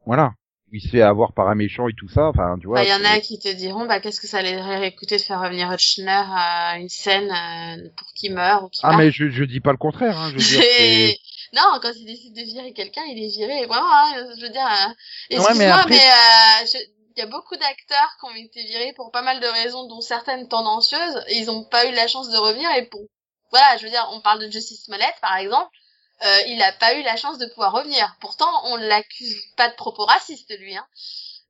Voilà. 0.05 0.33
Il 0.71 0.81
se 0.81 0.87
fait 0.87 1.01
avoir 1.01 1.33
par 1.33 1.49
un 1.49 1.55
méchant 1.55 1.87
et 1.87 1.93
tout 1.93 2.07
ça. 2.09 2.27
Enfin, 2.27 2.55
tu 2.61 2.67
vois. 2.67 2.75
Bah, 2.77 2.83
il 2.83 2.89
y 2.89 2.93
en 2.93 3.03
a 3.11 3.19
qui 3.19 3.39
te 3.39 3.51
diront, 3.51 3.87
bah, 3.87 3.99
qu'est-ce 3.99 4.21
que 4.21 4.27
ça 4.27 4.37
allait 4.37 4.91
coûter 4.95 5.17
de 5.17 5.21
faire 5.21 5.41
revenir 5.41 5.71
Hutchner 5.71 6.05
à 6.31 6.77
une 6.79 6.89
scène 6.89 7.31
euh, 7.31 7.89
pour 7.97 8.07
qu'il 8.13 8.33
meure 8.35 8.65
ou 8.65 8.69
qu'il 8.69 8.81
Ah 8.83 8.95
mais 8.95 9.11
je, 9.11 9.29
je 9.29 9.43
dis 9.43 9.61
pas 9.61 9.71
le 9.71 9.77
contraire, 9.77 10.15
hein, 10.17 10.29
je 10.29 10.33
veux 10.35 10.39
dire. 10.39 10.61
Et- 10.61 11.07
c'est- 11.11 11.17
Non, 11.55 11.79
quand 11.81 11.89
il 11.95 12.05
décide 12.05 12.35
de 12.35 12.41
virer 12.43 12.73
quelqu'un, 12.73 13.01
il 13.09 13.17
est 13.23 13.35
viré. 13.35 13.65
Vraiment, 13.65 13.91
hein, 13.91 14.23
je 14.37 14.45
veux 14.45 14.51
dire. 14.51 14.61
euh, 14.67 14.93
mais 15.31 15.37
Excuse-moi, 15.37 15.57
mais, 15.57 15.65
après- 15.65 15.95
euh, 15.95 16.65
je- 16.67 16.98
y 17.19 17.21
a 17.21 17.27
beaucoup 17.27 17.55
d'acteurs 17.57 18.09
qui 18.19 18.25
ont 18.25 18.35
été 18.35 18.63
virés 18.65 18.93
pour 18.95 19.11
pas 19.11 19.21
mal 19.21 19.39
de 19.39 19.47
raisons, 19.47 19.87
dont 19.87 20.01
certaines 20.01 20.47
tendancieuses, 20.47 21.23
et 21.27 21.37
ils 21.37 21.45
n'ont 21.47 21.63
pas 21.65 21.85
eu 21.87 21.93
la 21.93 22.07
chance 22.07 22.29
de 22.29 22.37
revenir. 22.37 22.69
Et 22.75 22.85
pour 22.87 23.01
voilà, 23.51 23.77
je 23.77 23.83
veux 23.83 23.89
dire, 23.89 24.07
on 24.11 24.21
parle 24.21 24.39
de 24.45 24.51
Justice 24.51 24.83
Smollett, 24.85 25.15
par 25.21 25.35
exemple. 25.37 25.69
Euh, 26.23 26.37
il 26.47 26.61
a 26.61 26.71
pas 26.73 26.93
eu 26.95 27.01
la 27.03 27.15
chance 27.15 27.37
de 27.37 27.47
pouvoir 27.47 27.71
revenir. 27.73 28.15
Pourtant, 28.19 28.51
on 28.65 28.75
l'accuse 28.75 29.41
pas 29.55 29.69
de 29.69 29.75
propos 29.75 30.05
racistes, 30.05 30.53
lui. 30.59 30.75
Hein. 30.75 30.85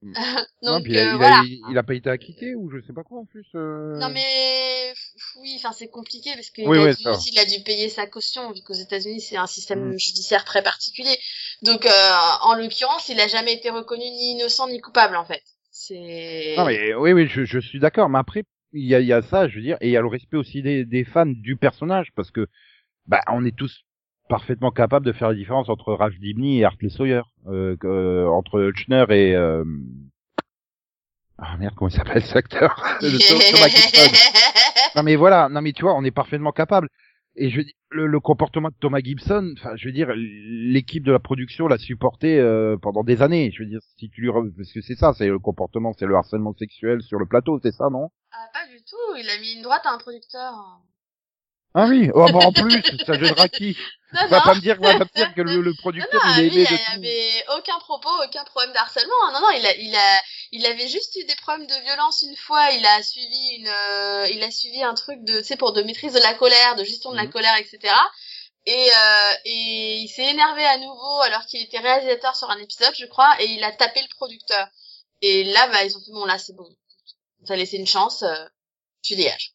Mm. 0.02 0.14
Donc 0.64 0.74
non, 0.76 0.82
puis 0.82 0.94
il, 0.94 1.00
a, 1.00 1.02
euh, 1.02 1.12
il, 1.12 1.18
voilà. 1.18 1.40
a, 1.40 1.44
il 1.72 1.78
a 1.78 1.84
pas 1.84 1.94
été 1.94 2.10
acquitté 2.10 2.56
ou 2.56 2.70
je 2.70 2.80
sais 2.86 2.94
pas 2.94 3.04
quoi 3.04 3.20
en 3.20 3.26
plus. 3.26 3.46
euh. 3.56 3.98
Non 3.98 4.10
mais 4.10 4.94
oui, 5.42 5.56
enfin 5.58 5.74
c'est 5.74 5.90
compliqué 5.90 6.32
parce 6.36 6.50
qu'il 6.52 6.68
Oui, 6.68 6.78
a 6.78 6.84
ouais, 6.86 6.94
dû 6.94 7.04
il 7.04 7.40
a 7.40 7.64
payer 7.66 7.90
sa 7.90 8.08
caution 8.08 8.52
vu 8.52 8.62
qu'aux 8.62 8.74
États-Unis 8.74 9.20
c'est 9.22 9.36
un 9.38 9.48
système 9.48 9.90
Mm. 9.90 10.00
judiciaire 10.00 10.46
très 10.46 10.64
particulier. 10.64 11.18
Donc 11.64 11.86
euh, 11.86 12.12
en 12.44 12.54
l'occurrence, 12.56 13.10
il 13.10 13.20
a 13.20 13.28
jamais 13.28 13.54
été 13.54 13.70
reconnu 13.70 14.04
ni 14.04 14.32
innocent 14.36 14.68
ni 14.68 14.80
coupable 14.80 15.18
en 15.18 15.26
fait. 15.26 15.44
Non 16.58 16.65
mais 16.65 16.94
oui, 16.96 17.13
oui, 17.13 17.28
je, 17.28 17.46
je 17.46 17.60
suis 17.60 17.80
d'accord. 17.80 18.10
Mais 18.10 18.20
après, 18.20 18.44
il 18.74 18.86
y 18.86 18.96
a, 18.96 19.00
y 19.00 19.13
a 19.13 19.22
ça, 19.22 19.48
je 19.48 19.56
veux 19.56 19.62
dire, 19.62 19.78
et 19.82 19.88
il 19.88 19.92
y 19.92 19.98
a 19.98 20.02
le 20.02 20.08
respect 20.08 20.38
aussi 20.38 20.62
des, 20.62 20.86
des 20.86 21.04
fans 21.04 21.26
du 21.26 21.56
personnage 21.56 22.12
parce 22.15 22.32
que 22.32 22.48
bah 23.08 23.22
on 23.32 23.46
est 23.46 23.56
tous 23.56 23.84
parfaitement 24.30 24.72
capables 24.72 25.06
de 25.06 25.12
faire 25.12 25.30
la 25.30 25.36
différence 25.36 25.70
entre 25.70 25.94
Ralph 25.94 26.20
Dibny 26.20 26.60
et 26.60 26.65
Hartley 26.65 26.89
Sawyer, 26.89 27.22
euh, 27.48 27.76
euh, 27.84 28.28
entre 28.28 28.62
Hutchner 28.62 29.06
et 29.10 29.36
euh... 29.36 29.63
ah 31.39 31.58
merde 31.58 31.74
comment 31.76 31.89
il 31.89 31.96
s'appelle 31.96 32.24
cet 32.24 32.36
acteur? 32.36 32.84
Non 34.96 35.04
mais 35.04 35.15
voilà, 35.15 35.50
non 35.50 35.62
mais 35.62 35.72
tu 35.74 35.84
vois, 35.84 35.96
on 35.96 36.04
est 36.04 36.12
parfaitement 36.12 36.52
capable. 36.52 36.89
Et 37.36 37.50
je 37.50 37.62
dis, 37.62 37.74
le, 37.92 38.08
le 38.08 38.20
comportement 38.20 38.70
de 38.70 38.76
Thomas 38.80 39.00
Gibson, 39.00 39.54
enfin, 39.58 39.76
je 39.76 39.88
veux 39.88 39.94
dire, 39.94 40.12
l'équipe 40.15 41.04
de 41.04 41.12
la 41.12 41.20
production 41.20 41.68
l'a 41.68 41.78
supporté 41.78 42.39
euh, 42.39 42.76
pendant 42.78 43.04
des 43.04 43.22
années. 43.22 43.52
Je 43.52 43.63
veux 43.63 43.70
dire, 43.70 43.80
si 43.98 44.10
tu 44.10 44.22
lui, 44.22 44.30
parce 44.32 44.74
que 44.74 44.82
c'est 44.82 44.96
ça, 44.96 45.13
c'est 45.13 45.28
le 45.28 45.39
comportement, 45.39 45.94
c'est 45.98 46.06
le 46.06 46.15
harcèlement 46.15 46.54
sexuel 46.54 47.02
sur 47.02 47.20
le 47.20 47.26
plateau, 47.26 47.60
c'est 47.62 47.72
ça, 47.72 47.89
non? 47.89 48.10
Ah, 48.32 48.48
pas 48.54 48.68
du 48.72 48.82
tout, 48.84 49.18
il 49.18 49.30
a 49.30 49.39
mis 49.39 49.54
une 49.54 49.62
droite 49.62 49.82
à 49.86 49.94
un 49.94 49.98
producteur. 49.98 50.82
Ah 51.74 51.88
oui, 51.88 52.10
oh, 52.14 52.30
bah, 52.30 52.40
en 52.40 52.54
plus, 52.54 52.84
ça 53.06 53.18
gênera 53.18 53.50
qui 53.50 53.76
Non, 54.14 54.22
Va 54.26 54.40
non. 54.40 54.42
pas 54.42 54.56
me 54.56 54.62
dire, 54.62 54.80
va 54.82 54.94
pas 54.94 55.06
me 55.06 55.10
dire 55.16 55.34
que 55.34 55.42
le, 55.42 55.62
le 55.62 55.74
producteur 55.76 56.26
non, 56.26 56.28
il 56.28 56.40
aimé 56.40 56.66
il 56.66 56.68
de 56.68 56.78
y 56.78 56.80
tout. 56.80 57.16
avait 57.16 57.46
aucun 57.58 57.78
propos, 57.80 58.10
aucun 58.26 58.44
problème 58.46 58.74
d'harcèlement. 58.74 59.14
hein. 59.28 59.32
Non, 59.34 59.42
non, 59.42 59.52
il 59.52 59.66
a, 59.66 59.76
il 59.76 59.96
a, 59.96 60.22
il 60.52 60.66
avait 60.66 60.88
juste 60.88 61.16
eu 61.18 61.26
des 61.26 61.36
problèmes 61.36 61.68
de 61.68 61.84
violence 61.84 62.22
une 62.24 62.36
fois. 62.38 62.72
Il 62.72 62.86
a 62.86 63.04
suivi 63.04 63.56
une, 63.58 63.68
euh, 63.68 64.28
il 64.32 64.42
a 64.44 64.52
suivi 64.52 64.82
un 64.84 64.94
truc 64.96 65.24
de, 65.24 65.40
tu 65.40 65.46
sais, 65.46 65.58
pour 65.58 65.74
de 65.74 65.82
maîtrise 65.84 66.14
de 66.14 66.20
la 66.20 66.34
colère, 66.36 66.76
de 66.76 66.84
gestion 66.84 67.12
de 67.12 67.18
la 67.18 67.26
Mhm. 67.26 67.32
colère, 67.32 67.56
etc. 67.58 67.94
Et, 68.66 68.90
euh, 68.92 69.32
et 69.46 69.98
il 70.00 70.08
s'est 70.10 70.30
énervé 70.32 70.66
à 70.66 70.78
nouveau 70.78 71.22
alors 71.22 71.46
qu'il 71.46 71.62
était 71.62 71.80
réalisateur 71.80 72.36
sur 72.36 72.50
un 72.50 72.58
épisode, 72.60 72.94
je 72.98 73.06
crois, 73.06 73.36
et 73.42 73.46
il 73.46 73.64
a 73.64 73.72
tapé 73.72 74.02
le 74.02 74.16
producteur. 74.16 74.68
Et 75.22 75.44
là, 75.46 75.68
bah, 75.68 75.84
ils 75.86 75.96
ont 75.98 76.02
fait 76.02 76.12
bon, 76.12 76.26
là, 76.26 76.38
c'est 76.40 76.56
bon. 76.56 76.70
Ça 77.46 77.54
a 77.56 77.58
laissé 77.58 77.78
une 77.78 77.88
chance, 77.88 78.24
euh, 78.24 78.46
tu 79.04 79.16
dégages. 79.16 79.54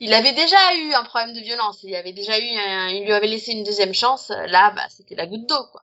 Il 0.00 0.12
avait 0.12 0.32
déjà 0.32 0.56
eu 0.76 0.92
un 0.94 1.04
problème 1.04 1.34
de 1.34 1.40
violence. 1.40 1.82
Il 1.82 1.94
avait 1.94 2.12
déjà 2.12 2.38
eu, 2.38 2.56
un- 2.56 2.88
il 2.88 3.04
lui 3.04 3.12
avait 3.12 3.26
laissé 3.28 3.52
une 3.52 3.64
deuxième 3.64 3.94
chance. 3.94 4.30
Là, 4.48 4.72
bah, 4.74 4.86
c'était 4.88 5.14
la 5.14 5.26
goutte 5.26 5.48
d'eau, 5.48 5.64
quoi. 5.72 5.82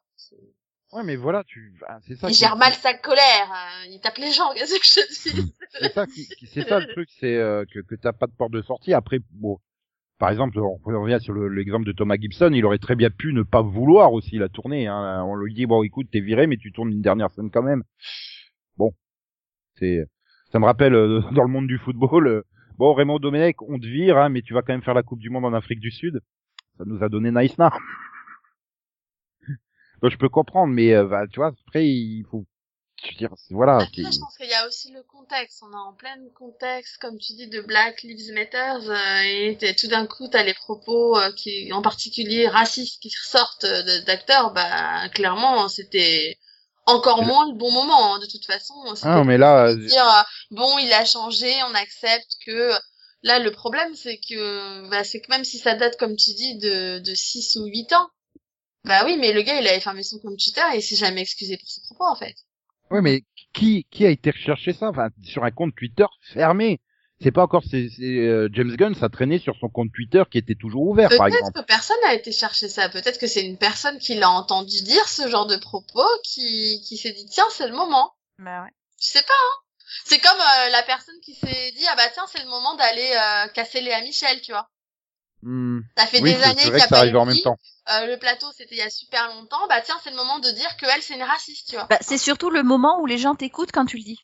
Ouais, 0.93 1.03
mais 1.03 1.17
voilà, 1.17 1.43
tu, 1.45 1.73
bah, 1.81 1.99
c'est 2.07 2.15
ça. 2.15 2.29
Il 2.29 2.33
qui- 2.33 2.39
gère 2.39 2.55
mal 2.55 2.73
sa 2.73 2.93
colère. 2.93 3.51
euh, 3.51 3.87
il 3.89 3.99
tape 3.99 4.17
les 4.17 4.31
gens, 4.31 4.49
qu'est-ce 4.55 4.73
que 4.73 4.85
je 4.85 5.01
te 5.01 5.35
dis 5.43 5.53
c'est 5.81 5.93
ça 5.93 6.05
qui, 6.07 6.23
c'est 6.47 6.67
ça 6.67 6.79
le 6.79 6.87
truc, 6.93 7.09
c'est 7.19 7.35
euh, 7.35 7.65
que 7.71 7.79
que 7.79 7.95
t'as 7.95 8.13
pas 8.13 8.25
de 8.27 8.31
porte 8.31 8.51
de 8.53 8.61
sortie. 8.61 8.93
Après, 8.93 9.19
bon, 9.31 9.57
par 10.17 10.29
exemple, 10.29 10.57
on 10.59 10.77
revient 10.85 11.19
sur 11.21 11.33
le- 11.33 11.49
l'exemple 11.49 11.85
de 11.85 11.91
Thomas 11.91 12.15
Gibson, 12.17 12.51
il 12.53 12.65
aurait 12.65 12.77
très 12.77 12.95
bien 12.95 13.09
pu 13.09 13.33
ne 13.33 13.43
pas 13.43 13.61
vouloir 13.61 14.13
aussi 14.13 14.37
la 14.37 14.47
tourner. 14.47 14.87
Hein. 14.87 15.23
On 15.25 15.35
lui 15.35 15.53
dit 15.53 15.65
bon, 15.65 15.83
écoute, 15.83 16.07
t'es 16.09 16.21
viré, 16.21 16.47
mais 16.47 16.55
tu 16.57 16.71
tournes 16.71 16.91
une 16.93 17.01
dernière 17.01 17.31
scène 17.31 17.51
quand 17.51 17.63
même. 17.63 17.83
Bon, 18.77 18.93
c'est, 19.77 20.05
ça 20.53 20.59
me 20.59 20.65
rappelle 20.65 20.93
euh, 20.95 21.21
dans 21.33 21.43
le 21.43 21.49
monde 21.49 21.67
du 21.67 21.77
football. 21.79 22.27
euh, 22.27 22.43
bon, 22.77 22.93
Raymond 22.93 23.19
Domenech, 23.19 23.61
on 23.61 23.79
te 23.79 23.85
vire, 23.85 24.17
hein, 24.17 24.29
mais 24.29 24.41
tu 24.41 24.53
vas 24.53 24.61
quand 24.61 24.73
même 24.73 24.83
faire 24.83 24.93
la 24.93 25.03
Coupe 25.03 25.19
du 25.19 25.29
Monde 25.29 25.45
en 25.45 25.53
Afrique 25.53 25.79
du 25.79 25.91
Sud. 25.91 26.21
Ça 26.77 26.83
nous 26.85 27.03
a 27.03 27.09
donné 27.09 27.31
Naïsna. 27.31 27.71
Donc 30.01 30.11
je 30.11 30.17
peux 30.17 30.29
comprendre, 30.29 30.73
mais 30.73 30.93
euh, 30.93 31.05
bah, 31.05 31.27
tu 31.27 31.39
vois, 31.39 31.53
après 31.67 31.87
il 31.87 32.23
faut, 32.29 32.45
je 33.03 33.11
veux 33.11 33.17
dire, 33.17 33.33
voilà. 33.51 33.77
Après, 33.77 33.89
je 33.95 34.19
pense 34.19 34.37
qu'il 34.37 34.49
y 34.49 34.53
a 34.53 34.67
aussi 34.67 34.91
le 34.91 35.03
contexte. 35.03 35.63
On 35.63 35.71
est 35.71 35.75
en 35.75 35.93
plein 35.93 36.17
contexte, 36.35 36.97
comme 36.97 37.17
tu 37.17 37.33
dis, 37.33 37.47
de 37.47 37.61
Black 37.61 38.01
Lives 38.01 38.33
Matter. 38.33 38.89
euh, 38.89 39.57
et 39.61 39.75
tout 39.75 39.87
d'un 39.87 40.07
coup, 40.07 40.27
t'as 40.27 40.43
les 40.43 40.55
propos 40.55 41.17
euh, 41.17 41.31
qui, 41.33 41.71
en 41.73 41.81
particulier 41.81 42.47
racistes, 42.47 43.01
qui 43.01 43.11
ressortent 43.23 43.65
euh, 43.65 44.01
d'acteurs. 44.05 44.51
Bah, 44.53 45.09
clairement, 45.09 45.67
c'était 45.69 46.37
encore 46.87 47.23
moins 47.23 47.47
le 47.51 47.57
bon 47.57 47.71
moment. 47.71 48.15
hein, 48.15 48.19
de 48.19 48.25
toute 48.25 48.45
façon, 48.45 48.73
Ah, 49.03 49.23
mais 49.23 49.37
là, 49.37 49.75
dire 49.75 50.07
euh, 50.07 50.23
bon, 50.51 50.77
il 50.79 50.91
a 50.93 51.05
changé, 51.05 51.53
on 51.69 51.75
accepte 51.75 52.31
que. 52.45 52.71
Là, 53.23 53.39
le 53.39 53.51
problème, 53.51 53.93
c'est 53.95 54.17
que, 54.19 54.89
bah, 54.89 55.03
c'est 55.03 55.21
que 55.21 55.29
même 55.29 55.43
si 55.43 55.57
ça 55.57 55.75
date, 55.75 55.97
comme 55.97 56.15
tu 56.15 56.33
dis, 56.33 56.57
de, 56.59 56.99
de 56.99 57.15
6 57.15 57.55
ou 57.57 57.65
8 57.65 57.91
ans, 57.93 58.07
bah 58.85 59.03
oui, 59.05 59.17
mais 59.17 59.33
le 59.33 59.41
gars, 59.41 59.59
il 59.59 59.67
avait 59.67 59.79
fermé 59.79 60.03
son 60.03 60.19
compte 60.19 60.37
Twitter 60.37 60.61
et 60.73 60.77
il 60.77 60.81
s'est 60.81 60.95
jamais 60.95 61.21
excusé 61.21 61.57
pour 61.57 61.67
ses 61.67 61.81
propos, 61.81 62.05
en 62.05 62.15
fait. 62.15 62.35
Oui, 62.91 62.99
mais 63.01 63.23
qui 63.53 63.85
qui 63.91 64.05
a 64.05 64.09
été 64.09 64.31
recherché 64.31 64.71
ça? 64.71 64.89
Enfin, 64.89 65.09
sur 65.23 65.43
un 65.43 65.51
compte 65.51 65.75
Twitter 65.75 66.05
fermé 66.21 66.79
C'est 67.19 67.31
pas 67.31 67.43
encore 67.43 67.63
c'est, 67.69 67.89
c'est, 67.89 68.03
euh, 68.03 68.47
James 68.53 68.75
Gunn, 68.75 68.93
ça 68.93 69.09
traînait 69.09 69.39
sur 69.39 69.55
son 69.59 69.69
compte 69.69 69.91
Twitter 69.91 70.21
qui 70.29 70.37
était 70.37 70.55
toujours 70.55 70.83
ouvert, 70.83 71.09
par 71.09 71.27
Peut-être 71.27 71.37
exemple. 71.39 71.61
que 71.61 71.65
personne 71.65 71.97
n'a 72.03 72.13
été 72.13 72.31
chercher 72.31 72.69
ça. 72.69 72.89
Peut-être 72.89 73.19
que 73.19 73.25
c'est 73.25 73.43
une 73.43 73.57
personne 73.57 73.97
qui 73.97 74.13
l'a 74.15 74.29
entendu 74.29 74.83
dire 74.83 75.07
ce 75.07 75.27
genre 75.27 75.47
de 75.47 75.57
propos 75.57 76.05
qui, 76.23 76.81
qui 76.87 76.95
s'est 76.97 77.13
dit 77.13 77.25
tiens 77.25 77.45
c'est 77.51 77.67
le 77.67 77.75
moment. 77.75 78.13
Bah 78.37 78.63
ouais. 78.63 78.69
Je 79.01 79.07
sais 79.07 79.23
pas. 79.23 79.33
Hein. 79.33 79.61
C'est 80.05 80.19
comme 80.19 80.39
euh, 80.39 80.69
la 80.69 80.83
personne 80.83 81.19
qui 81.23 81.33
s'est 81.33 81.71
dit 81.71 81.85
ah 81.89 81.95
bah 81.95 82.07
tiens 82.13 82.25
c'est 82.31 82.43
le 82.43 82.49
moment 82.49 82.75
d'aller 82.75 83.09
euh, 83.15 83.47
casser 83.53 83.81
Léa 83.81 84.01
Michel 84.01 84.39
tu 84.41 84.51
vois. 84.51 84.69
Hmm. 85.41 85.81
Ça 85.97 86.05
fait 86.05 86.21
Oui, 86.21 86.33
des 86.35 86.43
années 86.43 86.61
qu'il 86.61 86.73
n'y 86.73 86.81
a 86.81 86.87
pas 86.87 87.07
en 87.07 87.25
même 87.25 87.41
temps. 87.41 87.57
Euh, 87.93 88.05
le 88.05 88.17
plateau 88.17 88.47
c'était 88.55 88.75
il 88.75 88.79
y 88.79 88.81
a 88.81 88.91
super 88.91 89.27
longtemps. 89.33 89.65
Bah 89.69 89.81
tiens 89.81 89.95
c'est 90.03 90.11
le 90.11 90.17
moment 90.17 90.37
de 90.37 90.51
dire 90.51 90.77
que 90.77 90.85
elle 90.85 91.01
c'est 91.01 91.15
une 91.15 91.23
raciste 91.23 91.69
tu 91.69 91.75
vois. 91.75 91.87
Bah, 91.89 91.97
c'est 92.01 92.17
surtout 92.19 92.51
le 92.51 92.61
moment 92.61 92.99
où 93.01 93.07
les 93.07 93.17
gens 93.17 93.33
t'écoutent 93.33 93.71
quand 93.71 93.85
tu 93.85 93.97
le 93.97 94.03
dis. 94.03 94.19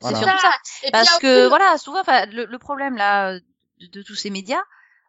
Voilà. 0.00 0.18
C'est 0.18 0.24
surtout 0.24 0.38
ça. 0.38 0.50
Et 0.84 0.90
Parce 0.90 1.18
que 1.18 1.42
le- 1.42 1.48
voilà, 1.48 1.76
souvent, 1.78 2.00
enfin, 2.00 2.26
le, 2.26 2.46
le 2.46 2.58
problème 2.58 2.96
là 2.96 3.32
euh, 3.34 3.40
de, 3.80 3.86
de 3.86 4.02
tous 4.02 4.14
ces 4.14 4.30
médias, 4.30 4.62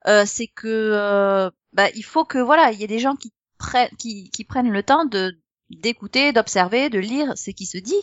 euh, 0.08 0.26
c'est 0.26 0.48
que 0.48 0.68
euh, 0.68 1.50
bah, 1.74 1.90
il 1.96 2.04
faut 2.04 2.26
que 2.26 2.38
voilà, 2.40 2.72
il 2.72 2.80
y 2.80 2.84
ait 2.84 2.88
des 2.88 3.00
gens 3.00 3.16
qui 3.16 3.34
prennent 3.58 3.90
qui, 3.98 4.30
qui 4.32 4.44
prennent 4.44 4.72
le 4.72 4.84
temps 4.84 5.06
de 5.06 5.38
d'écouter, 5.70 6.34
d'observer, 6.34 6.90
de 6.90 7.00
lire 7.00 7.38
ce 7.38 7.52
qui 7.52 7.66
se 7.66 7.78
dit, 7.78 7.96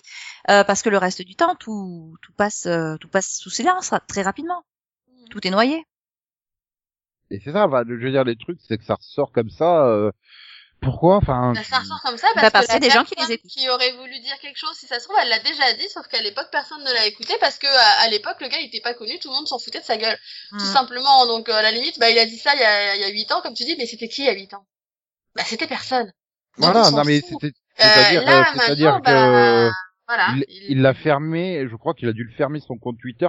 euh, 0.51 0.65
parce 0.65 0.81
que 0.83 0.89
le 0.89 0.97
reste 0.99 1.21
du 1.23 1.37
temps, 1.37 1.55
tout 1.57 2.17
tout 2.23 2.33
passe 2.33 2.67
euh, 2.67 2.97
tout 2.97 3.09
passe 3.09 3.37
sous 3.39 3.51
silence 3.51 3.91
ra- 3.91 4.01
très 4.01 4.23
rapidement. 4.23 4.65
Tout 5.31 5.47
est 5.47 5.51
noyé. 5.51 5.85
Et 7.31 7.41
c'est 7.41 7.53
ça, 7.53 7.67
bah, 7.69 7.85
je 7.87 7.95
veux 7.95 8.11
dire, 8.11 8.25
les 8.25 8.37
trucs, 8.37 8.59
c'est 8.67 8.79
que 8.79 8.85
ça 8.85 8.95
ressort 8.95 9.33
comme 9.33 9.51
ça. 9.51 9.87
euh, 9.87 10.11
pourquoi? 10.81 11.17
Enfin, 11.17 11.55
Bah, 11.55 11.63
ça 11.65 11.79
ressort 11.81 12.01
comme 12.03 12.19
ça 12.19 12.29
parce 12.35 12.43
Bah, 12.43 12.51
parce 12.51 12.67
que 12.67 12.73
qu'il 12.73 12.75
y 12.75 12.77
a 12.77 12.81
la 12.81 12.81
des 12.81 12.91
gens 12.91 13.05
qui 13.05 13.15
les 13.17 13.33
écoutent. 13.33 13.51
qui 13.51 13.69
aurait 13.69 13.93
voulu 13.93 14.19
dire 14.21 14.39
quelque 14.41 14.57
chose, 14.59 14.77
si 14.77 14.87
ça 14.87 14.99
se 15.01 15.05
trouve, 15.05 15.17
elle 15.21 15.29
l'a 15.29 15.39
déjà 15.41 15.73
dit, 15.75 15.89
sauf 15.89 16.07
qu'à 16.09 16.21
l'époque, 16.23 16.49
personne 16.53 16.83
ne 16.85 16.93
l'a 16.93 17.07
écouté 17.07 17.35
parce 17.41 17.59
que 17.59 17.67
à, 17.67 18.03
à 18.05 18.09
l'époque, 18.09 18.41
le 18.41 18.49
gars, 18.49 18.59
il 18.61 18.67
était 18.67 18.81
pas 18.81 18.95
connu, 18.95 19.19
tout 19.19 19.29
le 19.29 19.35
monde 19.35 19.49
s'en 19.49 19.59
foutait 19.59 19.81
de 19.81 19.85
sa 19.85 19.97
gueule. 19.97 20.19
Tout 20.59 20.65
Hmm. 20.65 20.65
simplement. 20.65 21.27
Donc, 21.27 21.49
euh, 21.49 21.55
à 21.55 21.63
la 21.63 21.71
limite, 21.71 21.99
bah, 21.99 22.11
il 22.11 22.19
a 22.19 22.27
dit 22.27 22.39
ça 22.39 22.55
il 22.55 22.61
y 22.61 22.65
a, 22.65 22.97
il 22.97 23.01
y 23.01 23.05
a 23.05 23.09
8 23.09 23.31
ans, 23.33 23.41
comme 23.43 23.55
tu 23.55 23.65
dis, 23.65 23.77
mais 23.79 23.87
c'était 23.87 24.09
qui 24.09 24.23
il 24.23 24.27
y 24.27 24.29
a 24.29 24.35
8 24.35 24.53
ans? 24.55 24.67
Bah, 25.35 25.43
c'était 25.47 25.67
personne. 25.67 26.13
Donc, 26.59 26.73
voilà, 26.73 26.91
non 26.91 27.05
mais 27.05 27.21
c'était, 27.21 27.53
Euh, 27.81 27.85
c'est-à-dire, 27.85 28.29
euh, 28.29 28.43
c'est-à-dire 28.55 29.01
que 29.03 29.69
bah, 29.69 29.71
voilà. 30.09 30.35
il, 30.35 30.45
il 30.69 30.83
l'a 30.83 30.95
fermé. 30.95 31.67
Je 31.69 31.77
crois 31.77 31.95
qu'il 31.95 32.09
a 32.09 32.13
dû 32.13 32.25
le 32.25 32.33
fermer 32.33 32.61
son 32.61 32.77
compte 32.79 32.99
Twitter 32.99 33.27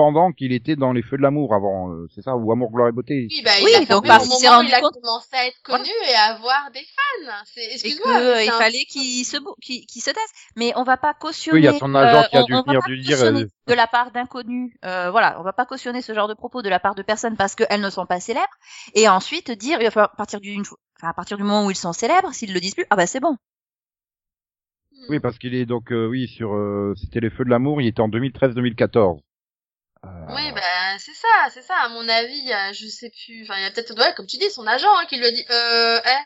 pendant 0.00 0.32
qu'il 0.32 0.52
était 0.52 0.76
dans 0.76 0.92
les 0.94 1.02
feux 1.02 1.18
de 1.18 1.22
l'amour 1.22 1.52
avant. 1.54 1.92
euh, 1.92 2.06
c'est 2.14 2.22
ça 2.22 2.34
ou 2.34 2.50
Amour, 2.52 2.70
gloire 2.72 2.88
et 2.88 2.92
beauté. 2.92 3.26
Oui, 3.30 3.42
bah, 3.44 3.50
Oui, 3.62 3.70
il 3.72 3.76
a 3.76 3.78
donc, 3.80 3.88
fermé 3.88 4.08
parce 4.08 4.24
au 4.24 4.28
qu'il 4.30 4.38
s'est 4.38 4.46
moment 4.46 4.56
rendu 4.56 4.68
il 4.70 4.74
a 4.74 4.80
compte- 4.80 4.94
commencé 4.94 5.28
à 5.32 5.46
être 5.46 5.60
connu 5.62 5.90
et 6.10 6.14
à 6.14 6.34
avoir 6.34 6.70
des 6.72 6.80
fans. 6.80 7.32
C'est, 7.44 7.60
et 7.60 7.74
excuse-moi. 7.74 8.18
euh, 8.18 8.42
il 8.42 8.48
un- 8.48 8.52
fallait 8.52 8.84
qu'il 8.88 9.24
se 9.26 9.36
qu'il 9.60 9.84
qu'il 9.84 10.00
se 10.00 10.10
taise. 10.10 10.32
Mais 10.56 10.72
on 10.76 10.84
va 10.84 10.96
pas 10.96 11.12
cautionner. 11.12 11.58
Oui, 11.58 11.60
il 11.60 11.64
y 11.66 11.68
a 11.68 11.78
son 11.78 11.94
agent 11.94 12.18
euh, 12.18 12.22
qui 12.30 12.36
a 12.38 12.42
dû 12.44 12.52
va 12.52 12.62
venir 12.62 12.80
lui 12.88 13.02
dire, 13.02 13.22
euh, 13.22 13.44
de 13.66 13.74
la 13.74 13.86
part 13.86 14.10
d'inconnus. 14.10 14.72
Euh, 14.86 15.10
voilà, 15.10 15.38
on 15.38 15.42
va 15.42 15.52
pas 15.52 15.66
cautionner 15.66 16.00
ce 16.00 16.14
genre 16.14 16.28
de 16.28 16.34
propos 16.34 16.62
de 16.62 16.70
la 16.70 16.80
part 16.80 16.94
de 16.94 17.02
personnes 17.02 17.36
parce 17.36 17.54
qu'elles 17.54 17.80
ne 17.82 17.90
sont 17.90 18.06
pas 18.06 18.20
célèbres. 18.20 18.46
Et 18.94 19.06
ensuite 19.06 19.50
dire, 19.50 19.78
enfin, 19.86 20.04
à 20.04 20.08
partir 20.16 20.40
du, 20.40 20.58
enfin, 20.60 21.08
à 21.10 21.12
partir 21.14 21.36
du 21.36 21.42
moment 21.42 21.66
où 21.66 21.70
ils 21.70 21.76
sont 21.76 21.92
célèbres, 21.92 22.32
s'ils 22.32 22.54
le 22.54 22.60
disent 22.60 22.74
plus, 22.74 22.86
ah 22.88 22.96
bah 22.96 23.06
c'est 23.06 23.20
bon. 23.20 23.36
Oui, 25.08 25.18
parce 25.18 25.38
qu'il 25.38 25.54
est 25.54 25.66
donc 25.66 25.92
euh, 25.92 26.06
oui 26.06 26.28
sur 26.28 26.54
euh, 26.54 26.94
c'était 26.96 27.20
les 27.20 27.30
feux 27.30 27.44
de 27.44 27.50
l'amour. 27.50 27.80
Il 27.80 27.86
était 27.86 28.00
en 28.00 28.08
2013-2014. 28.08 29.20
Euh, 30.04 30.08
Oui, 30.34 30.52
bah, 30.52 30.98
c'est 30.98 31.14
ça, 31.14 31.48
c'est 31.52 31.62
ça. 31.62 31.76
À 31.76 31.88
mon 31.88 32.08
avis, 32.08 32.50
je 32.72 32.86
sais 32.86 33.10
plus, 33.24 33.42
enfin, 33.42 33.56
il 33.58 33.62
y 33.62 33.66
a 33.66 33.70
peut-être, 33.70 34.14
comme 34.14 34.26
tu 34.26 34.36
dis, 34.38 34.50
son 34.50 34.66
agent, 34.66 34.88
hein, 34.98 35.06
qui 35.06 35.16
lui 35.16 35.26
a 35.26 35.30
dit, 35.30 35.44
euh, 35.50 36.00
eh, 36.04 36.24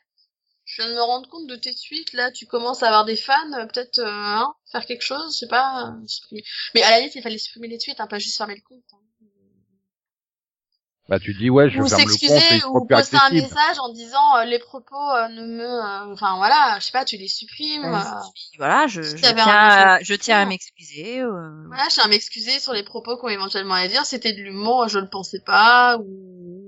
je 0.64 0.82
viens 0.82 0.90
de 0.90 0.96
me 0.96 1.02
rendre 1.02 1.28
compte 1.28 1.46
de 1.48 1.56
tes 1.56 1.74
tweets, 1.74 2.12
là, 2.14 2.30
tu 2.32 2.46
commences 2.46 2.82
à 2.82 2.88
avoir 2.88 3.04
des 3.04 3.16
fans, 3.16 3.52
euh, 3.54 3.66
peut-être, 3.66 3.98
euh, 4.00 4.06
hein, 4.08 4.54
faire 4.72 4.86
quelque 4.86 5.02
chose, 5.02 5.34
je 5.34 5.40
sais 5.40 5.48
pas, 5.48 5.94
supprimer. 6.06 6.44
Mais 6.74 6.82
à 6.82 6.90
la 6.90 6.98
limite, 7.00 7.14
il 7.16 7.22
fallait 7.22 7.38
supprimer 7.38 7.68
les 7.68 7.78
tweets, 7.78 8.00
hein, 8.00 8.06
pas 8.06 8.18
juste 8.18 8.36
fermer 8.38 8.56
le 8.56 8.62
compte. 8.62 8.84
hein. 8.92 8.98
Bah 11.06 11.18
tu 11.18 11.34
dis 11.34 11.50
ouais, 11.50 11.68
je 11.68 11.80
ou 11.82 11.86
ferme 11.86 12.00
le 12.02 12.06
compte 12.28 12.42
et 12.50 12.64
ou 12.64 12.84
plus 12.86 12.96
poster 12.96 13.18
un 13.18 13.28
message 13.42 13.78
en 13.78 13.92
disant 13.92 14.36
euh, 14.38 14.44
les 14.46 14.58
propos 14.58 14.96
euh, 14.96 15.28
ne 15.28 15.44
me 15.44 15.62
euh, 15.64 16.12
enfin 16.14 16.36
voilà 16.36 16.78
je 16.80 16.86
sais 16.86 16.92
pas 16.92 17.04
tu 17.04 17.18
les 17.18 17.28
supprimes 17.28 17.84
Euh, 17.84 17.88
euh, 17.94 18.20
Voilà, 18.56 18.86
je, 18.86 19.02
Si 19.02 19.16
je 19.18 19.22
tiens, 19.34 19.46
à, 19.46 20.02
je 20.02 20.14
tiens 20.14 20.40
à 20.40 20.46
m'excuser. 20.46 21.20
euh, 21.20 21.64
voilà 21.66 21.84
je 21.90 21.94
tiens 21.96 22.04
à 22.04 22.08
m'excuser 22.08 22.58
sur 22.58 22.72
les 22.72 22.84
propos 22.84 23.18
qu'on 23.18 23.28
éventuellement 23.28 23.74
à 23.74 23.86
dire 23.86 24.06
c'était 24.06 24.32
de 24.32 24.40
l'humour 24.40 24.88
je 24.88 24.98
le 24.98 25.08
pensais 25.10 25.40
pas 25.44 25.98
ou 25.98 26.63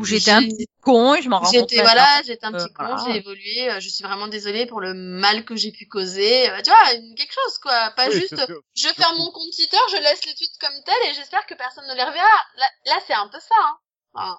Où 0.00 0.04
j'étais 0.04 0.30
un 0.30 0.42
petit 0.42 0.66
con 0.82 1.14
et 1.14 1.22
je 1.22 1.28
m'en 1.28 1.38
rends 1.38 1.44
compte. 1.44 1.70
J'étais 1.70 1.82
voilà, 1.82 2.22
j'étais 2.24 2.44
un 2.46 2.54
Euh, 2.54 2.58
petit 2.64 2.72
con, 2.72 2.84
voilà. 2.86 3.04
j'ai 3.06 3.18
évolué, 3.18 3.70
euh, 3.70 3.80
je 3.80 3.88
suis 3.88 4.02
vraiment 4.02 4.28
désolée 4.28 4.66
pour 4.66 4.80
le 4.80 4.94
mal 4.94 5.44
que 5.44 5.54
j'ai 5.56 5.70
pu 5.72 5.86
causer. 5.86 6.48
euh, 6.50 6.60
tu 6.62 6.70
vois, 6.70 6.94
une- 6.94 7.14
quelque 7.14 7.34
chose 7.34 7.58
quoi, 7.58 7.90
pas 7.96 8.08
Oui, 8.08 8.14
juste 8.14 8.42
je 8.74 8.88
ferme 8.88 9.16
mon 9.18 9.30
compte 9.30 9.52
Twitter, 9.54 9.76
je 9.92 9.96
laisse 9.98 10.24
les 10.24 10.34
tweets 10.34 10.58
comme 10.58 10.82
tels 10.84 11.10
et 11.10 11.14
j'espère 11.14 11.44
que 11.46 11.54
personne 11.54 11.86
ne 11.86 11.94
les 11.94 12.02
reverra. 12.02 12.44
Là, 12.56 12.66
là 12.86 12.98
c'est 13.06 13.14
un 13.14 13.28
peu 13.28 13.38
ça. 13.40 13.54
Hein. 13.62 13.76
Enfin, 14.14 14.38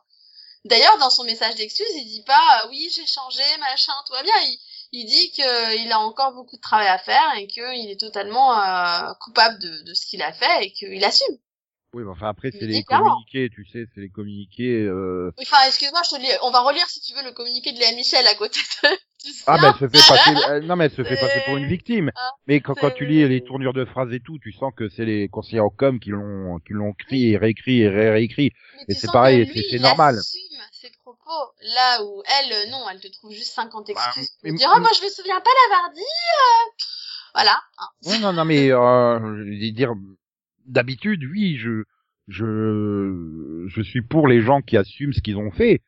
D'ailleurs, 0.64 0.98
dans 1.00 1.10
son 1.10 1.24
message 1.24 1.56
d'excuse, 1.56 1.88
il 1.96 2.06
dit 2.06 2.24
pas 2.24 2.62
euh, 2.64 2.68
oui 2.70 2.88
j'ai 2.96 3.08
changé, 3.08 3.42
machin, 3.60 3.94
tout 4.06 4.14
va 4.14 4.22
bien. 4.22 4.36
Il, 4.44 4.60
il 4.94 5.06
dit 5.06 5.32
qu'il 5.32 5.92
a 5.92 6.00
encore 6.00 6.34
beaucoup 6.34 6.56
de 6.56 6.62
travail 6.62 6.88
à 6.88 6.98
faire 7.00 7.34
et 7.38 7.48
qu'il 7.48 7.90
est 7.90 8.00
totalement 8.00 8.60
euh, 8.62 9.12
coupable 9.22 9.58
de, 9.60 9.82
de 9.84 9.94
ce 9.96 10.06
qu'il 10.06 10.22
a 10.22 10.34
fait 10.34 10.66
et 10.66 10.72
qu'il 10.74 11.04
assume. 11.04 11.36
Oui, 11.94 12.04
mais 12.06 12.12
enfin 12.12 12.30
après 12.30 12.52
c'est 12.52 12.66
les 12.68 12.84
communiqués, 12.84 13.50
tu 13.54 13.66
sais, 13.66 13.86
c'est 13.94 14.00
les 14.00 14.10
communiqués. 14.10 14.84
Euh... 14.84 15.30
Enfin, 15.42 15.58
excuse-moi, 15.68 16.00
je 16.10 16.16
te 16.16 16.22
lis. 16.22 16.30
On 16.42 16.50
va 16.50 16.62
relire 16.62 16.88
si 16.88 17.02
tu 17.02 17.14
veux 17.14 17.24
le 17.24 17.34
communiqué 17.34 17.74
de 17.74 17.80
Léa 17.80 17.92
Michel 17.96 18.26
à 18.28 18.36
côté 18.36 18.62
de. 18.84 18.90
Ah 19.46 19.58
ben 19.62 19.74
elle 19.80 19.90
se 19.90 19.98
fait 19.98 20.08
passer, 20.08 20.62
non 20.66 20.76
mais 20.78 20.86
elle 20.86 20.92
se 20.92 21.04
fait 21.04 21.18
passer 21.18 21.42
pour 21.46 21.58
une 21.58 21.68
victime. 21.68 22.12
Ah, 22.16 22.32
Mais 22.48 22.62
quand, 22.62 22.74
quand 22.76 22.92
tu 22.92 23.06
lis 23.06 23.28
les 23.28 23.44
tournures 23.44 23.74
de 23.74 23.84
phrases 23.86 24.12
et 24.14 24.22
tout, 24.22 24.40
tu 24.40 24.52
sens 24.54 24.72
que 24.76 24.88
c'est 24.90 25.04
les 25.06 25.28
conseillers 25.28 25.60
en 25.60 25.70
com 25.70 26.00
qui 26.00 26.10
l'ont 26.12 26.60
qui 26.66 26.72
l'ont 26.74 26.94
écrit 26.98 27.32
et 27.34 27.38
réécrit 27.38 27.82
et 27.82 27.90
ré- 27.90 28.10
réécrit. 28.10 28.52
Et 28.88 28.94
c'est 28.94 29.12
pareil, 29.12 29.46
c'est- 29.54 29.78
normal. 29.80 30.16
assume 30.18 30.40
ses 30.72 30.92
propos. 31.04 31.52
Là 31.76 32.04
où 32.06 32.24
elle, 32.40 32.54
euh, 32.54 32.72
non, 32.72 32.84
elle 32.90 33.00
te 33.02 33.10
trouve 33.12 33.32
juste 33.34 33.52
50 33.54 33.90
excuses 33.90 34.30
Bah, 34.44 34.50
mais- 34.50 34.54
dire, 34.54 34.72
oh, 34.76 34.80
moi, 34.80 34.90
je 34.98 35.04
me 35.06 35.10
souviens 35.10 35.40
pas 35.42 35.52
l'avoir 35.70 35.92
dit, 35.94 36.00
euh... 36.02 36.72
Voilà. 37.36 37.62
hein. 37.80 37.88
Non 38.08 38.20
non 38.20 38.34
non 38.34 38.46
mais 38.46 38.72
euh, 38.72 39.20
je 39.46 39.60
vais 39.60 39.72
dire 39.72 39.94
d'habitude 40.68 41.24
oui 41.32 41.58
je 41.58 41.84
je 42.28 43.66
je 43.68 43.82
suis 43.82 44.02
pour 44.02 44.28
les 44.28 44.42
gens 44.42 44.62
qui 44.62 44.78
assument 44.78 45.14
ce 45.14 45.22
qu'ils 45.22 45.38
ont 45.38 45.52
fait. 45.52 45.82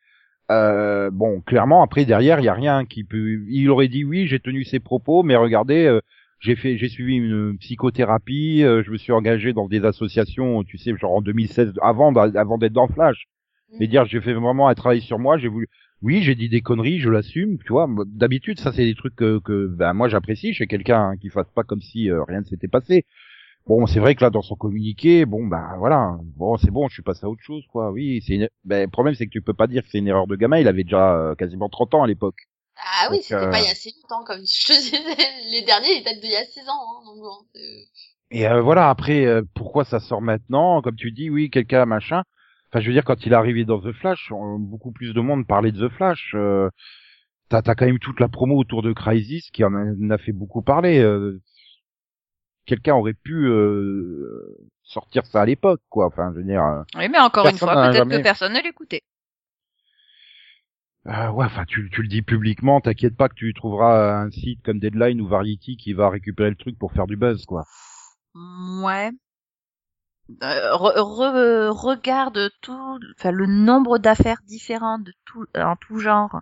Euh, 0.50 1.10
bon 1.10 1.40
clairement 1.40 1.82
après 1.82 2.04
derrière 2.04 2.38
il 2.40 2.44
y 2.44 2.48
a 2.48 2.54
rien 2.54 2.84
qui 2.84 3.04
peut. 3.04 3.40
Il 3.48 3.70
aurait 3.70 3.88
dit 3.88 4.04
oui 4.04 4.26
j'ai 4.26 4.40
tenu 4.40 4.64
ses 4.64 4.78
propos 4.78 5.22
mais 5.22 5.36
regardez 5.36 5.86
euh, 5.86 6.00
j'ai 6.40 6.54
fait 6.54 6.76
j'ai 6.76 6.90
suivi 6.90 7.16
une 7.16 7.56
psychothérapie 7.58 8.62
euh, 8.62 8.82
je 8.82 8.90
me 8.90 8.98
suis 8.98 9.12
engagé 9.12 9.54
dans 9.54 9.68
des 9.68 9.84
associations 9.84 10.62
tu 10.62 10.76
sais 10.76 10.94
genre 10.96 11.12
en 11.14 11.22
2016 11.22 11.72
avant 11.80 12.12
d'être 12.12 12.72
dans 12.74 12.88
Flash 12.88 13.26
et 13.80 13.86
dire 13.86 14.04
j'ai 14.04 14.20
fait 14.20 14.34
vraiment 14.34 14.68
un 14.68 14.74
travail 14.74 15.00
sur 15.00 15.18
moi 15.18 15.38
j'ai 15.38 15.48
voulu 15.48 15.68
oui 16.02 16.22
j'ai 16.22 16.34
dit 16.34 16.48
des 16.48 16.60
conneries 16.60 16.98
je 16.98 17.08
l'assume 17.08 17.58
tu 17.58 17.72
vois 17.72 17.88
d'habitude 18.06 18.60
ça 18.60 18.72
c'est 18.72 18.84
des 18.84 18.94
trucs 18.94 19.16
que, 19.16 19.40
que 19.40 19.66
ben 19.66 19.94
moi 19.94 20.08
j'apprécie 20.08 20.52
chez 20.52 20.66
quelqu'un 20.66 21.00
hein, 21.00 21.16
qui 21.16 21.30
fasse 21.30 21.50
pas 21.54 21.62
comme 21.64 21.80
si 21.80 22.10
euh, 22.10 22.22
rien 22.24 22.40
ne 22.40 22.44
s'était 22.44 22.68
passé 22.68 23.06
bon 23.66 23.86
c'est 23.86 24.00
vrai 24.00 24.14
que 24.14 24.22
là 24.24 24.30
dans 24.30 24.42
son 24.42 24.56
communiqué 24.56 25.24
bon 25.26 25.46
bah 25.46 25.74
voilà 25.78 26.18
bon 26.36 26.56
c'est 26.58 26.70
bon 26.70 26.88
je 26.88 26.94
suis 26.94 27.02
passé 27.02 27.24
à 27.24 27.28
autre 27.30 27.42
chose 27.42 27.64
quoi 27.68 27.90
oui 27.90 28.22
c'est 28.26 28.34
une... 28.34 28.48
ben, 28.64 28.82
le 28.84 28.90
problème 28.90 29.14
c'est 29.14 29.26
que 29.26 29.30
tu 29.30 29.42
peux 29.42 29.54
pas 29.54 29.66
dire 29.66 29.82
que 29.82 29.88
c'est 29.90 29.98
une 29.98 30.08
erreur 30.08 30.26
de 30.26 30.36
gamin 30.36 30.58
il 30.58 30.68
avait 30.68 30.84
déjà 30.84 31.14
euh, 31.16 31.34
quasiment 31.34 31.68
30 31.68 31.94
ans 31.94 32.02
à 32.02 32.06
l'époque 32.06 32.36
Ah 32.76 33.08
oui, 33.10 33.18
c'était 33.22 33.36
euh, 33.36 33.50
pas 33.50 33.60
il 33.60 33.64
y 33.64 33.68
a 33.68 33.70
assez 33.72 33.92
longtemps, 34.02 34.24
comme 34.24 34.40
je 34.46 34.66
te 34.66 34.72
disais. 34.72 34.98
Les 35.50 35.62
derniers, 35.62 35.98
ils 35.98 36.04
datent 36.04 36.20
d'il 36.20 36.30
y 36.30 36.36
a 36.36 36.44
6 36.44 36.60
ans, 36.68 36.72
hein, 36.72 37.04
donc 37.06 37.18
bon, 37.18 37.46
c'est- 37.54 37.88
Et 38.30 38.46
euh, 38.48 38.60
voilà, 38.60 38.90
après, 38.90 39.24
euh, 39.26 39.42
pourquoi 39.54 39.84
ça 39.84 40.00
sort 40.00 40.22
maintenant? 40.22 40.82
Comme 40.82 40.96
tu 40.96 41.12
dis, 41.12 41.30
oui, 41.30 41.50
quelqu'un 41.50 41.84
machin. 41.86 42.22
Enfin, 42.70 42.80
je 42.80 42.86
veux 42.88 42.92
dire, 42.92 43.04
quand 43.04 43.24
il 43.26 43.32
est 43.32 43.36
arrivé 43.36 43.64
dans 43.64 43.80
The 43.80 43.92
Flash, 43.92 44.32
on- 44.32 44.58
beaucoup 44.58 44.92
plus 44.92 45.14
de 45.14 45.20
monde 45.20 45.46
parlait 45.46 45.72
de 45.72 45.86
The 45.88 45.92
Flash. 45.92 46.32
Euh, 46.34 46.68
T'as 47.50 47.62
as 47.66 47.74
quand 47.76 47.86
même 47.86 47.98
toute 48.00 48.20
la 48.20 48.28
promo 48.28 48.56
autour 48.58 48.82
de 48.82 48.92
Crisis 48.92 49.50
qui 49.52 49.64
en 49.64 49.74
a, 49.74 49.80
en 49.84 50.10
a 50.10 50.18
fait 50.18 50.32
beaucoup 50.32 50.62
parler. 50.62 50.98
Quelqu'un 52.66 52.94
aurait 52.94 53.14
pu 53.14 53.46
euh, 53.46 54.56
sortir 54.82 55.24
ça 55.26 55.42
à 55.42 55.46
l'époque, 55.46 55.80
quoi. 55.88 56.06
Enfin, 56.06 56.30
je 56.32 56.38
veux 56.38 56.44
dire. 56.44 56.62
euh, 56.62 56.82
Oui, 56.96 57.08
mais 57.08 57.18
encore 57.18 57.46
une 57.48 57.58
fois, 57.58 57.74
peut-être 57.74 57.94
jamais- 57.96 58.18
que 58.18 58.22
personne 58.22 58.52
ne 58.52 58.62
l'écoutait. 58.62 59.02
euh, 61.06 61.30
ouais, 61.30 61.44
enfin, 61.44 61.64
tu, 61.66 61.90
tu 61.90 62.02
le 62.02 62.08
dis 62.08 62.22
publiquement. 62.22 62.80
T'inquiète 62.80 63.16
pas 63.16 63.28
que 63.28 63.34
tu 63.34 63.52
trouveras 63.54 64.20
un 64.22 64.30
site 64.30 64.62
comme 64.64 64.78
Deadline 64.78 65.20
ou 65.20 65.28
Variety 65.28 65.76
qui 65.76 65.92
va 65.92 66.08
récupérer 66.08 66.50
le 66.50 66.56
truc 66.56 66.78
pour 66.78 66.92
faire 66.92 67.06
du 67.06 67.16
buzz, 67.16 67.44
quoi. 67.44 67.64
Ouais. 68.34 69.10
Euh, 70.42 70.72
re- 70.72 70.96
re- 70.96 71.68
regarde 71.68 72.50
tout, 72.62 72.98
enfin 73.18 73.30
le 73.30 73.44
nombre 73.46 73.98
d'affaires 73.98 74.40
différentes 74.46 75.04
de 75.04 75.12
tout, 75.26 75.44
en 75.54 75.76
tout 75.76 75.98
genre 75.98 76.40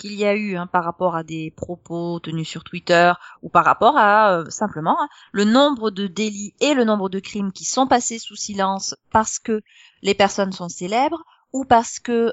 qu'il 0.00 0.14
y 0.14 0.24
a 0.24 0.34
eu 0.34 0.56
hein, 0.56 0.66
par 0.66 0.82
rapport 0.84 1.14
à 1.14 1.22
des 1.22 1.52
propos 1.56 2.18
tenus 2.20 2.48
sur 2.48 2.64
Twitter 2.64 3.12
ou 3.42 3.48
par 3.50 3.64
rapport 3.64 3.96
à 3.98 4.38
euh, 4.38 4.44
simplement 4.50 4.96
hein, 5.00 5.08
le 5.32 5.44
nombre 5.44 5.90
de 5.90 6.06
délits 6.06 6.54
et 6.60 6.74
le 6.74 6.84
nombre 6.84 7.08
de 7.10 7.20
crimes 7.20 7.52
qui 7.52 7.64
sont 7.64 7.86
passés 7.86 8.18
sous 8.18 8.36
silence 8.36 8.96
parce 9.12 9.38
que 9.38 9.60
les 10.02 10.14
personnes 10.14 10.52
sont 10.52 10.68
célèbres 10.68 11.22
ou 11.52 11.64
parce 11.64 12.00
que 12.00 12.28
euh, 12.28 12.32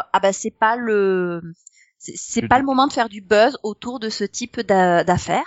ah 0.00 0.20
bah 0.22 0.32
c'est 0.32 0.50
pas 0.50 0.76
le 0.76 1.40
c'est- 1.98 2.46
pas 2.46 2.58
le 2.58 2.64
moment 2.64 2.86
de 2.86 2.92
faire 2.92 3.08
du 3.08 3.20
buzz 3.22 3.58
autour 3.62 3.98
de 3.98 4.08
ce 4.10 4.24
type 4.24 4.60
d'a- 4.60 5.02
d'affaires. 5.02 5.46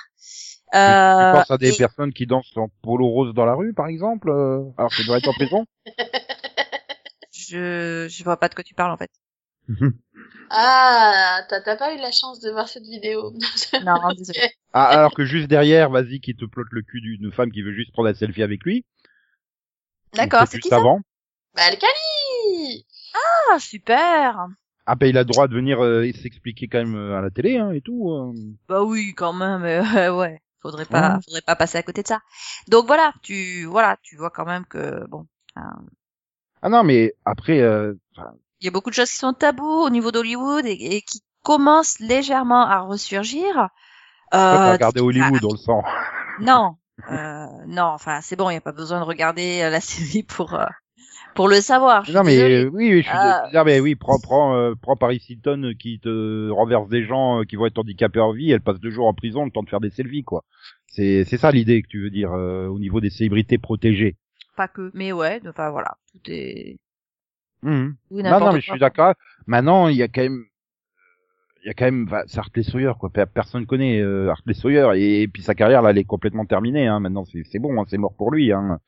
Euh, 0.76 1.32
tu 1.32 1.38
penses 1.38 1.52
à 1.52 1.58
des 1.58 1.70
et- 1.70 1.78
personnes 1.78 2.14
qui 2.14 2.26
dansent 2.26 2.52
en 2.58 2.70
polo 2.82 3.08
rose 3.08 3.34
dans 3.34 3.46
la 3.46 3.54
rue, 3.56 3.74
par 3.74 3.88
exemple 3.88 4.30
euh, 4.30 4.64
Alors 4.78 4.92
qu'elles 4.94 5.06
doivent 5.06 5.20
être 5.20 5.30
en 5.30 5.34
prison? 5.34 5.66
Je 7.32 8.08
je 8.10 8.24
vois 8.24 8.38
pas 8.38 8.50
de 8.50 8.56
quoi 8.56 8.64
tu 8.64 8.74
parles 8.74 8.92
en 8.92 8.98
fait. 8.98 9.12
Ah, 10.52 11.42
t'as 11.50 11.62
t'as 11.62 11.76
pas 11.78 11.94
eu 11.94 11.98
la 12.00 12.12
chance 12.12 12.40
de 12.40 12.50
voir 12.52 12.68
cette 12.68 12.84
vidéo. 12.84 13.34
Non, 13.84 14.14
désolé. 14.18 14.52
Ah, 14.74 14.86
alors 14.86 15.14
que 15.14 15.26
juste 15.26 15.48
derrière, 15.48 15.90
vas-y, 15.90 16.20
qui 16.20 16.36
te 16.36 16.46
plotte 16.46 16.68
le 16.72 16.82
cul 16.82 17.02
d'une 17.02 17.32
femme 17.32 17.52
qui 17.52 17.62
veut 17.62 17.74
juste 17.74 17.92
prendre 17.92 18.10
un 18.10 18.14
selfie 18.14 18.44
avec 18.44 18.64
lui. 18.64 18.86
D'accord, 20.14 20.48
c'est 20.48 20.58
juste 20.58 20.64
qui 20.64 20.70
ça? 20.70 20.78
avant. 20.78 21.02
bah, 21.56 21.64
Alcali 21.66 22.86
Ah, 23.52 23.60
super. 23.60 24.48
Ah 24.86 24.96
ben 24.96 25.08
il 25.08 25.18
a 25.18 25.22
le 25.22 25.26
droit 25.26 25.48
de 25.48 25.54
venir 25.56 25.84
euh, 25.84 26.12
s'expliquer 26.12 26.68
quand 26.68 26.80
même 26.80 26.96
euh, 26.96 27.18
à 27.18 27.22
la 27.22 27.30
télé 27.30 27.58
hein, 27.58 27.72
et 27.72 27.82
tout. 27.82 28.10
euh. 28.12 28.34
Bah 28.68 28.84
oui, 28.84 29.14
quand 29.16 29.34
même. 29.34 29.64
euh, 29.64 29.82
ouais. 30.18 30.42
Faudrait 30.62 30.86
pas, 30.86 31.16
Ouais. 31.16 31.22
faudrait 31.26 31.42
pas 31.42 31.56
passer 31.56 31.78
à 31.78 31.84
côté 31.84 32.02
de 32.04 32.08
ça. 32.08 32.20
Donc 32.68 32.86
voilà, 32.88 33.14
tu, 33.24 33.64
voilà, 33.66 33.98
tu 34.02 34.18
vois 34.18 34.30
quand 34.30 34.46
même 34.46 34.66
que 34.66 35.06
bon, 35.08 35.26
hein, 35.56 35.72
Ah 36.62 36.70
non 36.70 36.84
mais 36.84 37.14
après, 37.26 37.60
euh, 37.62 37.94
enfin, 38.16 38.34
il 38.62 38.66
y 38.66 38.68
a 38.68 38.72
beaucoup 38.72 38.90
de 38.90 38.96
choses 38.96 39.10
qui 39.10 39.18
sont 39.18 39.34
tabous 39.34 39.66
au 39.86 39.90
niveau 39.90 40.12
d'Hollywood 40.12 40.66
et, 40.66 40.72
et 40.98 41.02
qui 41.02 41.22
commencent 41.44 42.00
légèrement 42.00 42.66
à 42.68 42.80
ressurgir. 42.82 43.70
Euh, 44.34 44.78
tu- 44.78 45.00
Hollywood, 45.00 45.44
on 45.46 45.52
le 45.54 45.58
sent. 45.58 45.72
Non, 46.42 46.76
euh, 47.12 47.46
non, 47.68 47.84
enfin 47.84 48.22
c'est 48.22 48.38
bon, 48.38 48.50
il 48.50 48.54
n'y 48.54 48.58
a 48.58 48.62
pas 48.62 48.72
besoin 48.72 49.00
de 49.00 49.06
regarder 49.06 49.62
euh, 49.62 49.70
la 49.70 49.82
série 49.82 50.24
pour 50.24 50.54
euh, 50.54 50.66
pour 51.36 51.48
le 51.50 51.60
savoir. 51.60 52.06
Je 52.06 52.14
Non 52.14 52.24
mais 52.24 52.38
euh, 52.40 52.70
oui, 52.74 52.94
oui, 52.94 52.98
je 53.02 53.08
suis 53.08 53.12
Ah. 53.14 53.50
non, 53.54 53.64
mais 53.66 53.80
oui, 53.82 53.96
prends 53.96 54.20
prends 54.20 54.56
euh, 54.56 54.74
prends 54.82 54.96
Paris 54.96 55.22
Hilton 55.28 55.64
euh, 55.66 55.74
qui 55.74 56.00
te 56.00 56.50
renverse 56.50 56.88
des 56.88 57.04
gens 57.04 57.42
euh, 57.42 57.44
qui 57.44 57.58
vont 57.58 57.66
être 57.66 57.78
handicapés 57.78 58.22
en 58.22 58.32
vie, 58.32 58.52
elle 58.52 58.62
passe 58.62 58.80
deux 58.80 58.90
jours 58.90 59.08
en 59.08 59.14
prison 59.14 59.44
le 59.44 59.52
temps 59.52 59.64
de 59.64 59.70
faire 59.70 59.82
des 59.82 59.90
selfies 59.90 60.24
quoi. 60.24 60.46
C'est 60.88 61.26
c'est 61.26 61.38
ça 61.38 61.52
l'idée 61.52 61.82
que 61.82 61.88
tu 61.88 62.02
veux 62.02 62.10
dire 62.10 62.32
euh, 62.32 62.68
au 62.68 62.80
niveau 62.80 63.02
des 63.02 63.10
célébrités 63.10 63.58
protégées. 63.58 64.16
Pas 64.56 64.68
que, 64.70 64.92
mais 64.94 65.12
ouais. 65.12 65.42
Enfin 65.48 65.72
voilà, 65.72 65.98
tout 66.14 66.20
est. 66.32 66.78
Oui, 67.64 68.24
Non 68.24 68.40
non 68.40 68.54
mais 68.54 68.62
je 68.62 68.70
suis 68.72 68.80
d'accord. 68.80 69.14
Maintenant, 69.48 69.88
il 69.88 69.98
y 69.98 70.04
a 70.04 70.08
quand 70.08 70.22
même 70.22 70.46
il 71.64 71.68
y 71.68 71.70
a 71.70 71.74
quand 71.74 71.86
même 71.86 72.06
bah, 72.06 72.24
c'est 72.28 72.40
Hartley 72.40 72.64
Sawyer 72.64 72.94
quoi. 72.98 73.10
Per- 73.10 73.26
Personne 73.34 73.66
connaît 73.66 74.00
euh, 74.00 74.30
Hartley 74.30 74.54
Sawyer 74.54 74.92
et, 74.96 75.28
puis 75.28 75.42
sa 75.42 75.56
carrière 75.56 75.82
là 75.82 75.90
elle 75.90 75.98
est 75.98 76.06
complètement 76.06 76.46
terminée 76.46 76.88
hein. 76.88 77.00
Maintenant 77.00 77.26
c'est 77.26 77.60
bon, 77.60 77.80
hein, 77.82 77.86
c'est 77.90 77.98
mort 77.98 78.16
pour 78.16 78.32
lui 78.32 78.54
hein. 78.54 78.80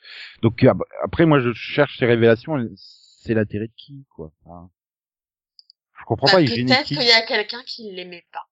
Donc 0.41 0.63
euh, 0.63 0.73
après 1.03 1.25
moi 1.25 1.39
je 1.41 1.51
cherche 1.53 1.97
ces 1.99 2.05
révélations, 2.05 2.57
c'est 2.75 3.33
l'intérêt 3.33 3.67
de 3.67 3.73
qui 3.75 4.05
quoi. 4.15 4.31
Enfin, 4.45 4.69
je 5.99 6.05
comprends 6.05 6.27
Bah, 6.27 6.33
pas, 6.33 6.39
peut-être 6.39 6.83
qui 6.85 6.95
qu'il 6.95 7.03
y 7.03 7.11
a 7.11 7.21
quelqu'un 7.23 7.63
qui 7.63 7.91
l'aimait 7.91 8.25
pas. 8.31 8.47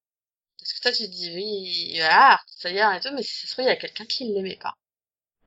Parce 0.60 0.74
que 0.74 0.82
toi, 0.82 0.92
tu 0.92 1.04
te 1.06 1.12
dis, 1.12 1.32
oui, 1.36 1.94
voilà, 1.96 2.40
ça 2.48 2.70
y 2.70 2.78
est, 2.78 2.98
et 2.98 3.00
tout, 3.00 3.10
mais 3.16 3.24
si 3.24 3.42
ça 3.42 3.48
se 3.48 3.54
trouve, 3.54 3.66
il 3.66 3.70
y 3.70 3.72
a 3.72 3.76
quelqu'un 3.78 4.06
qui 4.06 4.26
l'aimait 4.26 4.60
pas. 4.62 4.76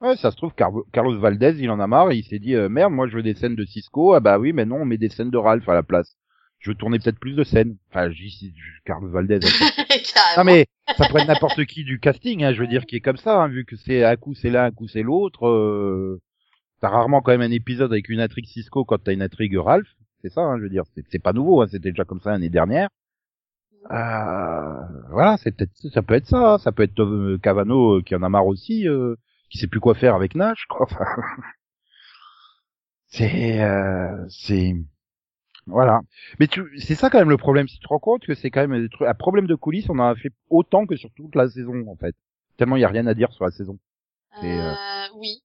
Ouais, 0.02 0.16
ça 0.16 0.30
se 0.32 0.36
trouve, 0.36 0.52
Car- 0.54 0.72
Carlos 0.92 1.18
Valdez, 1.18 1.54
il 1.60 1.70
en 1.70 1.78
a 1.80 1.86
marre, 1.86 2.10
et 2.10 2.16
il 2.16 2.24
s'est 2.24 2.40
dit, 2.40 2.54
euh, 2.56 2.68
merde, 2.68 2.92
moi 2.92 3.06
je 3.06 3.16
veux 3.16 3.22
des 3.22 3.34
scènes 3.34 3.54
de 3.54 3.64
Cisco, 3.64 4.14
ah 4.14 4.20
bah 4.20 4.38
oui, 4.38 4.52
mais 4.52 4.64
non, 4.64 4.78
on 4.82 4.84
met 4.84 4.98
des 4.98 5.08
scènes 5.08 5.30
de 5.30 5.38
Ralph 5.38 5.68
à 5.68 5.74
la 5.74 5.82
place. 5.84 6.16
Je 6.58 6.70
veux 6.70 6.76
tourner 6.76 6.98
peut-être 6.98 7.18
plus 7.18 7.34
de 7.34 7.42
scènes. 7.44 7.76
Enfin, 7.90 8.10
j'y 8.10 8.30
suis 8.30 8.52
Carlos 8.84 9.08
Valdez. 9.10 9.38
Carrément. 9.40 10.38
non 10.38 10.44
mais, 10.44 10.66
ça 10.96 11.06
pourrait 11.08 11.22
être 11.22 11.28
n'importe 11.28 11.64
qui 11.66 11.84
du 11.84 11.98
casting, 12.00 12.42
hein, 12.44 12.52
je 12.52 12.60
veux 12.60 12.66
dire, 12.68 12.84
qui 12.86 12.96
est 12.96 13.00
comme 13.00 13.16
ça, 13.16 13.40
hein, 13.42 13.48
vu 13.48 13.64
que 13.64 13.76
c'est 13.76 14.04
un 14.04 14.16
coup 14.16 14.34
c'est 14.34 14.50
l'un, 14.50 14.64
un 14.66 14.70
coup 14.72 14.88
c'est 14.88 15.02
l'autre. 15.02 15.46
Euh... 15.46 16.20
T'as 16.80 16.88
rarement 16.88 17.20
quand 17.20 17.30
même 17.32 17.40
un 17.40 17.50
épisode 17.52 17.92
avec 17.92 18.08
une 18.08 18.20
intrigue 18.20 18.46
Cisco 18.46 18.84
quand 18.84 18.98
t'as 18.98 19.12
une 19.12 19.22
intrigue 19.22 19.56
Ralph. 19.56 19.86
C'est 20.22 20.30
ça, 20.32 20.40
hein, 20.42 20.56
je 20.58 20.62
veux 20.64 20.68
dire, 20.68 20.82
c'est- 20.94 21.04
c'est 21.10 21.22
pas 21.22 21.32
nouveau, 21.32 21.62
hein, 21.62 21.66
c'était 21.70 21.90
déjà 21.90 22.04
comme 22.04 22.20
ça 22.20 22.30
l'année 22.30 22.48
dernière. 22.50 22.88
Euh, 23.90 24.74
voilà, 25.10 25.36
c'est 25.38 25.50
peut-être, 25.56 25.72
ça 25.92 26.02
peut 26.02 26.14
être 26.14 26.26
ça, 26.26 26.54
hein. 26.54 26.58
ça 26.58 26.70
peut 26.72 26.82
être 26.84 27.00
euh, 27.02 27.38
Cavano 27.42 27.98
euh, 27.98 28.02
qui 28.02 28.14
en 28.14 28.22
a 28.22 28.28
marre 28.28 28.46
aussi, 28.46 28.88
euh, 28.88 29.16
qui 29.52 29.58
sait 29.58 29.66
plus 29.68 29.80
quoi 29.80 29.94
faire 29.94 30.14
avec 30.14 30.34
Nash, 30.34 30.64
quoi. 30.68 30.86
Enfin, 30.90 31.04
c'est, 33.08 33.60
euh, 33.62 34.26
c'est, 34.28 34.74
voilà. 35.66 36.00
Mais 36.40 36.46
tu, 36.46 36.62
c'est 36.80 36.94
ça 36.94 37.10
quand 37.10 37.18
même 37.18 37.30
le 37.30 37.36
problème. 37.36 37.68
Si 37.68 37.76
tu 37.76 37.82
te 37.82 37.88
rends 37.88 37.98
compte 37.98 38.24
que 38.24 38.34
c'est 38.34 38.50
quand 38.50 38.66
même 38.66 38.80
des 38.82 38.88
trucs- 38.88 39.06
un 39.06 39.14
problème 39.14 39.46
de 39.46 39.54
coulisses, 39.54 39.88
on 39.90 39.98
en 39.98 40.08
a 40.08 40.14
fait 40.16 40.32
autant 40.50 40.86
que 40.86 40.96
sur 40.96 41.10
toute 41.12 41.34
la 41.34 41.48
saison 41.48 41.84
en 41.88 41.96
fait. 41.96 42.16
Tellement 42.56 42.76
il 42.76 42.80
y 42.80 42.84
a 42.84 42.88
rien 42.88 43.06
à 43.06 43.14
dire 43.14 43.32
sur 43.32 43.44
la 43.44 43.50
saison. 43.50 43.78
Et, 44.42 44.46
euh, 44.46 44.72
Euh, 44.72 45.06
oui. 45.16 45.42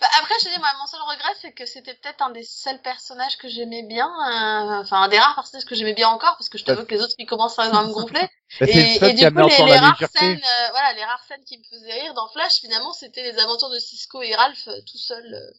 Bah, 0.00 0.06
après, 0.20 0.34
je 0.40 0.46
te 0.46 0.50
dis, 0.52 0.58
moi, 0.58 0.68
mon 0.80 0.86
seul 0.86 1.00
regret, 1.00 1.34
c'est 1.40 1.52
que 1.52 1.66
c'était 1.66 1.94
peut-être 1.94 2.22
un 2.22 2.30
des 2.30 2.44
seuls 2.44 2.80
personnages 2.82 3.36
que 3.38 3.48
j'aimais 3.48 3.82
bien, 3.82 4.06
euh, 4.06 4.82
enfin, 4.82 5.02
un 5.02 5.08
des 5.08 5.18
rares 5.18 5.34
personnages 5.34 5.64
que 5.64 5.74
j'aimais 5.74 5.94
bien 5.94 6.08
encore, 6.08 6.36
parce 6.36 6.48
que 6.48 6.58
je 6.58 6.64
t'avoue 6.64 6.84
que 6.84 6.94
les 6.94 7.00
autres, 7.00 7.14
ils 7.18 7.26
commencent 7.26 7.58
à 7.58 7.68
me 7.70 7.92
gonfler. 7.92 8.20
Bah, 8.60 8.66
Et, 8.66 8.96
et 9.04 9.12
du 9.12 9.30
coup, 9.30 9.46
les, 9.46 9.56
les 9.66 9.76
rares 9.76 9.92
légèreté. 9.92 10.18
scènes, 10.18 10.38
euh, 10.38 10.68
voilà, 10.70 10.94
les 10.94 11.04
rares 11.04 11.22
scènes 11.28 11.44
qui 11.44 11.58
me 11.58 11.64
faisaient 11.64 12.00
rire 12.00 12.14
dans 12.14 12.28
Flash, 12.28 12.60
finalement, 12.60 12.94
c'était 12.94 13.22
les 13.22 13.38
aventures 13.38 13.68
de 13.68 13.78
Cisco 13.78 14.22
et 14.22 14.34
Ralph 14.34 14.68
euh, 14.68 14.80
tout 14.90 14.96
seuls 14.96 15.34
euh, 15.34 15.52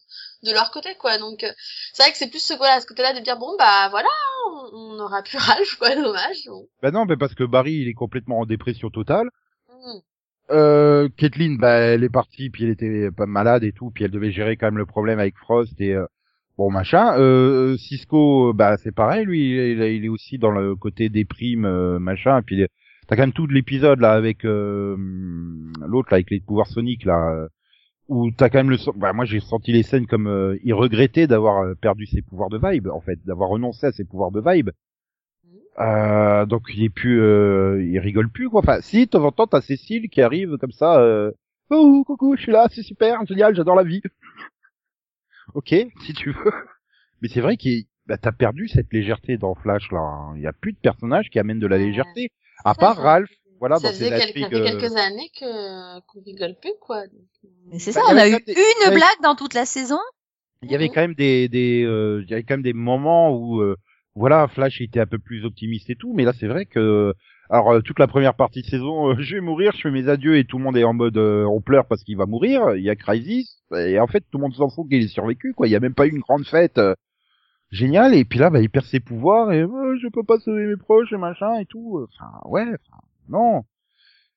de 0.48 0.52
leur 0.52 0.72
côté, 0.72 0.96
quoi. 0.96 1.16
Donc, 1.16 1.44
euh, 1.44 1.52
c'est 1.92 2.02
vrai 2.02 2.10
que 2.10 2.18
c'est 2.18 2.26
plus 2.30 2.44
ce, 2.44 2.52
voilà, 2.54 2.80
ce 2.80 2.86
côté-là 2.86 3.12
de 3.12 3.20
dire, 3.20 3.36
bon, 3.38 3.54
bah, 3.56 3.88
voilà, 3.90 4.08
on, 4.48 4.70
on 4.72 4.98
aura 4.98 5.22
plus 5.22 5.38
Ralph, 5.38 5.76
quoi, 5.76 5.94
dommage. 5.94 6.46
Bon. 6.46 6.66
Bah 6.82 6.90
non, 6.90 7.04
mais 7.04 7.16
parce 7.16 7.34
que 7.36 7.44
Barry 7.44 7.74
il 7.74 7.88
est 7.88 7.94
complètement 7.94 8.40
en 8.40 8.44
dépression 8.46 8.90
totale. 8.90 9.28
Mm. 9.68 9.98
Euh, 10.50 11.08
Caitlyn, 11.16 11.56
bah 11.58 11.74
elle 11.74 12.02
est 12.02 12.08
partie, 12.08 12.50
puis 12.50 12.64
elle 12.64 12.70
était 12.70 13.10
pas 13.12 13.26
malade 13.26 13.62
et 13.62 13.72
tout, 13.72 13.90
puis 13.90 14.04
elle 14.04 14.10
devait 14.10 14.32
gérer 14.32 14.56
quand 14.56 14.66
même 14.66 14.78
le 14.78 14.86
problème 14.86 15.20
avec 15.20 15.36
Frost 15.38 15.80
et 15.80 15.94
euh, 15.94 16.06
bon 16.58 16.70
machin. 16.70 17.14
Euh, 17.18 17.76
Cisco, 17.76 18.52
bah 18.52 18.76
c'est 18.78 18.92
pareil, 18.94 19.24
lui, 19.26 19.50
il, 19.72 19.80
est- 19.82 20.08
aussi 20.08 20.38
dans 20.38 20.50
le 20.50 20.74
côté 20.76 21.08
déprime 21.08 21.64
euh, 21.66 21.98
machin. 22.00 22.38
Et 22.40 22.42
puis 22.42 22.66
t'as 23.06 23.16
quand 23.16 23.22
même 23.22 23.32
tout 23.32 23.46
l'épisode 23.46 24.00
là 24.00 24.12
avec 24.12 24.44
euh, 24.44 24.96
l'autre 25.86 26.08
là 26.10 26.16
avec 26.16 26.30
les 26.30 26.40
pouvoirs 26.40 26.66
soniques 26.66 27.04
là, 27.04 27.30
euh, 27.32 27.48
où 28.08 28.30
t'as 28.32 28.48
quand 28.50 28.58
même 28.58 28.70
le, 28.70 28.78
bah 28.96 29.12
moi 29.12 29.24
j'ai 29.26 29.40
senti 29.40 29.72
les 29.72 29.82
scènes 29.84 30.06
comme 30.06 30.26
euh, 30.28 30.56
il 30.64 30.74
regrettait 30.74 31.26
d'avoir 31.28 31.62
euh, 31.64 31.74
perdu 31.74 32.06
ses 32.06 32.22
pouvoirs 32.22 32.50
de 32.50 32.58
vibe 32.62 32.88
en 32.88 33.00
fait, 33.00 33.18
d'avoir 33.24 33.50
renoncé 33.50 33.86
à 33.86 33.92
ses 33.92 34.04
pouvoirs 34.04 34.32
de 34.32 34.42
vibe. 34.44 34.70
Euh, 35.80 36.44
donc 36.46 36.62
il 36.74 36.84
est 36.84 36.90
plus, 36.90 37.20
euh, 37.22 37.82
il 37.82 37.98
rigole 37.98 38.28
plus 38.28 38.50
quoi. 38.50 38.60
Enfin, 38.60 38.80
si 38.82 39.06
de 39.06 39.10
temps 39.10 39.24
en 39.24 39.32
temps 39.32 39.46
t'as 39.46 39.60
Cécile 39.62 40.08
qui 40.10 40.20
arrive 40.22 40.56
comme 40.58 40.72
ça. 40.72 41.00
Euh, 41.00 41.30
oh 41.70 42.04
coucou, 42.06 42.36
je 42.36 42.42
suis 42.42 42.52
là, 42.52 42.66
c'est 42.70 42.82
super, 42.82 43.24
génial, 43.26 43.54
j'adore 43.54 43.76
la 43.76 43.84
vie. 43.84 44.02
ok, 45.54 45.74
si 46.04 46.12
tu 46.14 46.32
veux. 46.32 46.52
Mais 47.22 47.28
c'est 47.28 47.40
vrai 47.40 47.56
qu'il, 47.56 47.84
bah, 48.06 48.18
t'as 48.18 48.32
perdu 48.32 48.68
cette 48.68 48.92
légèreté 48.92 49.36
dans 49.36 49.54
Flash 49.54 49.90
là. 49.92 49.98
hein. 50.00 50.34
Il 50.36 50.42
y 50.42 50.46
a 50.46 50.52
plus 50.52 50.72
de 50.72 50.78
personnages 50.78 51.30
qui 51.30 51.38
amènent 51.38 51.60
de 51.60 51.66
la 51.66 51.76
Ouais. 51.76 51.86
légèreté. 51.86 52.30
À 52.64 52.74
Ça, 52.74 52.80
part 52.80 52.96
Ralph, 52.98 53.30
voilà, 53.58 53.76
ça 53.76 53.88
dans 53.88 53.94
ses 53.94 54.04
faisait 54.04 54.18
quelques, 54.32 54.38
ça 54.38 54.48
fait 54.50 54.54
euh, 54.56 54.64
quelques 54.64 54.96
années 54.96 55.30
que, 55.38 56.00
qu'on 56.06 56.20
rigole 56.22 56.56
plus, 56.60 56.72
quoi. 56.80 57.04
Mais 57.70 57.78
c'est 57.78 57.94
Bah, 57.94 58.00
ça, 58.06 58.12
on 58.12 58.16
a 58.16 58.28
eu 58.28 58.36
des- 58.46 58.52
une 58.54 58.90
blague 58.94 59.20
dans 59.22 59.34
toute 59.34 59.54
la 59.54 59.64
saison. 59.64 59.98
Il 60.62 60.70
y 60.70 60.74
avait 60.74 60.90
quand 60.90 61.00
même 61.00 61.14
des, 61.14 61.48
des, 61.48 61.82
euh, 61.84 62.22
il 62.22 62.30
y 62.30 62.34
avait 62.34 62.42
quand 62.42 62.54
même 62.54 62.62
des 62.62 62.74
moments 62.74 63.34
où, 63.34 63.60
euh, 63.62 63.76
voilà, 64.14 64.48
Flash 64.48 64.80
était 64.80 65.00
un 65.00 65.06
peu 65.06 65.18
plus 65.18 65.44
optimiste 65.44 65.90
et 65.90 65.96
tout, 65.96 66.12
mais 66.14 66.24
là 66.24 66.32
c'est 66.38 66.48
vrai 66.48 66.66
que, 66.66 67.14
alors 67.48 67.72
euh, 67.72 67.80
toute 67.80 67.98
la 67.98 68.06
première 68.06 68.34
partie 68.34 68.62
de 68.62 68.66
saison, 68.66 69.10
euh, 69.10 69.14
je 69.20 69.36
vais 69.36 69.40
mourir, 69.40 69.72
je 69.74 69.82
fais 69.82 69.90
mes 69.90 70.08
adieux 70.08 70.36
et 70.38 70.44
tout 70.44 70.58
le 70.58 70.64
monde 70.64 70.76
est 70.76 70.84
en 70.84 70.94
mode, 70.94 71.16
euh, 71.16 71.44
on 71.44 71.60
pleure 71.60 71.86
parce 71.86 72.02
qu'il 72.04 72.16
va 72.16 72.26
mourir. 72.26 72.74
Il 72.76 72.82
y 72.82 72.90
a 72.90 72.96
Crisis 72.96 73.62
et 73.76 73.98
en 74.00 74.06
fait 74.06 74.20
tout 74.30 74.38
le 74.38 74.42
monde 74.42 74.54
s'en 74.54 74.68
fout 74.68 74.88
qu'il 74.88 75.02
ait 75.02 75.08
survécu, 75.08 75.54
quoi. 75.54 75.68
Il 75.68 75.70
y 75.70 75.76
a 75.76 75.80
même 75.80 75.94
pas 75.94 76.06
eu 76.06 76.10
une 76.10 76.20
grande 76.20 76.46
fête 76.46 76.78
euh, 76.78 76.94
géniale 77.70 78.14
et 78.14 78.24
puis 78.24 78.38
là, 78.38 78.50
bah, 78.50 78.60
il 78.60 78.70
perd 78.70 78.86
ses 78.86 79.00
pouvoirs 79.00 79.52
et 79.52 79.62
euh, 79.62 79.98
je 80.02 80.08
peux 80.08 80.24
pas 80.24 80.38
sauver 80.40 80.66
mes 80.66 80.76
proches 80.76 81.12
et 81.12 81.16
machin 81.16 81.58
et 81.60 81.66
tout. 81.66 82.06
Enfin, 82.12 82.32
ouais, 82.46 82.62
enfin, 82.64 83.02
non. 83.28 83.64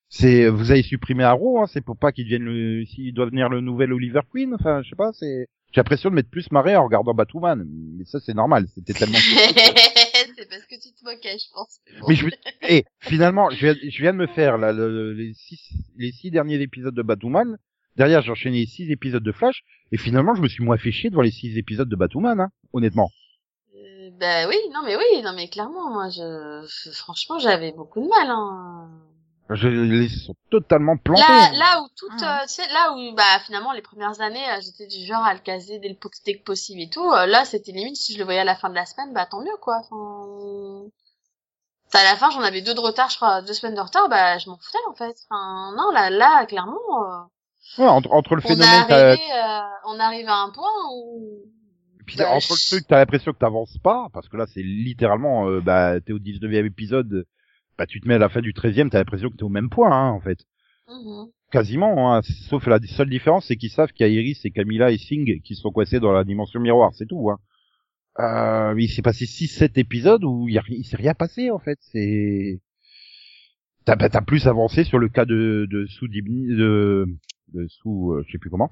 C'est, 0.08 0.48
vous 0.48 0.70
avez 0.70 0.82
supprimé 0.82 1.24
Arrow, 1.24 1.60
hein, 1.60 1.66
c'est 1.66 1.80
pour 1.84 1.96
pas 1.98 2.12
qu'il 2.12 2.24
devienne 2.24 2.44
le, 2.44 2.84
s'il 2.84 3.12
doit 3.14 3.26
devenir 3.26 3.48
le 3.48 3.60
nouvel 3.60 3.92
Oliver 3.92 4.20
Queen. 4.32 4.54
Enfin, 4.54 4.82
je 4.82 4.90
sais 4.90 4.96
pas, 4.96 5.12
c'est. 5.12 5.48
J'ai 5.74 5.80
l'impression 5.80 6.08
de 6.08 6.14
m'être 6.14 6.30
plus 6.30 6.52
marré 6.52 6.76
en 6.76 6.84
regardant 6.84 7.14
Batwoman, 7.14 7.64
mais 7.66 8.04
ça 8.04 8.20
c'est 8.20 8.32
normal, 8.32 8.66
c'était 8.72 8.92
tellement. 8.92 9.18
c'est 9.18 10.48
parce 10.48 10.66
que 10.66 10.76
tu 10.80 10.92
te 10.94 11.04
moquais, 11.04 11.36
je 11.36 11.52
pense. 11.52 11.80
bon. 11.98 12.06
mais 12.08 12.14
je, 12.14 12.26
et 12.68 12.84
finalement, 13.00 13.50
je 13.50 13.56
viens, 13.56 13.74
je 13.82 14.00
viens 14.00 14.12
de 14.12 14.18
me 14.18 14.28
faire 14.28 14.56
là, 14.56 14.72
le- 14.72 15.12
les 15.14 15.34
six, 15.34 15.60
les 15.96 16.12
six 16.12 16.30
derniers 16.30 16.60
épisodes 16.60 16.94
de 16.94 17.02
Batwoman. 17.02 17.58
Derrière, 17.96 18.22
j'ai 18.22 18.30
enchaîné 18.30 18.60
les 18.60 18.66
six 18.66 18.88
épisodes 18.92 19.24
de 19.24 19.32
Flash, 19.32 19.64
et 19.90 19.98
finalement, 19.98 20.36
je 20.36 20.42
me 20.42 20.48
suis 20.48 20.62
moins 20.62 20.76
fait 20.76 20.92
chier 20.92 21.10
devant 21.10 21.22
les 21.22 21.32
six 21.32 21.58
épisodes 21.58 21.88
de 21.88 21.96
Batwoman, 21.96 22.38
hein, 22.38 22.50
honnêtement. 22.72 23.10
Euh, 23.74 24.10
bah 24.20 24.46
oui, 24.48 24.56
non 24.72 24.82
mais 24.84 24.94
oui, 24.94 25.22
non 25.24 25.32
mais 25.34 25.48
clairement, 25.48 25.90
moi 25.92 26.08
je, 26.08 26.92
franchement, 26.92 27.40
j'avais 27.40 27.72
beaucoup 27.72 28.00
de 28.00 28.06
mal. 28.06 28.28
Hein. 28.30 28.90
Je 29.50 29.68
les 29.68 30.08
sont 30.08 30.34
totalement 30.50 30.96
plantés. 30.96 31.20
Là, 31.20 31.50
là 31.52 31.82
où 31.82 31.88
tout, 31.96 32.06
Ah. 32.22 32.40
euh, 32.40 32.46
tu 32.46 32.54
sais, 32.54 32.66
là 32.72 32.94
où 32.94 33.14
bah 33.14 33.38
finalement 33.44 33.72
les 33.72 33.82
premières 33.82 34.20
années, 34.22 34.42
euh, 34.50 34.60
j'étais 34.62 34.86
du 34.86 35.04
genre 35.04 35.22
à 35.22 35.34
le 35.34 35.40
caser 35.40 35.78
dès 35.78 35.90
le 35.90 35.96
dès 36.24 36.38
que 36.38 36.44
possible 36.44 36.80
et 36.80 36.88
tout. 36.88 37.10
euh, 37.12 37.26
là, 37.26 37.44
c'était 37.44 37.72
limite 37.72 37.96
si 37.96 38.14
je 38.14 38.18
le 38.18 38.24
voyais 38.24 38.40
à 38.40 38.44
la 38.44 38.56
fin 38.56 38.70
de 38.70 38.74
la 38.74 38.86
semaine, 38.86 39.12
bah 39.12 39.26
tant 39.26 39.40
mieux 39.42 39.56
quoi. 39.60 39.80
Enfin, 39.84 40.88
à 41.92 42.04
la 42.04 42.16
fin, 42.16 42.30
j'en 42.30 42.40
avais 42.42 42.62
deux 42.62 42.74
de 42.74 42.80
retard, 42.80 43.10
je 43.10 43.16
crois, 43.16 43.42
deux 43.42 43.52
semaines 43.52 43.74
de 43.76 43.80
retard, 43.80 44.08
bah 44.08 44.38
je 44.38 44.48
m'en 44.48 44.56
foutais 44.56 44.78
en 44.88 44.94
fait. 44.94 45.14
Enfin, 45.28 45.74
non, 45.76 45.90
là, 45.92 46.08
là, 46.10 46.46
clairement, 46.46 46.78
euh, 46.90 47.20
Ouais, 47.78 47.86
entre, 47.88 48.10
entre 48.12 48.34
le 48.36 48.42
on 48.44 48.48
phénomène, 48.48 48.86
arrivé, 48.90 49.20
euh, 49.32 49.60
on 49.86 49.98
arrive 50.00 50.28
à 50.28 50.36
un 50.36 50.50
point 50.50 50.70
où 50.92 51.42
Puis 52.06 52.16
Bah, 52.16 52.30
entre 52.30 52.52
le 52.52 52.68
truc, 52.70 52.86
t'as 52.88 52.98
l'impression 52.98 53.32
que 53.32 53.38
t'avances 53.38 53.76
pas, 53.82 54.08
parce 54.12 54.28
que 54.28 54.36
là, 54.36 54.46
c'est 54.52 54.62
littéralement, 54.62 55.48
euh, 55.48 55.60
bah, 55.60 56.00
t'es 56.00 56.12
au 56.12 56.18
19e 56.18 56.66
épisode, 56.66 57.26
bah, 57.78 57.86
tu 57.86 58.00
te 58.00 58.08
mets 58.08 58.14
à 58.14 58.18
la 58.18 58.28
fin 58.28 58.40
du 58.40 58.52
13e, 58.52 58.90
t'as 58.90 58.98
l'impression 58.98 59.30
que 59.30 59.36
t'es 59.36 59.42
au 59.42 59.48
même 59.48 59.70
point, 59.70 59.90
hein, 59.90 60.10
en 60.10 60.20
fait. 60.20 60.38
Mhm. 60.88 61.28
Quasiment, 61.50 62.14
hein. 62.14 62.22
Sauf 62.22 62.66
la 62.66 62.78
seule 62.80 63.10
différence, 63.10 63.46
c'est 63.46 63.56
qu'ils 63.56 63.70
savent 63.70 63.92
qu'il 63.92 64.06
y 64.06 64.10
a 64.10 64.12
Iris 64.12 64.44
et 64.44 64.50
Camilla 64.50 64.90
et 64.90 64.98
Singh 64.98 65.40
qui 65.42 65.54
sont 65.54 65.70
coincés 65.70 66.00
dans 66.00 66.12
la 66.12 66.24
dimension 66.24 66.60
miroir, 66.60 66.92
c'est 66.94 67.06
tout, 67.06 67.30
hein. 67.30 67.38
Euh, 68.20 68.74
il 68.78 68.88
s'est 68.88 69.02
passé 69.02 69.24
6-7 69.24 69.78
épisodes 69.78 70.22
où 70.24 70.48
il, 70.48 70.60
il 70.68 70.84
s'est 70.84 70.96
rien 70.96 71.14
passé, 71.14 71.50
en 71.50 71.58
fait. 71.58 71.78
C'est, 71.80 72.60
t'as, 73.84 73.96
bah, 73.96 74.08
t'as 74.08 74.20
plus 74.20 74.46
avancé 74.46 74.84
sur 74.84 74.98
le 74.98 75.08
cas 75.08 75.24
de, 75.24 75.66
de 75.70 75.86
sous 75.86 76.08
de, 76.08 77.06
de 77.52 77.66
sous, 77.68 78.12
euh, 78.12 78.24
je 78.26 78.32
sais 78.32 78.38
plus 78.38 78.50
comment, 78.50 78.70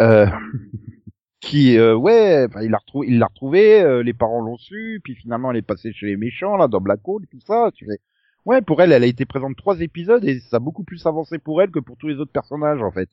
euh, 0.00 0.26
qui, 1.40 1.76
euh, 1.78 1.94
ouais, 1.94 2.46
il 2.62 2.70
l'a 2.70 2.78
retrouvé, 2.78 3.08
il 3.08 3.18
l'a 3.18 3.26
retrouvé, 3.26 3.80
euh, 3.80 4.02
les 4.02 4.14
parents 4.14 4.40
l'ont 4.40 4.56
su, 4.56 5.00
puis 5.04 5.14
finalement 5.14 5.50
elle 5.50 5.58
est 5.58 5.62
passée 5.62 5.92
chez 5.92 6.06
les 6.06 6.16
méchants, 6.16 6.56
là, 6.56 6.68
dans 6.68 6.80
Black 6.80 7.00
Hole 7.04 7.24
et 7.24 7.26
tout 7.26 7.40
ça, 7.46 7.70
tu 7.74 7.86
fais, 7.86 7.98
ouais, 8.46 8.62
pour 8.62 8.80
elle, 8.80 8.92
elle 8.92 9.04
a 9.04 9.06
été 9.06 9.26
présente 9.26 9.56
trois 9.56 9.80
épisodes 9.80 10.24
et 10.24 10.40
ça 10.40 10.56
a 10.56 10.60
beaucoup 10.60 10.84
plus 10.84 11.04
avancé 11.06 11.38
pour 11.38 11.60
elle 11.62 11.70
que 11.70 11.78
pour 11.80 11.96
tous 11.98 12.08
les 12.08 12.16
autres 12.16 12.32
personnages, 12.32 12.82
en 12.82 12.90
fait. 12.90 13.10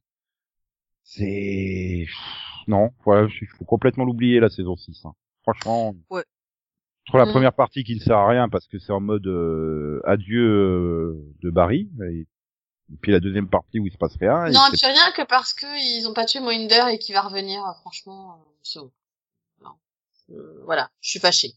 C'est, 1.03 2.05
non, 2.67 2.91
voilà, 3.03 3.27
il 3.41 3.47
faut 3.47 3.65
complètement 3.65 4.05
l'oublier, 4.05 4.39
la 4.39 4.49
saison 4.49 4.75
6, 4.77 5.05
hein. 5.05 5.13
Franchement. 5.43 5.93
Ouais. 6.09 6.23
Entre 7.09 7.17
la 7.17 7.25
Mm. 7.25 7.31
première 7.31 7.53
partie 7.53 7.83
qui 7.83 7.95
ne 7.95 7.99
sert 7.99 8.15
à 8.17 8.29
rien 8.29 8.47
parce 8.47 8.65
que 8.67 8.79
c'est 8.79 8.93
en 8.93 9.01
mode 9.01 9.27
euh, 9.27 9.99
adieu 10.05 10.41
euh, 10.41 11.35
de 11.41 11.49
Barry, 11.49 11.89
et, 12.09 12.19
et 12.21 12.97
puis 13.01 13.11
la 13.11 13.19
deuxième 13.19 13.49
partie 13.49 13.79
où 13.79 13.85
il 13.85 13.91
se 13.91 13.97
passe 13.97 14.15
rien. 14.15 14.45
Non, 14.51 14.61
et 14.69 14.77
puis 14.77 14.85
rien 14.85 15.11
que 15.13 15.27
parce 15.27 15.53
que 15.53 15.65
ils 15.65 16.07
ont 16.07 16.13
pas 16.13 16.23
tué 16.25 16.39
Mohinder 16.39 16.85
et 16.93 16.97
qu'il 16.99 17.13
va 17.13 17.21
revenir, 17.21 17.61
euh, 17.65 17.73
franchement, 17.81 18.35
euh, 18.35 18.49
c'est 18.63 18.79
bon. 18.79 18.91
Non. 19.61 19.71
Euh, 20.29 20.61
voilà, 20.63 20.89
je 21.01 21.09
suis 21.09 21.19
fâchée. 21.19 21.51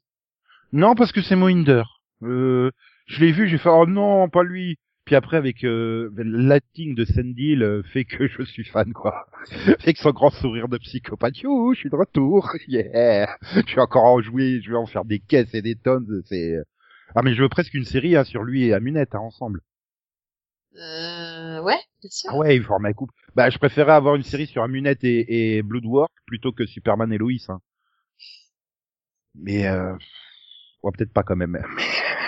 Non, 0.73 0.97
parce 0.97 1.13
que 1.13 1.23
c'est 1.23 1.37
Mohinder. 1.37 1.85
Euh, 2.23 2.73
je 3.07 3.21
l'ai 3.21 3.33
vu, 3.33 3.49
j'ai 3.49 3.59
fait 3.59 3.69
oh 3.69 3.87
non, 3.87 4.29
pas 4.29 4.43
lui. 4.43 4.79
Puis 5.05 5.15
après 5.15 5.37
avec 5.37 5.65
euh, 5.65 6.11
l'acting 6.17 6.97
de 6.97 7.05
Sandil 7.05 7.63
euh, 7.63 7.83
fait 7.85 8.05
que 8.05 8.27
je 8.27 8.43
suis 8.43 8.65
fan 8.65 8.93
quoi. 8.93 9.27
fait 9.79 9.95
que 9.95 10.01
son 10.01 10.11
grand 10.11 10.31
sourire 10.31 10.69
de 10.69 10.79
psychopathe, 10.79 11.39
Youhou, 11.39 11.75
je 11.75 11.81
suis 11.81 11.91
de 11.91 11.97
retour, 11.97 12.51
yeah. 12.67 13.37
Je 13.55 13.63
suis 13.67 13.81
encore 13.81 14.05
en 14.05 14.21
jouer, 14.21 14.61
je 14.61 14.71
vais 14.71 14.77
en 14.77 14.87
faire 14.87 15.05
des 15.05 15.21
caisses 15.21 15.55
et 15.55 15.63
des 15.63 15.77
tonnes. 15.77 16.23
C'est 16.25 16.57
ah 17.15 17.23
mais 17.23 17.35
je 17.35 17.43
veux 17.43 17.49
presque 17.49 17.75
une 17.75 17.85
série 17.85 18.17
hein, 18.17 18.25
sur 18.25 18.43
lui 18.43 18.65
et 18.65 18.75
Amunette 18.75 19.15
hein, 19.15 19.21
ensemble. 19.21 19.61
Euh, 20.75 21.63
ouais, 21.63 21.79
bien 22.01 22.11
sûr. 22.11 22.31
Ah 22.33 22.37
ouais, 22.39 22.57
il 22.57 22.65
forme 22.65 22.87
un 22.87 22.93
couple. 22.93 23.15
Bah 23.37 23.49
je 23.49 23.59
préférais 23.59 23.93
avoir 23.93 24.17
une 24.17 24.25
série 24.25 24.49
sur 24.49 24.65
Amunette 24.65 25.05
et, 25.05 25.57
et 25.57 25.63
Bloodwork 25.63 26.13
plutôt 26.27 26.51
que 26.51 26.67
Superman 26.67 27.13
et 27.13 27.19
Lois. 27.19 27.31
Hein. 27.49 27.61
Mais 29.37 29.69
euh, 29.69 29.93
ouais, 30.83 30.91
peut-être 30.97 31.13
pas 31.13 31.23
quand 31.23 31.37
même. 31.37 31.63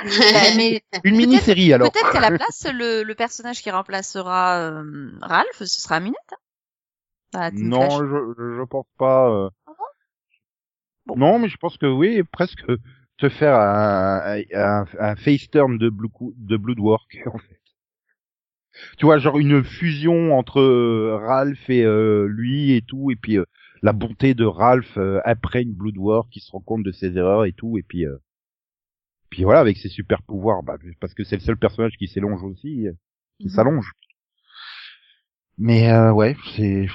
Bah, 0.05 0.55
mais 0.57 0.83
Une 1.05 1.17
mini-série 1.17 1.73
alors. 1.73 1.91
peut-être 1.93 2.11
qu'à 2.13 2.21
la 2.21 2.31
place, 2.37 2.67
le, 2.73 3.03
le 3.03 3.15
personnage 3.15 3.63
qui 3.63 3.71
remplacera 3.71 4.59
euh, 4.61 5.11
Ralph, 5.21 5.57
ce 5.59 5.67
sera 5.67 5.97
Aminette. 5.97 6.17
Hein? 6.33 6.37
Ah, 7.35 7.51
Team 7.51 7.69
Non, 7.69 7.81
Flash. 7.91 8.01
je, 8.01 8.57
je 8.59 8.63
pense 8.65 8.87
pas. 8.99 9.29
euh. 9.31 9.51
Ah 9.67 9.73
bon? 9.77 9.85
Bon. 11.07 11.17
Non, 11.17 11.39
mais 11.39 11.49
je 11.49 11.57
pense 11.57 11.77
que 11.77 11.87
oui, 11.87 12.23
presque 12.33 12.65
te 13.19 13.29
faire 13.29 13.55
un, 13.59 14.41
un, 14.55 14.85
un 14.99 15.17
face 15.17 15.51
turn 15.51 15.77
de, 15.79 15.89
Blue, 15.91 16.09
de 16.37 16.57
Bloodwork, 16.57 17.19
en 17.33 17.39
fait. 17.39 17.61
Tu 18.97 19.07
vois, 19.07 19.19
genre 19.19 19.39
une 19.39 19.65
fusion 19.65 20.39
entre 20.39 20.61
euh, 20.61 21.17
Ralph 21.21 21.69
et 21.69 21.83
euh, 21.85 22.27
lui 22.29 22.73
et 22.75 22.83
tout, 22.83 23.11
et 23.11 23.17
puis 23.17 23.37
euh, 23.39 23.45
la 23.83 23.93
bonté 23.93 24.35
de 24.35 24.45
Ralph 24.45 24.97
euh, 24.99 25.21
après 25.25 25.63
une 25.63 25.73
Bloodwork 25.75 26.31
qui 26.31 26.39
se 26.41 26.53
rend 26.53 26.61
compte 26.61 26.85
de 26.85 26.93
ses 26.93 27.17
erreurs 27.17 27.45
et 27.45 27.53
tout, 27.53 27.77
et 27.77 27.83
puis 27.83 28.07
euh, 28.07 28.17
puis 29.31 29.45
voilà, 29.45 29.61
avec 29.61 29.77
ses 29.77 29.89
super 29.89 30.23
pouvoirs, 30.23 30.63
bah, 30.63 30.77
parce 31.01 31.15
que 31.15 31.25
c'est 31.25 31.37
le 31.37 31.43
seul 31.43 31.57
personnage 31.57 31.97
qui 31.99 32.09
s'élonge 32.09 32.43
aussi, 32.43 32.87
euh, 32.87 32.93
qui 33.39 33.47
Mhm. 33.47 33.53
s'allonge. 33.53 33.93
Mais 35.59 35.91
euh, 35.93 36.13
ouais, 36.13 36.37
c'est 36.57 36.87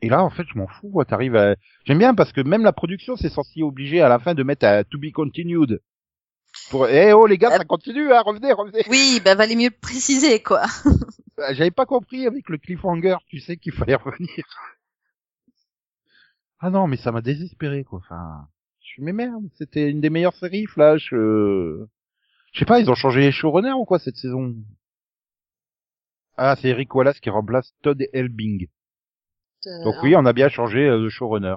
et 0.00 0.08
là 0.08 0.22
en 0.22 0.30
fait 0.30 0.44
je 0.52 0.56
m'en 0.56 0.68
fous. 0.68 0.90
quoi. 0.90 1.04
T'arrives 1.04 1.34
à 1.34 1.56
j'aime 1.84 1.98
bien 1.98 2.14
parce 2.14 2.32
que 2.32 2.40
même 2.40 2.62
la 2.62 2.72
production 2.72 3.16
c'est 3.16 3.28
censé 3.28 3.62
obliger 3.62 4.00
à 4.00 4.08
la 4.08 4.20
fin 4.20 4.34
de 4.34 4.42
mettre 4.44 4.64
à 4.64 4.84
to 4.84 4.96
be 4.98 5.10
continued. 5.12 5.80
Pour 6.70 6.86
eh 6.88 7.12
oh 7.12 7.26
les 7.26 7.36
gars 7.36 7.52
Euh, 7.52 7.58
ça 7.58 7.64
continue 7.64 8.12
hein, 8.12 8.22
revenez 8.24 8.52
revenez. 8.52 8.82
Oui, 8.88 9.20
bah 9.24 9.34
valait 9.34 9.56
mieux 9.56 9.70
préciser 9.70 10.40
quoi. 10.42 10.62
Euh, 11.40 11.54
J'avais 11.54 11.70
pas 11.70 11.86
compris 11.86 12.26
avec 12.26 12.48
le 12.48 12.58
cliffhanger, 12.58 13.14
tu 13.28 13.38
sais 13.38 13.56
qu'il 13.56 13.70
fallait 13.72 13.94
revenir. 14.04 14.44
Ah 16.60 16.70
non 16.70 16.88
mais 16.88 16.96
ça 16.96 17.12
m'a 17.12 17.20
désespéré 17.20 17.84
quoi. 17.84 18.00
Enfin, 18.00 18.48
je 18.88 18.94
suis 18.94 19.02
mais 19.02 19.12
merde, 19.12 19.44
c'était 19.54 19.90
une 19.90 20.00
des 20.00 20.08
meilleures 20.08 20.34
séries 20.34 20.66
Flash. 20.66 21.12
Euh... 21.12 21.88
Je 22.52 22.60
sais 22.60 22.64
pas, 22.64 22.80
ils 22.80 22.90
ont 22.90 22.94
changé 22.94 23.20
les 23.20 23.32
showrunners 23.32 23.74
ou 23.74 23.84
quoi 23.84 23.98
cette 23.98 24.16
saison? 24.16 24.54
Ah 26.38 26.56
c'est 26.56 26.68
Eric 26.68 26.94
Wallace 26.94 27.20
qui 27.20 27.28
remplace 27.28 27.74
Todd 27.82 28.02
Elbing. 28.12 28.68
Euh, 29.66 29.84
Donc 29.84 29.96
oui, 30.02 30.14
on 30.16 30.24
a 30.24 30.32
bien 30.32 30.48
changé 30.48 30.88
euh, 30.88 31.02
de 31.02 31.08
showrunner. 31.10 31.56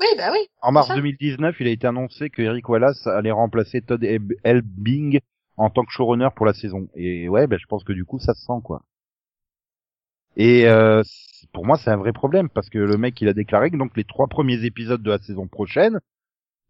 Oui, 0.00 0.06
bah 0.18 0.30
oui. 0.32 0.46
En 0.60 0.72
mars 0.72 0.88
ça. 0.88 0.96
2019, 0.96 1.56
il 1.60 1.68
a 1.68 1.70
été 1.70 1.86
annoncé 1.86 2.28
que 2.28 2.42
Eric 2.42 2.68
Wallace 2.68 3.06
allait 3.06 3.30
remplacer 3.30 3.80
Todd 3.80 4.04
Elbing 4.42 5.20
en 5.56 5.70
tant 5.70 5.84
que 5.84 5.92
showrunner 5.92 6.28
pour 6.36 6.44
la 6.44 6.52
saison. 6.52 6.88
Et 6.94 7.28
ouais, 7.28 7.46
ben 7.46 7.58
je 7.58 7.66
pense 7.66 7.84
que 7.84 7.92
du 7.92 8.04
coup, 8.04 8.18
ça 8.18 8.34
se 8.34 8.44
sent 8.44 8.60
quoi. 8.62 8.82
Et 10.36 10.66
euh, 10.66 11.02
pour 11.52 11.64
moi, 11.64 11.78
c'est 11.78 11.90
un 11.90 11.96
vrai 11.96 12.12
problème 12.12 12.50
parce 12.50 12.68
que 12.68 12.78
le 12.78 12.98
mec, 12.98 13.18
il 13.22 13.28
a 13.28 13.32
déclaré 13.32 13.70
que 13.70 13.76
donc 13.76 13.96
les 13.96 14.04
trois 14.04 14.26
premiers 14.26 14.64
épisodes 14.64 15.02
de 15.02 15.10
la 15.10 15.18
saison 15.18 15.46
prochaine 15.46 16.00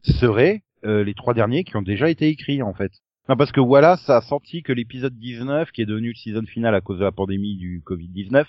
seraient 0.05 0.63
euh, 0.85 1.03
les 1.05 1.15
trois 1.15 1.35
derniers 1.35 1.65
qui 1.65 1.77
ont 1.77 1.83
déjà 1.83 2.11
été 2.11 2.29
écrits 2.29 2.63
en 2.63 2.75
fait. 2.75 2.93
Non, 3.29 3.37
parce 3.37 3.53
que 3.53 3.61
Wallace 3.61 4.11
a 4.11 4.21
senti 4.21 4.63
que 4.63 4.73
l'épisode 4.73 5.19
19, 5.19 5.73
qui 5.73 5.81
est 5.81 5.87
devenu 5.87 6.09
le 6.09 6.15
season 6.15 6.45
final 6.47 6.75
à 6.75 6.83
cause 6.83 6.99
de 6.99 7.05
la 7.05 7.13
pandémie 7.13 7.57
du 7.57 7.83
Covid-19, 7.87 8.45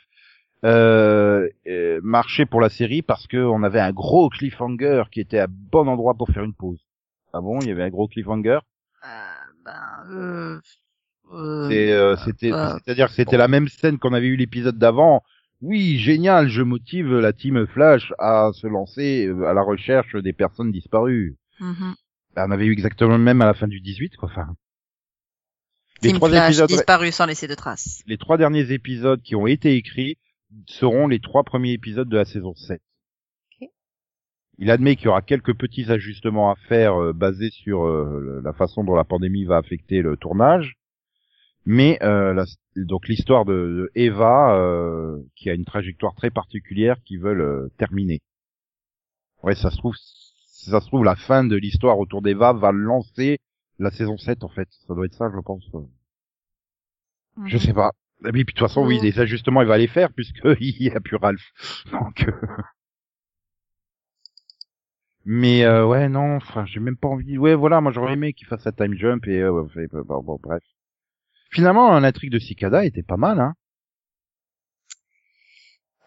euh, 0.65 1.47
euh, 1.67 1.99
marchait 2.03 2.45
pour 2.45 2.59
la 2.59 2.69
série 2.69 3.01
parce 3.01 3.27
que 3.27 3.37
on 3.37 3.63
avait 3.63 3.79
un 3.79 3.91
gros 3.91 4.29
cliffhanger 4.29 5.03
qui 5.11 5.21
était 5.21 5.39
à 5.39 5.47
bon 5.47 5.87
endroit 5.87 6.15
pour 6.15 6.29
faire 6.29 6.43
une 6.43 6.53
pause. 6.53 6.85
Ah 7.33 7.41
bon, 7.41 7.59
il 7.61 7.67
y 7.67 7.71
avait 7.71 7.83
un 7.83 7.89
gros 7.89 8.07
cliffhanger? 8.07 8.59
Euh, 9.03 9.07
ben, 9.65 10.11
euh, 10.11 10.59
euh, 11.33 11.69
C'est, 11.69 11.91
euh, 11.91 12.15
c'était, 12.17 12.51
c'est-à-dire 12.51 13.07
que 13.07 13.13
c'était 13.13 13.37
la 13.37 13.47
même 13.47 13.67
scène 13.67 13.97
qu'on 13.97 14.13
avait 14.13 14.27
eu 14.27 14.35
l'épisode 14.35 14.77
d'avant. 14.77 15.23
Oui, 15.61 15.97
génial, 15.99 16.49
je 16.49 16.61
motive 16.61 17.13
la 17.15 17.33
team 17.33 17.65
Flash 17.67 18.13
à 18.19 18.51
se 18.53 18.67
lancer 18.67 19.31
à 19.45 19.53
la 19.53 19.61
recherche 19.61 20.15
des 20.15 20.33
personnes 20.33 20.71
disparues. 20.71 21.37
Ben, 21.59 22.47
on 22.47 22.51
avait 22.51 22.65
eu 22.65 22.71
exactement 22.73 23.17
le 23.17 23.23
même 23.23 23.41
à 23.41 23.45
la 23.45 23.53
fin 23.53 23.67
du 23.67 23.79
18, 23.79 24.17
quoi. 24.17 24.29
Enfin, 24.29 24.55
les 26.01 26.09
Team 26.09 26.17
trois 26.17 26.29
Flash 26.29 26.47
épisodes, 26.49 26.67
disparu 26.69 27.11
sans 27.11 27.25
laisser 27.25 27.47
de 27.47 27.55
traces. 27.55 28.03
les 28.05 28.17
trois 28.17 28.37
derniers 28.37 28.71
épisodes 28.71 29.21
qui 29.21 29.35
ont 29.35 29.47
été 29.47 29.75
écrits 29.75 30.17
seront 30.67 31.07
les 31.07 31.19
trois 31.19 31.43
premiers 31.43 31.71
épisodes 31.71 32.09
de 32.09 32.17
la 32.17 32.25
saison 32.25 32.53
7. 32.55 32.81
Ok. 33.61 33.69
Il 34.57 34.69
admet 34.71 34.95
qu'il 34.95 35.05
y 35.05 35.07
aura 35.07 35.21
quelques 35.21 35.53
petits 35.57 35.89
ajustements 35.91 36.51
à 36.51 36.55
faire 36.67 37.01
euh, 37.01 37.13
basés 37.13 37.49
sur 37.51 37.85
euh, 37.85 38.41
la 38.43 38.53
façon 38.53 38.83
dont 38.83 38.95
la 38.95 39.03
pandémie 39.05 39.45
va 39.45 39.57
affecter 39.57 40.01
le 40.01 40.17
tournage, 40.17 40.75
mais 41.65 41.97
euh, 42.03 42.33
la- 42.33 42.45
donc 42.75 43.07
l'histoire 43.07 43.45
de, 43.45 43.53
de 43.53 43.91
Eva, 43.95 44.55
euh, 44.57 45.17
qui 45.35 45.49
a 45.49 45.53
une 45.53 45.65
trajectoire 45.65 46.13
très 46.15 46.29
particulière, 46.29 46.97
qui 47.05 47.15
veulent 47.17 47.41
euh, 47.41 47.69
terminer. 47.77 48.21
Ouais, 49.43 49.55
ça 49.55 49.71
se 49.71 49.77
trouve, 49.77 49.95
ça 50.71 50.81
se 50.81 50.87
trouve 50.87 51.03
la 51.03 51.15
fin 51.15 51.43
de 51.43 51.55
l'histoire 51.55 51.99
autour 51.99 52.21
d'Eva 52.21 52.53
va 52.53 52.71
lancer 52.71 53.39
la 53.79 53.91
saison 53.91 54.17
7 54.17 54.43
en 54.43 54.49
fait. 54.49 54.67
Ça 54.87 54.93
doit 54.93 55.05
être 55.05 55.13
ça, 55.13 55.29
je 55.33 55.39
pense. 55.39 55.63
Je 57.45 57.57
sais 57.57 57.73
pas. 57.73 57.91
Et 58.25 58.31
puis, 58.31 58.43
de 58.43 58.51
toute 58.51 58.59
façon, 58.59 58.85
oui, 58.85 58.99
des 59.01 59.19
ajustements, 59.19 59.61
il 59.61 59.67
va 59.67 59.77
les 59.77 59.87
faire 59.87 60.13
puisque 60.13 60.39
il 60.59 60.95
a 60.95 61.01
plus 61.01 61.17
Ralph. 61.17 61.51
Donc, 61.91 62.27
euh, 62.27 62.47
mais 65.25 65.65
euh, 65.65 65.85
ouais, 65.85 66.07
non, 66.07 66.35
enfin, 66.35 66.65
j'ai 66.65 66.79
même 66.79 66.97
pas 66.97 67.07
envie. 67.07 67.37
Ouais, 67.37 67.55
voilà, 67.55 67.81
moi 67.81 67.91
j'aurais 67.91 68.13
aimé 68.13 68.33
qu'il 68.33 68.47
fasse 68.47 68.65
un 68.67 68.71
time 68.71 68.93
jump 68.95 69.27
et 69.27 69.41
euh, 69.41 69.51
ouais, 69.51 69.87
bon, 69.91 70.21
bon, 70.21 70.39
bref. 70.41 70.63
Finalement, 71.51 71.99
l'intrigue 71.99 72.31
de 72.31 72.39
Cicada 72.39 72.85
était 72.85 73.03
pas 73.03 73.17
mal, 73.17 73.39
hein. 73.39 73.55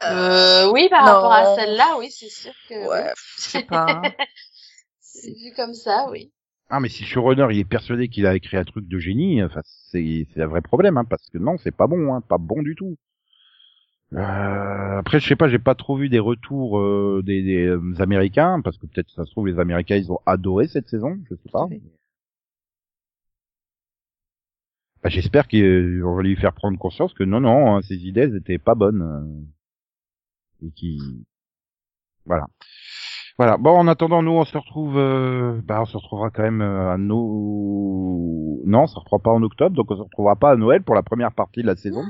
Euh, 0.05 0.71
oui, 0.73 0.89
par 0.89 1.05
non. 1.05 1.13
rapport 1.13 1.33
à 1.33 1.55
celle-là, 1.57 1.97
oui, 1.99 2.11
c'est 2.11 2.29
sûr 2.29 2.53
que. 2.69 2.89
Ouais, 2.89 3.13
je 3.37 3.43
sais 3.43 3.63
pas. 3.65 3.87
hein. 3.91 4.03
C'est 5.01 5.33
vu 5.33 5.53
comme 5.57 5.75
ça, 5.75 6.07
oui. 6.11 6.31
Ah, 6.71 6.81
mais 6.81 6.89
si 6.89 7.03
le 7.03 7.09
showrunner 7.09 7.49
il 7.51 7.59
est 7.59 7.65
persuadé 7.65 8.09
qu'il 8.09 8.27
a 8.27 8.37
écrit 8.37 8.57
un 8.57 8.65
truc 8.65 8.87
de 8.87 8.99
génie, 8.99 9.43
enfin, 9.43 9.63
c'est 9.65 10.27
c'est 10.33 10.43
un 10.43 10.47
vrai 10.47 10.61
problème, 10.61 10.97
hein, 10.99 11.05
parce 11.05 11.29
que 11.31 11.39
non, 11.39 11.57
c'est 11.59 11.75
pas 11.75 11.87
bon, 11.87 12.15
hein, 12.15 12.21
pas 12.21 12.39
bon 12.39 12.63
du 12.63 12.75
tout. 12.77 12.97
Euh, 14.15 14.99
après, 14.99 15.21
je 15.21 15.27
sais 15.29 15.37
pas, 15.37 15.49
j'ai 15.49 15.59
pas 15.59 15.75
trop 15.75 15.97
vu 15.97 16.09
des 16.09 16.19
retours 16.19 16.79
euh, 16.79 17.23
des, 17.25 17.43
des 17.43 17.67
euh, 17.67 17.95
Américains, 17.99 18.61
parce 18.63 18.79
que 18.79 18.87
peut-être 18.87 19.11
ça 19.11 19.25
se 19.27 19.31
trouve 19.33 19.47
les 19.49 19.59
Américains 19.59 19.97
ils 19.97 20.13
ont 20.13 20.21
adoré 20.27 20.67
cette 20.69 20.89
saison, 20.89 21.19
je 21.31 21.35
sais 21.37 21.51
pas. 21.53 21.67
Oui. 21.67 21.83
Bah, 25.03 25.09
J'espère 25.11 25.47
qu'on 25.49 26.17
va 26.17 26.23
lui 26.23 26.37
faire 26.37 26.53
prendre 26.55 26.79
conscience 26.79 27.15
que 27.15 27.25
non, 27.25 27.41
non, 27.41 27.77
hein, 27.77 27.83
ses 27.83 27.97
idées 28.07 28.23
elles 28.23 28.37
étaient 28.37 28.59
pas 28.59 28.75
bonnes 28.75 29.03
euh, 29.03 29.45
et 30.65 30.71
qui, 30.73 30.99
voilà. 32.25 32.47
Voilà. 33.39 33.57
Bon, 33.57 33.71
en 33.71 33.87
attendant, 33.87 34.21
nous, 34.23 34.33
on 34.33 34.45
se 34.45 34.59
retrouve, 34.59 34.99
euh, 34.99 35.61
bah, 35.65 35.81
on 35.81 35.85
se 35.85 35.97
retrouvera 35.97 36.31
quand 36.31 36.43
même 36.43 36.61
euh, 36.61 36.93
à 36.93 36.99
nos, 36.99 38.61
non, 38.67 38.83
on 38.83 38.87
se 38.89 38.97
retrouvera 38.99 39.23
pas 39.23 39.31
en 39.31 39.43
octobre, 39.43 39.77
donc 39.77 39.91
on 39.91 39.97
se 39.97 40.03
retrouvera 40.03 40.35
pas 40.37 40.51
à 40.51 40.57
Noël 40.57 40.83
pour 40.83 40.95
la 40.97 41.03
première 41.03 41.33
partie 41.33 41.63
de 41.63 41.67
la 41.69 41.77
saison. 41.77 42.03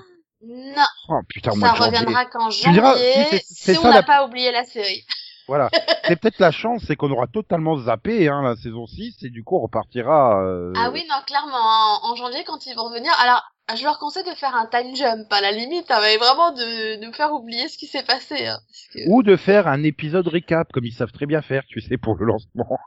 Non, 0.43 0.85
Oh 1.09 1.21
putain, 1.29 1.51
ça 1.53 1.75
janvier. 1.75 1.87
reviendra 1.99 2.25
qu'en 2.27 2.49
Tu 2.49 2.71
diras, 2.71 2.93
janvier, 2.95 3.25
si, 3.25 3.31
c'est- 3.31 3.45
c'est 3.49 3.75
si 3.75 3.81
ça 3.81 3.87
on 3.89 3.91
la- 3.91 3.97
n'a 3.97 4.03
pas 4.05 4.27
oublié 4.27 4.53
la 4.53 4.65
série. 4.65 5.05
Voilà. 5.49 5.71
C'est 6.05 6.17
peut-être 6.17 6.39
la 6.39 6.51
chance, 6.51 6.83
c'est 6.87 6.95
qu'on 6.95 7.11
aura 7.11 7.27
totalement 7.27 7.77
zappé 7.77 8.29
hein, 8.29 8.43
la 8.43 8.55
saison 8.57 8.87
6 8.87 9.17
et 9.23 9.31
du 9.31 9.43
coup 9.45 9.57
on 9.57 9.61
repartira. 9.61 10.43
euh, 10.43 10.73
Ah 10.77 10.91
oui, 10.93 11.05
non, 11.09 11.17
clairement, 11.27 11.57
en, 11.57 12.13
en 12.13 12.15
janvier, 12.17 12.45
quand 12.45 12.67
ils 12.67 12.75
vont 12.77 12.85
revenir, 12.85 13.13
alors, 13.21 13.43
je 13.77 13.83
leur 13.83 13.99
conseille 13.99 14.25
de 14.25 14.35
faire 14.35 14.55
un 14.55 14.67
time 14.67 14.95
jump, 14.95 15.31
à 15.33 15.41
la 15.41 15.53
limite, 15.53 15.91
hein, 15.91 15.99
mais 16.01 16.17
vraiment 16.17 16.53
de, 16.53 17.05
nous 17.05 17.13
faire 17.13 17.33
oublier 17.33 17.69
ce 17.69 17.77
qui 17.77 17.87
s'est 17.87 18.03
passé. 18.03 18.47
Hein, 18.47 18.59
que, 18.93 19.01
Ou 19.09 19.23
de 19.23 19.37
faire 19.37 19.67
un 19.67 19.83
épisode 19.83 20.29
récap, 20.29 20.71
comme 20.73 20.85
ils 20.85 20.93
savent 20.93 21.13
très 21.13 21.27
bien 21.27 21.43
faire, 21.43 21.65
tu 21.67 21.81
sais, 21.81 21.97
pour 21.99 22.15
le 22.17 22.27
lancement. 22.27 22.79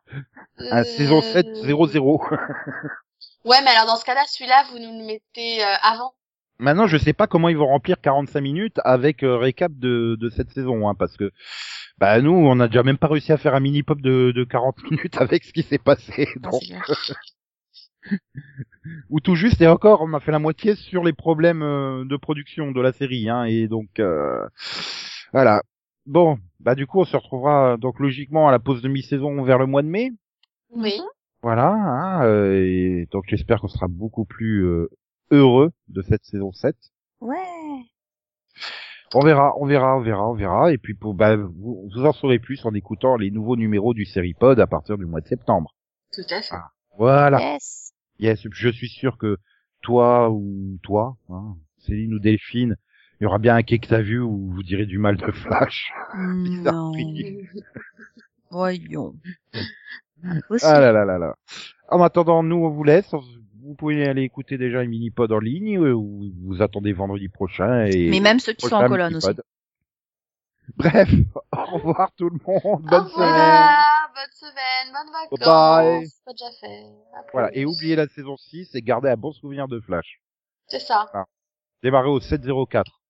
Un 0.71 0.81
euh, 0.81 0.83
saison 0.83 1.21
7 1.21 1.47
0-0. 1.63 2.19
Ouais, 3.43 3.57
mais 3.63 3.71
alors 3.71 3.87
dans 3.87 3.95
ce 3.95 4.05
cas-là, 4.05 4.21
celui-là, 4.27 4.65
vous 4.71 4.79
nous 4.79 4.99
le 4.99 5.05
mettez 5.05 5.63
euh, 5.63 5.73
avant. 5.81 6.13
Maintenant, 6.61 6.85
je 6.85 6.97
sais 6.97 7.13
pas 7.13 7.25
comment 7.25 7.49
ils 7.49 7.57
vont 7.57 7.65
remplir 7.65 7.99
45 7.99 8.39
minutes 8.39 8.79
avec 8.83 9.23
euh, 9.23 9.35
récap 9.35 9.71
de, 9.73 10.15
de 10.19 10.29
cette 10.29 10.51
saison, 10.51 10.87
hein, 10.87 10.93
parce 10.93 11.17
que 11.17 11.31
bah 11.97 12.21
nous, 12.21 12.31
on 12.31 12.59
a 12.59 12.67
déjà 12.67 12.83
même 12.83 12.99
pas 12.99 13.07
réussi 13.07 13.31
à 13.31 13.37
faire 13.37 13.55
un 13.55 13.59
mini 13.59 13.81
pop 13.81 13.99
de, 13.99 14.31
de 14.31 14.43
40 14.43 14.83
minutes 14.91 15.17
avec 15.17 15.43
ce 15.43 15.53
qui 15.53 15.63
s'est 15.63 15.79
passé. 15.79 16.27
Non, 16.43 16.51
Donc, 16.51 16.61
ou 19.09 19.19
tout 19.19 19.33
juste 19.33 19.59
et 19.59 19.67
encore, 19.67 20.01
on 20.01 20.13
a 20.13 20.19
fait 20.19 20.31
la 20.31 20.37
moitié 20.37 20.75
sur 20.75 21.03
les 21.03 21.13
problèmes 21.13 21.63
euh, 21.63 22.05
de 22.05 22.15
production 22.15 22.71
de 22.71 22.79
la 22.81 22.91
série, 22.93 23.27
hein, 23.27 23.45
et 23.45 23.67
donc 23.67 23.99
euh, 23.99 24.47
voilà. 25.33 25.63
Bon, 26.05 26.37
bah 26.59 26.75
du 26.75 26.85
coup, 26.85 26.99
on 26.99 27.05
se 27.05 27.17
retrouvera 27.17 27.77
donc 27.77 27.99
logiquement 27.99 28.47
à 28.47 28.51
la 28.51 28.59
pause 28.59 28.83
de 28.83 28.87
mi-saison 28.87 29.41
vers 29.41 29.57
le 29.57 29.65
mois 29.65 29.81
de 29.81 29.87
mai. 29.87 30.11
Oui. 30.69 30.99
Voilà, 31.41 31.69
hein, 31.69 32.23
euh, 32.25 32.53
et 32.55 33.07
donc 33.11 33.23
j'espère 33.27 33.61
qu'on 33.61 33.67
sera 33.67 33.87
beaucoup 33.87 34.25
plus 34.25 34.63
euh, 34.63 34.89
heureux 35.31 35.71
de 35.87 36.01
cette 36.01 36.23
saison 36.23 36.51
7. 36.51 36.75
Ouais. 37.21 37.37
On 39.13 39.21
verra, 39.21 39.53
on 39.57 39.65
verra, 39.65 39.97
on 39.97 40.01
verra, 40.01 40.29
on 40.29 40.35
verra. 40.35 40.71
Et 40.71 40.77
puis 40.77 40.93
pour, 40.93 41.13
bah, 41.13 41.35
vous, 41.35 41.89
vous 41.93 42.05
en 42.05 42.13
saurez 42.13 42.39
plus 42.39 42.65
en 42.65 42.73
écoutant 42.73 43.17
les 43.17 43.31
nouveaux 43.31 43.57
numéros 43.57 43.93
du 43.93 44.05
Seripod 44.05 44.59
à 44.59 44.67
partir 44.67 44.97
du 44.97 45.05
mois 45.05 45.21
de 45.21 45.27
septembre. 45.27 45.75
Tout 46.13 46.21
à 46.29 46.41
fait. 46.41 46.55
Ah. 46.55 46.69
Voilà. 46.97 47.39
Yes. 47.39 47.93
Yes, 48.19 48.47
je 48.51 48.69
suis 48.69 48.89
sûr 48.89 49.17
que 49.17 49.37
toi 49.81 50.29
ou 50.29 50.77
toi, 50.83 51.17
hein, 51.29 51.55
Céline 51.79 52.13
ou 52.13 52.19
Delphine, 52.19 52.77
il 53.19 53.23
y 53.23 53.27
aura 53.27 53.39
bien 53.39 53.55
un 53.55 53.63
quai 53.63 53.79
que 53.79 53.87
t'as 53.87 54.01
vu 54.01 54.19
où 54.19 54.51
vous 54.51 54.63
direz 54.63 54.85
du 54.85 54.97
mal 54.97 55.17
de 55.17 55.31
Flash. 55.31 55.91
Bizarre 56.43 56.73
Non. 56.73 56.91
Voyons. 58.51 59.15
Ah 60.61 60.79
là 60.79 60.91
là 60.91 61.05
là 61.05 61.17
là. 61.17 61.35
En 61.89 62.01
attendant, 62.01 62.43
nous 62.43 62.57
on 62.57 62.69
vous 62.69 62.83
laisse. 62.83 63.13
Vous 63.71 63.75
pouvez 63.77 64.05
aller 64.05 64.23
écouter 64.23 64.57
déjà 64.57 64.81
les 64.81 64.87
mini-pods 64.89 65.31
en 65.31 65.39
ligne 65.39 65.77
euh, 65.77 65.93
ou 65.93 66.29
vous 66.43 66.61
attendez 66.61 66.91
vendredi 66.91 67.29
prochain 67.29 67.85
et 67.85 68.09
Mais 68.09 68.19
même 68.19 68.39
ceux 68.39 68.51
qui 68.51 68.67
sont 68.67 68.75
en 68.75 68.85
colonne 68.85 69.15
aussi. 69.15 69.27
mini-pod. 69.29 69.45
Bref, 70.75 71.09
au 71.53 71.63
revoir 71.77 72.11
tout 72.17 72.29
le 72.29 72.37
monde. 72.45 72.59
Au 72.65 72.77
Bonne 72.79 73.07
semaine. 73.07 73.29
revoir, 73.29 74.11
bonne 74.13 74.33
semaine, 74.33 74.93
bonnes 74.93 75.13
vacances. 75.13 75.39
Bye. 75.47 76.07
C'est 76.07 76.25
pas 76.25 76.31
déjà 76.33 76.51
fait. 76.59 76.83
Voilà, 77.31 77.49
et 77.55 77.63
oubliez 77.63 77.95
la 77.95 78.07
saison 78.09 78.35
6 78.35 78.75
et 78.75 78.81
gardez 78.81 79.07
un 79.07 79.15
bon 79.15 79.31
souvenir 79.31 79.69
de 79.69 79.79
Flash. 79.79 80.19
C'est 80.67 80.79
ça. 80.79 81.09
Démarrez 81.81 82.09
au 82.09 82.19
704. 82.19 83.00